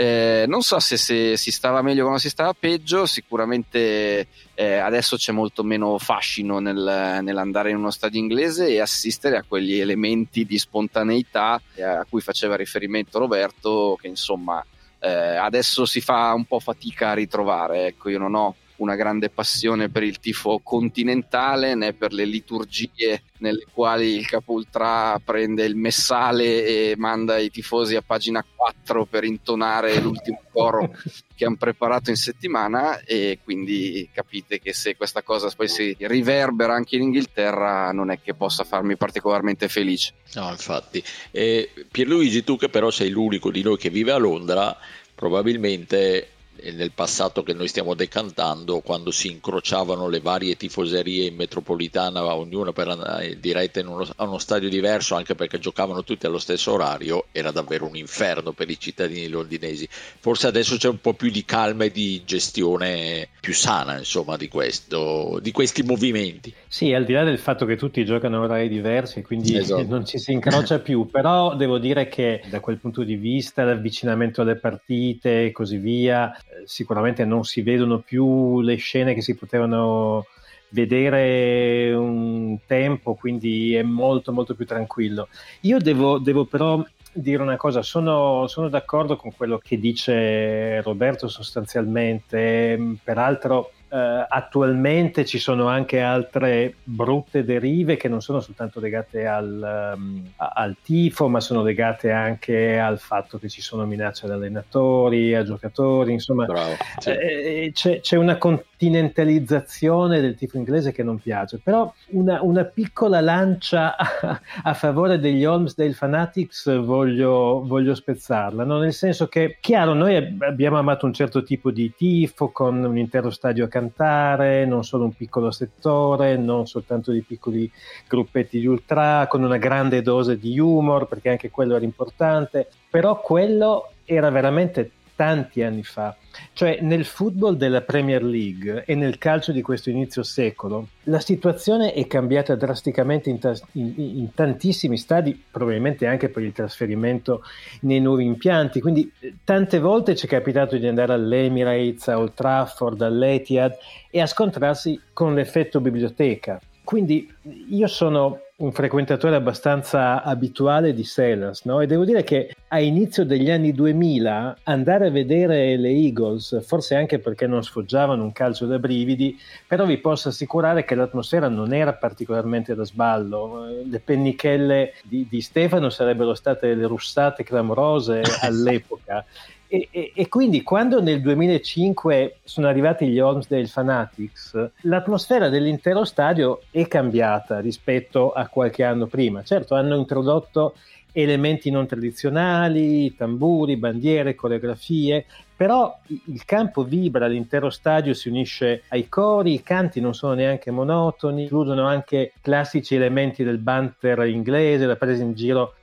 Eh, 0.00 0.44
non 0.46 0.62
so 0.62 0.78
se, 0.78 0.96
se, 0.96 1.36
si 1.36 1.50
stava 1.50 1.82
meglio 1.82 2.02
o 2.02 2.04
quando 2.04 2.20
si 2.20 2.28
stava 2.28 2.54
peggio, 2.54 3.04
sicuramente 3.04 4.28
eh, 4.54 4.76
adesso 4.76 5.16
c'è 5.16 5.32
molto 5.32 5.64
meno 5.64 5.98
fascino 5.98 6.60
nel, 6.60 7.18
nell'andare 7.20 7.70
in 7.70 7.78
uno 7.78 7.90
stadio 7.90 8.20
inglese 8.20 8.68
e 8.68 8.80
assistere 8.80 9.36
a 9.36 9.42
quegli 9.42 9.80
elementi 9.80 10.44
di 10.44 10.56
spontaneità 10.56 11.60
a 11.80 12.06
cui 12.08 12.20
faceva 12.20 12.54
riferimento 12.54 13.18
Roberto, 13.18 13.98
che 14.00 14.06
insomma 14.06 14.64
eh, 15.00 15.34
adesso 15.34 15.84
si 15.84 16.00
fa 16.00 16.32
un 16.32 16.44
po' 16.44 16.60
fatica 16.60 17.10
a 17.10 17.14
ritrovare. 17.14 17.86
Ecco, 17.88 18.08
io 18.08 18.20
non 18.20 18.36
ho 18.36 18.54
una 18.78 18.96
grande 18.96 19.30
passione 19.30 19.88
per 19.88 20.02
il 20.02 20.18
tifo 20.18 20.60
continentale 20.62 21.74
né 21.74 21.92
per 21.92 22.12
le 22.12 22.24
liturgie 22.24 23.22
nelle 23.38 23.64
quali 23.72 24.16
il 24.16 24.26
capo 24.26 24.52
ultra 24.52 25.20
prende 25.24 25.64
il 25.64 25.76
messale 25.76 26.64
e 26.64 26.94
manda 26.96 27.38
i 27.38 27.50
tifosi 27.50 27.94
a 27.96 28.02
pagina 28.02 28.44
4 28.54 29.04
per 29.06 29.24
intonare 29.24 30.00
l'ultimo 30.00 30.40
coro 30.50 30.90
che 31.34 31.44
hanno 31.44 31.56
preparato 31.56 32.10
in 32.10 32.16
settimana 32.16 33.00
e 33.04 33.38
quindi 33.44 34.08
capite 34.12 34.58
che 34.58 34.72
se 34.72 34.96
questa 34.96 35.22
cosa 35.22 35.50
poi 35.56 35.68
si 35.68 35.96
riverbera 36.00 36.74
anche 36.74 36.96
in 36.96 37.02
Inghilterra 37.02 37.92
non 37.92 38.10
è 38.10 38.20
che 38.20 38.34
possa 38.34 38.64
farmi 38.64 38.96
particolarmente 38.96 39.68
felice. 39.68 40.14
No, 40.34 40.50
infatti. 40.50 41.02
Eh, 41.30 41.70
Pierluigi, 41.90 42.42
tu 42.42 42.56
che 42.56 42.68
però 42.68 42.90
sei 42.90 43.10
l'unico 43.10 43.50
di 43.50 43.62
noi 43.62 43.76
che 43.76 43.90
vive 43.90 44.12
a 44.12 44.16
Londra, 44.16 44.76
probabilmente 45.14 46.30
nel 46.72 46.92
passato 46.92 47.42
che 47.42 47.52
noi 47.52 47.68
stiamo 47.68 47.94
decantando, 47.94 48.80
quando 48.80 49.10
si 49.10 49.30
incrociavano 49.30 50.08
le 50.08 50.20
varie 50.20 50.56
tifoserie 50.56 51.26
in 51.26 51.36
metropolitana, 51.36 52.34
ognuna 52.34 52.72
per 52.72 52.88
andare 52.88 53.38
diretta 53.38 53.80
uno, 53.80 54.06
a 54.16 54.24
uno 54.24 54.38
stadio 54.38 54.68
diverso, 54.68 55.14
anche 55.14 55.34
perché 55.34 55.58
giocavano 55.58 56.04
tutti 56.04 56.26
allo 56.26 56.38
stesso 56.38 56.72
orario, 56.72 57.26
era 57.32 57.50
davvero 57.50 57.86
un 57.86 57.96
inferno 57.96 58.52
per 58.52 58.68
i 58.70 58.78
cittadini 58.78 59.28
londinesi. 59.28 59.88
Forse 59.90 60.46
adesso 60.46 60.76
c'è 60.76 60.88
un 60.88 61.00
po' 61.00 61.14
più 61.14 61.30
di 61.30 61.44
calma 61.44 61.84
e 61.84 61.90
di 61.90 62.22
gestione 62.24 63.28
più 63.40 63.54
sana, 63.54 63.98
insomma, 63.98 64.36
di, 64.36 64.48
questo, 64.48 65.38
di 65.40 65.52
questi 65.52 65.82
movimenti. 65.82 66.52
Sì, 66.66 66.92
al 66.92 67.04
di 67.04 67.12
là 67.12 67.24
del 67.24 67.38
fatto 67.38 67.64
che 67.64 67.76
tutti 67.76 68.04
giocano 68.04 68.36
a 68.36 68.40
orari 68.40 68.68
diversi, 68.68 69.22
quindi 69.22 69.56
esatto. 69.56 69.86
non 69.86 70.04
ci 70.04 70.18
si 70.18 70.32
incrocia 70.32 70.78
più, 70.80 71.06
però 71.06 71.56
devo 71.56 71.78
dire 71.78 72.08
che 72.08 72.42
da 72.50 72.60
quel 72.60 72.78
punto 72.78 73.04
di 73.04 73.16
vista 73.16 73.64
l'avvicinamento 73.64 74.42
alle 74.42 74.56
partite 74.56 75.46
e 75.46 75.52
così 75.52 75.78
via 75.78 76.32
sicuramente 76.64 77.24
non 77.24 77.44
si 77.44 77.62
vedono 77.62 77.98
più 77.98 78.60
le 78.60 78.76
scene 78.76 79.14
che 79.14 79.22
si 79.22 79.34
potevano 79.34 80.26
vedere 80.70 81.92
un 81.94 82.58
tempo, 82.66 83.14
quindi 83.14 83.74
è 83.74 83.82
molto 83.82 84.32
molto 84.32 84.54
più 84.54 84.66
tranquillo. 84.66 85.28
Io 85.62 85.78
devo, 85.78 86.18
devo 86.18 86.44
però 86.44 86.84
dire 87.12 87.42
una 87.42 87.56
cosa, 87.56 87.82
sono, 87.82 88.46
sono, 88.46 88.68
d'accordo 88.68 89.16
con 89.16 89.32
quello 89.34 89.58
che 89.58 89.78
dice 89.78 90.80
Roberto 90.82 91.28
sostanzialmente, 91.28 92.96
peraltro 93.02 93.72
Uh, 93.88 94.26
attualmente 94.28 95.24
ci 95.24 95.38
sono 95.38 95.66
anche 95.66 96.00
altre 96.00 96.74
brutte 96.84 97.42
derive 97.42 97.96
che 97.96 98.08
non 98.08 98.20
sono 98.20 98.40
soltanto 98.40 98.80
legate 98.80 99.26
al, 99.26 99.94
um, 99.96 100.30
al, 100.36 100.76
tifo, 100.82 101.28
ma 101.28 101.40
sono 101.40 101.62
legate 101.62 102.10
anche 102.10 102.78
al 102.78 102.98
fatto 102.98 103.38
che 103.38 103.48
ci 103.48 103.62
sono 103.62 103.86
minacce 103.86 104.26
ad 104.26 104.32
allenatori, 104.32 105.34
a 105.34 105.42
giocatori, 105.42 106.12
insomma 106.12 106.44
Bravo, 106.44 106.76
sì. 106.98 107.10
eh, 107.10 107.70
c'è, 107.72 108.00
c'è, 108.00 108.16
una 108.16 108.36
continentalizzazione 108.36 110.20
del 110.20 110.34
tifo 110.34 110.58
inglese 110.58 110.92
che 110.92 111.02
non 111.02 111.18
piace, 111.18 111.58
però 111.62 111.90
una, 112.08 112.42
una 112.42 112.64
piccola 112.64 113.22
lancia 113.22 113.96
a, 113.96 114.40
a, 114.64 114.74
favore 114.74 115.18
degli 115.18 115.46
Holmesdale 115.46 115.94
Fanatics 115.94 116.78
voglio, 116.78 117.64
voglio 117.64 117.94
spezzarla, 117.94 118.64
no? 118.64 118.78
nel 118.78 118.92
senso 118.92 119.28
che, 119.28 119.56
chiaro, 119.60 119.94
noi 119.94 120.36
abbiamo 120.40 120.76
amato 120.76 121.06
un 121.06 121.14
certo 121.14 121.42
tipo 121.42 121.70
di 121.70 121.92
tifo 121.96 122.50
con 122.50 122.84
un 122.84 122.98
intero 122.98 123.30
stadio 123.30 123.64
a 123.64 123.68
cantare, 123.78 124.66
non 124.66 124.84
solo 124.84 125.04
un 125.04 125.12
piccolo 125.12 125.50
settore, 125.50 126.36
non 126.36 126.66
soltanto 126.66 127.12
di 127.12 127.22
piccoli 127.22 127.70
gruppetti 128.08 128.58
di 128.58 128.66
ultra, 128.66 129.26
con 129.28 129.44
una 129.44 129.56
grande 129.56 130.02
dose 130.02 130.38
di 130.38 130.58
humor, 130.58 131.06
perché 131.06 131.30
anche 131.30 131.50
quello 131.50 131.76
era 131.76 131.84
importante, 131.84 132.68
però 132.90 133.20
quello 133.20 133.90
era 134.04 134.30
veramente 134.30 134.90
tanti 135.18 135.64
anni 135.64 135.82
fa. 135.82 136.16
Cioè 136.52 136.78
nel 136.82 137.04
football 137.04 137.56
della 137.56 137.80
Premier 137.80 138.22
League 138.22 138.84
e 138.86 138.94
nel 138.94 139.18
calcio 139.18 139.50
di 139.50 139.62
questo 139.62 139.90
inizio 139.90 140.22
secolo 140.22 140.86
la 141.08 141.18
situazione 141.18 141.92
è 141.92 142.06
cambiata 142.06 142.54
drasticamente 142.54 143.30
in, 143.30 143.40
ta- 143.40 143.58
in, 143.72 143.92
in, 143.96 144.32
tantissimi 144.32 144.96
stadi, 144.96 145.42
probabilmente 145.50 146.06
anche 146.06 146.28
per 146.28 146.44
il 146.44 146.52
trasferimento 146.52 147.42
nei 147.80 148.00
nuovi 148.00 148.24
impianti. 148.24 148.80
Quindi 148.80 149.10
eh, 149.18 149.34
tante 149.42 149.80
volte 149.80 150.14
ci 150.14 150.26
è 150.26 150.28
capitato 150.28 150.76
di 150.76 150.86
andare 150.86 151.14
all'Emirates, 151.14 152.06
a 152.08 152.18
Old 152.18 152.34
Trafford, 152.34 153.02
all'Etihad 153.02 153.76
e 154.08 154.20
a 154.20 154.26
scontrarsi 154.26 155.00
con 155.12 155.34
l'effetto 155.34 155.80
biblioteca. 155.80 156.60
Quindi 156.84 157.28
io 157.70 157.86
sono 157.88 158.38
un 158.60 158.72
frequentatore 158.72 159.36
abbastanza 159.36 160.22
abituale 160.22 160.92
di 160.92 161.04
Sellers, 161.04 161.64
no? 161.64 161.80
E 161.80 161.86
devo 161.86 162.04
dire 162.04 162.24
che 162.24 162.56
a 162.66 162.80
inizio 162.80 163.24
degli 163.24 163.50
anni 163.50 163.72
2000 163.72 164.58
andare 164.64 165.06
a 165.06 165.10
vedere 165.10 165.76
le 165.76 165.90
Eagles, 165.90 166.66
forse 166.66 166.96
anche 166.96 167.20
perché 167.20 167.46
non 167.46 167.62
sfoggiavano 167.62 168.20
un 168.20 168.32
calcio 168.32 168.66
da 168.66 168.80
brividi, 168.80 169.38
però 169.64 169.86
vi 169.86 169.98
posso 169.98 170.30
assicurare 170.30 170.84
che 170.84 170.96
l'atmosfera 170.96 171.48
non 171.48 171.72
era 171.72 171.92
particolarmente 171.92 172.74
da 172.74 172.84
sballo. 172.84 173.66
Le 173.84 174.00
pennichelle 174.00 174.94
di, 175.04 175.28
di 175.30 175.40
Stefano 175.40 175.88
sarebbero 175.88 176.34
state 176.34 176.74
le 176.74 176.86
russate 176.86 177.44
clamorose 177.44 178.22
all'epoca. 178.42 179.24
E, 179.70 179.88
e, 179.90 180.12
e, 180.14 180.28
quindi 180.28 180.62
quando 180.62 181.02
nel 181.02 181.20
2005 181.20 182.38
sono 182.42 182.68
arrivati 182.68 183.06
gli 183.06 183.20
Holmesdale 183.20 183.66
Fanatics, 183.66 184.70
l'atmosfera 184.82 185.50
dell'intero 185.50 186.06
stadio 186.06 186.62
è 186.70 186.88
cambiata 186.88 187.60
rispetto 187.60 188.32
a 188.32 188.48
qualche 188.48 188.82
anno 188.82 189.06
prima. 189.06 189.42
Certo, 189.42 189.74
hanno 189.74 189.96
introdotto 189.96 190.74
elementi 191.12 191.70
non 191.70 191.86
tradizionali, 191.86 193.14
tamburi, 193.14 193.76
bandiere, 193.76 194.34
coreografie, 194.34 195.26
però 195.54 195.98
il 196.06 196.44
campo 196.46 196.84
vibra, 196.84 197.26
l'intero 197.26 197.68
stadio 197.68 198.14
si 198.14 198.28
unisce 198.28 198.84
ai 198.88 199.08
cori, 199.08 199.54
i 199.54 199.62
canti 199.62 200.00
non 200.00 200.14
sono 200.14 200.32
neanche 200.32 200.70
monotoni, 200.70 201.42
includono 201.42 201.86
anche 201.86 202.32
classici 202.40 202.94
elementi 202.94 203.44
del 203.44 203.58
banter 203.58 204.26
inglese, 204.28 204.86
la 204.86 204.96
presa 204.96 205.22
in 205.22 205.34
giro 205.34 205.74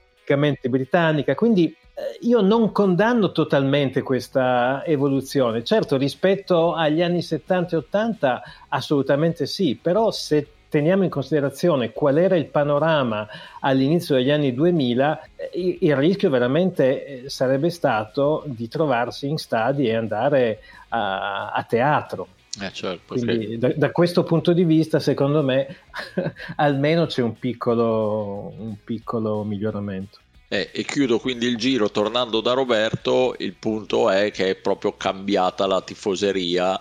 britannica, 0.70 1.36
quindi 1.36 1.76
io 2.22 2.42
non 2.42 2.72
condanno 2.72 3.32
totalmente 3.32 4.02
questa 4.02 4.84
evoluzione. 4.86 5.64
Certo, 5.64 5.98
rispetto 5.98 6.74
agli 6.74 7.02
anni 7.02 7.22
70 7.22 7.76
e 7.76 7.80
80 7.80 8.44
assolutamente 8.70 9.46
sì, 9.46 9.78
però 9.82 10.12
se 10.12 10.48
teniamo 10.68 11.04
in 11.04 11.10
considerazione 11.10 11.94
qual 11.94 12.18
era 12.18 12.36
il 12.36 12.48
panorama 12.48 13.26
all'inizio 13.62 14.16
degli 14.16 14.30
anni 14.30 14.54
2000, 14.54 15.28
eh, 15.36 15.78
il 15.80 15.96
rischio 15.96 16.30
veramente 16.30 17.24
eh, 17.24 17.30
sarebbe 17.30 17.70
stato 17.70 18.44
di 18.46 18.68
trovarsi 18.68 19.30
in 19.30 19.38
stadi 19.38 19.88
e 19.88 19.96
andare 19.96 20.60
a, 20.90 21.52
a 21.52 21.64
teatro. 21.64 22.28
Eh 22.62 22.72
certo, 22.72 23.16
Quindi 23.16 23.58
da, 23.58 23.72
da, 23.76 23.92
questo 23.92 24.24
punto 24.24 24.54
di 24.54 24.64
vista, 24.64 25.00
secondo 25.00 25.44
me, 25.44 25.78
almeno 26.56 27.06
c'è 27.06 27.22
un 27.22 27.38
piccolo, 27.38 28.54
un 28.58 28.76
piccolo 28.84 29.44
miglioramento. 29.44 30.20
Eh, 30.56 30.70
e 30.72 30.86
chiudo 30.86 31.20
quindi 31.20 31.48
il 31.48 31.58
giro 31.58 31.92
tornando 31.92 32.40
da 32.40 32.54
Roberto, 32.54 33.36
il 33.40 33.56
punto 33.56 34.10
è 34.10 34.32
che 34.32 34.52
è 34.52 34.56
proprio 34.56 34.96
cambiata 34.96 35.68
la 35.68 35.82
tifoseria 35.82 36.80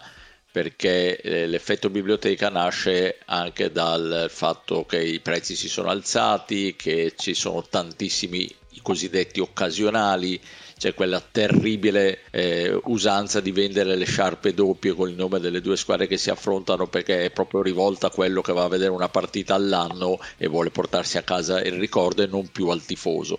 perché 0.53 1.21
eh, 1.21 1.49
l'effetto 1.49 1.91
biblioteca 1.91 2.49
nasce 2.51 3.19
anche 3.25 3.73
dal 3.73 4.27
fatto 4.31 4.87
che 4.87 5.03
i 5.03 5.19
prezzi 5.19 5.57
si 5.57 5.69
sono 5.69 5.89
alzati, 5.89 6.77
che 6.77 7.15
ci 7.17 7.35
sono 7.35 7.65
tantissimi 7.69 8.43
i 8.43 8.81
cosiddetti 8.81 9.41
occasionali, 9.41 10.41
c'è 10.77 10.95
quella 10.95 11.21
terribile 11.21 12.21
eh, 12.31 12.79
usanza 12.85 13.41
di 13.41 13.53
vendere 13.53 13.97
le 13.97 14.05
sciarpe 14.05 14.55
doppie 14.55 14.95
con 14.95 15.09
il 15.09 15.15
nome 15.15 15.41
delle 15.41 15.61
due 15.61 15.77
squadre 15.77 16.07
che 16.07 16.17
si 16.17 16.31
affrontano 16.31 16.87
perché 16.87 17.25
è 17.25 17.31
proprio 17.31 17.63
rivolta 17.63 18.09
a 18.09 18.11
quello 18.11 18.41
che 18.43 18.53
va 18.53 18.65
a 18.65 18.69
vedere 18.69 18.91
una 18.91 19.09
partita 19.09 19.55
all'anno 19.55 20.19
e 20.37 20.49
vuole 20.49 20.71
portarsi 20.71 21.17
a 21.19 21.23
casa 21.23 21.63
il 21.63 21.75
ricordo 21.75 22.23
e 22.23 22.27
non 22.27 22.49
più 22.49 22.69
al 22.69 22.85
tifoso. 22.85 23.39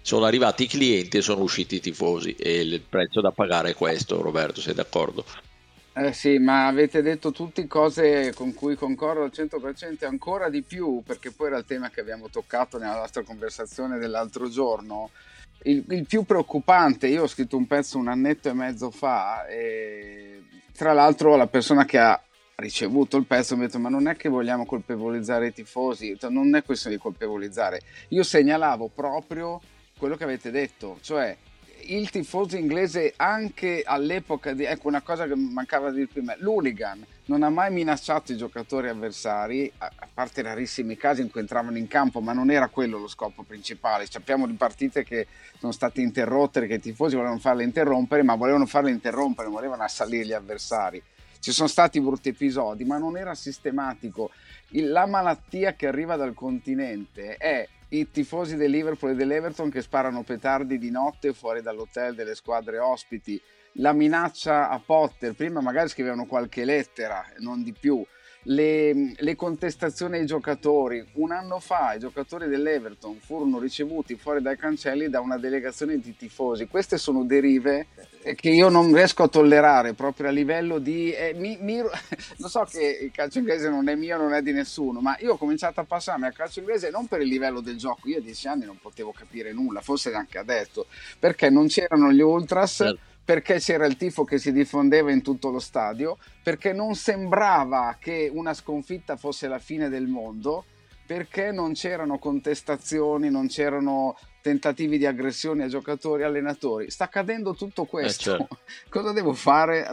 Sono 0.00 0.26
arrivati 0.26 0.64
i 0.64 0.68
clienti 0.68 1.16
e 1.16 1.22
sono 1.22 1.42
usciti 1.42 1.76
i 1.76 1.80
tifosi 1.80 2.34
e 2.34 2.60
il 2.60 2.82
prezzo 2.82 3.20
da 3.20 3.30
pagare 3.30 3.70
è 3.70 3.74
questo, 3.74 4.20
Roberto, 4.20 4.60
sei 4.60 4.74
d'accordo? 4.74 5.24
Eh 5.96 6.12
sì, 6.12 6.38
ma 6.38 6.66
avete 6.66 7.02
detto 7.02 7.30
tutte 7.30 7.68
cose 7.68 8.32
con 8.34 8.52
cui 8.52 8.74
concordo 8.74 9.22
al 9.22 9.30
100% 9.32 10.00
e 10.00 10.06
ancora 10.06 10.48
di 10.48 10.62
più, 10.62 11.02
perché 11.06 11.30
poi 11.30 11.46
era 11.46 11.58
il 11.58 11.64
tema 11.64 11.88
che 11.88 12.00
abbiamo 12.00 12.28
toccato 12.28 12.78
nella 12.78 12.96
nostra 12.96 13.22
conversazione 13.22 13.98
dell'altro 13.98 14.48
giorno. 14.48 15.10
Il, 15.62 15.84
il 15.88 16.06
più 16.06 16.24
preoccupante, 16.24 17.06
io 17.06 17.22
ho 17.22 17.26
scritto 17.26 17.56
un 17.56 17.66
pezzo 17.66 17.96
un 17.96 18.08
annetto 18.08 18.48
e 18.48 18.52
mezzo 18.52 18.90
fa, 18.90 19.46
e 19.46 20.42
tra 20.76 20.92
l'altro 20.92 21.36
la 21.36 21.46
persona 21.46 21.84
che 21.84 21.98
ha 21.98 22.20
ricevuto 22.56 23.16
il 23.16 23.24
pezzo 23.24 23.56
mi 23.56 23.62
ha 23.62 23.66
detto 23.66 23.78
ma 23.78 23.88
non 23.88 24.06
è 24.06 24.14
che 24.16 24.28
vogliamo 24.28 24.66
colpevolizzare 24.66 25.48
i 25.48 25.52
tifosi, 25.52 26.16
non 26.28 26.54
è 26.54 26.62
questione 26.62 26.96
di 26.96 27.02
colpevolizzare, 27.02 27.80
io 28.08 28.22
segnalavo 28.22 28.90
proprio 28.94 29.60
quello 29.96 30.16
che 30.16 30.24
avete 30.24 30.50
detto, 30.50 30.98
cioè 31.00 31.36
il 31.86 32.10
tifoso 32.10 32.56
inglese 32.56 33.14
anche 33.16 33.82
all'epoca 33.84 34.52
di 34.52 34.64
ecco 34.64 34.88
una 34.88 35.02
cosa 35.02 35.26
che 35.26 35.34
mancava 35.34 35.90
di 35.90 36.06
prima 36.06 36.34
l'hooligan 36.38 37.04
non 37.26 37.42
ha 37.42 37.48
mai 37.48 37.72
minacciato 37.72 38.32
i 38.32 38.36
giocatori 38.36 38.88
avversari 38.88 39.70
a, 39.78 39.90
parte 40.12 40.42
rarissimi 40.42 40.96
casi 40.96 41.22
in 41.22 41.30
cui 41.30 41.40
entravano 41.40 41.78
in 41.78 41.86
campo 41.86 42.20
ma 42.20 42.32
non 42.32 42.50
era 42.50 42.68
quello 42.68 42.98
lo 42.98 43.08
scopo 43.08 43.42
principale. 43.42 44.06
Sappiamo 44.06 44.46
di 44.46 44.52
partite 44.54 45.04
che 45.04 45.26
sono 45.58 45.72
state 45.72 46.00
interrotte 46.00 46.66
che 46.66 46.74
i 46.74 46.80
tifosi 46.80 47.14
volevano 47.14 47.40
farle 47.40 47.64
interrompere 47.64 48.22
ma 48.22 48.34
volevano 48.34 48.66
farle 48.66 48.90
interrompere 48.90 49.48
volevano 49.48 49.82
assalire 49.82 50.26
gli 50.26 50.32
avversari. 50.32 51.02
Ci 51.38 51.52
sono 51.52 51.68
stati 51.68 52.00
brutti 52.00 52.28
episodi 52.28 52.84
ma 52.84 52.98
non 52.98 53.16
era 53.16 53.34
sistematico. 53.34 54.30
La 54.70 55.06
malattia 55.06 55.72
che 55.74 55.86
arriva 55.86 56.16
dal 56.16 56.34
continente 56.34 57.36
è 57.36 57.66
i 57.88 58.10
tifosi 58.10 58.56
del 58.56 58.70
Liverpool 58.70 59.12
e 59.12 59.14
dell'Everton 59.14 59.70
che 59.70 59.82
sparano 59.82 60.22
petardi 60.22 60.78
di 60.78 60.90
notte 60.90 61.32
fuori 61.32 61.62
dall'hotel 61.62 62.14
delle 62.14 62.34
squadre 62.34 62.78
ospiti, 62.78 63.40
la 63.78 63.92
minaccia 63.92 64.68
a 64.68 64.78
Potter, 64.78 65.34
prima 65.34 65.60
magari 65.60 65.88
scrivevano 65.88 66.26
qualche 66.26 66.64
lettera, 66.64 67.24
non 67.38 67.62
di 67.62 67.72
più, 67.72 68.04
le, 68.44 69.14
le, 69.16 69.36
contestazioni 69.36 70.18
ai 70.18 70.26
giocatori. 70.26 71.04
Un 71.14 71.32
anno 71.32 71.60
fa 71.60 71.94
i 71.94 71.98
giocatori 71.98 72.48
dell'Everton 72.48 73.18
furono 73.20 73.58
ricevuti 73.58 74.16
fuori 74.16 74.42
dai 74.42 74.56
cancelli 74.56 75.08
da 75.08 75.20
una 75.20 75.38
delegazione 75.38 75.98
di 75.98 76.16
tifosi. 76.16 76.66
Queste 76.66 76.98
sono 76.98 77.24
derive 77.24 77.86
che 78.34 78.48
io 78.48 78.68
non 78.70 78.92
riesco 78.92 79.22
a 79.22 79.28
tollerare 79.28 79.92
proprio 79.92 80.28
a 80.28 80.30
livello 80.30 80.78
di... 80.78 81.12
Eh, 81.12 81.34
mi, 81.34 81.58
mi, 81.60 81.80
lo 82.38 82.48
so 82.48 82.66
che 82.70 82.98
il 83.02 83.10
calcio 83.10 83.38
inglese 83.38 83.68
non 83.68 83.88
è 83.88 83.94
mio, 83.94 84.16
non 84.16 84.32
è 84.32 84.42
di 84.42 84.52
nessuno, 84.52 85.00
ma 85.00 85.16
io 85.20 85.32
ho 85.32 85.36
cominciato 85.36 85.80
a 85.80 85.84
passarmi 85.84 86.26
al 86.26 86.34
calcio 86.34 86.60
inglese 86.60 86.90
non 86.90 87.06
per 87.06 87.20
il 87.20 87.28
livello 87.28 87.60
del 87.60 87.76
gioco. 87.76 88.08
Io 88.08 88.18
a 88.18 88.20
dieci 88.20 88.48
anni 88.48 88.64
non 88.64 88.78
potevo 88.80 89.12
capire 89.12 89.52
nulla, 89.52 89.80
forse 89.80 90.10
neanche 90.10 90.38
adesso, 90.38 90.86
perché 91.18 91.50
non 91.50 91.66
c'erano 91.66 92.10
gli 92.10 92.20
ultras. 92.20 92.76
Certo 92.76 93.12
perché 93.24 93.58
c'era 93.58 93.86
il 93.86 93.96
tifo 93.96 94.24
che 94.24 94.38
si 94.38 94.52
diffondeva 94.52 95.10
in 95.10 95.22
tutto 95.22 95.50
lo 95.50 95.58
stadio, 95.58 96.18
perché 96.42 96.72
non 96.72 96.94
sembrava 96.94 97.96
che 97.98 98.30
una 98.32 98.52
sconfitta 98.52 99.16
fosse 99.16 99.48
la 99.48 99.58
fine 99.58 99.88
del 99.88 100.06
mondo, 100.06 100.64
perché 101.06 101.50
non 101.50 101.72
c'erano 101.72 102.18
contestazioni, 102.18 103.30
non 103.30 103.46
c'erano 103.48 104.16
tentativi 104.40 104.98
di 104.98 105.06
aggressione 105.06 105.64
a 105.64 105.68
giocatori 105.68 106.22
e 106.22 106.26
allenatori. 106.26 106.90
Sta 106.90 107.04
accadendo 107.04 107.54
tutto 107.54 107.84
questo. 107.84 108.34
Eh 108.34 108.36
certo. 108.38 108.58
Cosa 108.90 109.12
devo 109.12 109.32
fare? 109.32 109.88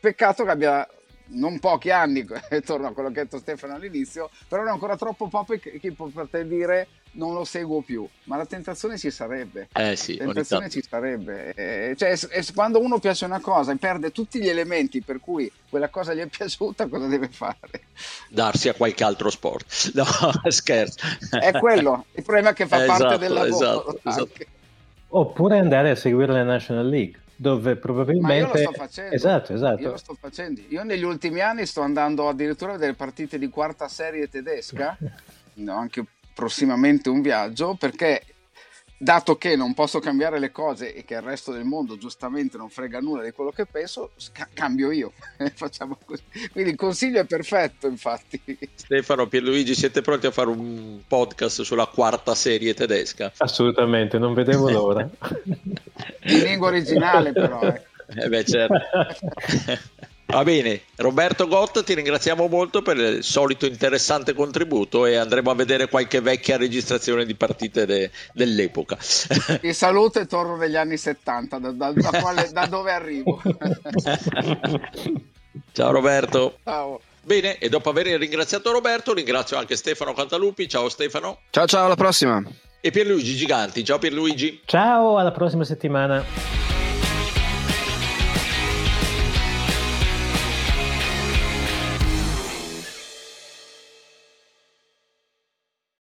Peccato 0.00 0.44
che 0.44 0.50
abbia 0.50 0.88
non 1.28 1.58
pochi 1.58 1.90
anni, 1.90 2.26
torno 2.64 2.88
a 2.88 2.92
quello 2.92 3.10
che 3.10 3.20
ha 3.20 3.24
detto 3.24 3.38
Stefano 3.38 3.74
all'inizio, 3.74 4.30
però 4.48 4.62
non 4.62 4.72
ancora 4.72 4.96
troppo 4.96 5.28
poco 5.28 5.56
che 5.56 5.92
può 5.94 6.06
poter 6.06 6.46
dire 6.46 6.88
non 7.12 7.34
lo 7.34 7.44
seguo 7.44 7.82
più, 7.82 8.08
ma 8.24 8.36
la 8.36 8.46
tentazione 8.46 8.96
ci 8.96 9.10
sarebbe. 9.10 9.68
Eh 9.74 9.96
sì, 9.96 10.16
la 10.16 10.26
tentazione 10.26 10.70
ci 10.70 10.82
sarebbe. 10.82 11.52
Eh, 11.54 11.94
cioè, 11.96 12.18
è, 12.18 12.44
quando 12.54 12.80
uno 12.80 12.98
piace 12.98 13.24
una 13.24 13.40
cosa 13.40 13.72
e 13.72 13.76
perde 13.76 14.12
tutti 14.12 14.40
gli 14.40 14.48
elementi 14.48 15.02
per 15.02 15.20
cui 15.20 15.50
quella 15.68 15.88
cosa 15.88 16.14
gli 16.14 16.20
è 16.20 16.26
piaciuta, 16.28 16.86
cosa 16.86 17.06
deve 17.06 17.28
fare? 17.28 17.82
Darsi 18.28 18.68
a 18.68 18.74
qualche 18.74 19.04
altro 19.04 19.30
sport. 19.30 19.90
No, 20.02 20.04
scherzo. 20.50 20.98
È 21.30 21.52
quello, 21.58 22.06
il 22.12 22.22
problema 22.22 22.50
è 22.50 22.52
che 22.54 22.66
fa 22.66 22.82
eh, 22.82 22.86
parte 22.86 23.04
esatto, 23.04 23.18
del 23.18 23.32
lavoro. 23.32 23.54
Esatto, 23.54 24.00
esatto. 24.08 24.44
Oppure 25.08 25.58
andare 25.58 25.90
a 25.90 25.94
seguire 25.94 26.32
la 26.32 26.42
National 26.42 26.88
League 26.88 27.20
dove 27.42 27.74
probabilmente... 27.74 28.26
Ma 28.26 28.34
io 28.34 28.46
lo 28.46 28.70
sto 28.70 28.72
facendo. 28.72 29.14
Esatto, 29.14 29.52
esatto. 29.52 29.80
Io 29.82 29.90
lo 29.90 29.96
sto 29.96 30.14
facendo. 30.14 30.60
Io 30.68 30.84
negli 30.84 31.02
ultimi 31.02 31.40
anni 31.40 31.66
sto 31.66 31.80
andando 31.80 32.28
addirittura 32.28 32.70
a 32.70 32.74
vedere 32.74 32.94
partite 32.94 33.36
di 33.36 33.48
quarta 33.48 33.88
serie 33.88 34.28
tedesca, 34.28 34.96
no, 35.54 35.76
anche 35.76 36.04
prossimamente 36.32 37.10
un 37.10 37.20
viaggio, 37.20 37.74
perché 37.74 38.22
dato 39.02 39.36
che 39.36 39.56
non 39.56 39.74
posso 39.74 39.98
cambiare 39.98 40.38
le 40.38 40.52
cose 40.52 40.94
e 40.94 41.04
che 41.04 41.14
il 41.14 41.22
resto 41.22 41.50
del 41.50 41.64
mondo 41.64 41.98
giustamente 41.98 42.56
non 42.56 42.68
frega 42.68 43.00
nulla 43.00 43.24
di 43.24 43.32
quello 43.32 43.50
che 43.50 43.66
penso, 43.66 44.12
ca- 44.30 44.48
cambio 44.52 44.92
io. 44.92 45.12
Facciamo 45.54 45.98
così. 46.04 46.22
Quindi 46.52 46.70
il 46.70 46.76
consiglio 46.76 47.18
è 47.20 47.24
perfetto, 47.24 47.88
infatti. 47.88 48.40
Stefano, 48.74 49.26
Pierluigi, 49.26 49.74
siete 49.74 50.02
pronti 50.02 50.26
a 50.26 50.30
fare 50.30 50.50
un 50.50 51.00
podcast 51.06 51.62
sulla 51.62 51.86
quarta 51.86 52.36
serie 52.36 52.74
tedesca? 52.74 53.32
Assolutamente, 53.38 54.18
non 54.18 54.34
vedevo 54.34 54.70
l'ora. 54.70 55.10
In 56.22 56.38
lingua 56.38 56.68
originale, 56.68 57.32
però. 57.32 57.60
Eh. 57.60 57.90
Eh 58.14 58.28
beh, 58.28 58.44
certo. 58.44 58.74
Va 60.32 60.44
bene, 60.44 60.80
Roberto 60.96 61.46
Gott, 61.46 61.84
ti 61.84 61.92
ringraziamo 61.92 62.48
molto 62.48 62.80
per 62.80 62.96
il 62.96 63.22
solito 63.22 63.66
interessante 63.66 64.32
contributo 64.32 65.04
e 65.04 65.16
andremo 65.16 65.50
a 65.50 65.54
vedere 65.54 65.90
qualche 65.90 66.22
vecchia 66.22 66.56
registrazione 66.56 67.26
di 67.26 67.34
partite 67.34 67.84
de- 67.84 68.10
dell'epoca. 68.32 68.96
Ti 68.96 69.72
saluto 69.74 70.20
e 70.20 70.26
torno 70.26 70.56
negli 70.56 70.76
anni 70.76 70.96
70, 70.96 71.58
da, 71.58 71.70
da, 71.72 71.92
da, 71.92 72.20
quale, 72.22 72.48
da 72.50 72.64
dove 72.64 72.92
arrivo. 72.92 73.42
Ciao 75.72 75.90
Roberto. 75.92 76.56
Ciao. 76.64 77.00
Bene, 77.20 77.58
e 77.58 77.68
dopo 77.68 77.90
aver 77.90 78.06
ringraziato 78.18 78.72
Roberto, 78.72 79.12
ringrazio 79.12 79.58
anche 79.58 79.76
Stefano 79.76 80.14
Cantalupi. 80.14 80.66
Ciao 80.66 80.88
Stefano. 80.88 81.40
Ciao 81.50 81.66
ciao, 81.66 81.84
alla 81.84 81.94
prossima. 81.94 82.42
E 82.80 82.90
Pierluigi 82.90 83.34
Giganti. 83.34 83.84
Ciao 83.84 83.98
Pierluigi. 83.98 84.62
Ciao, 84.64 85.18
alla 85.18 85.30
prossima 85.30 85.64
settimana. 85.64 86.24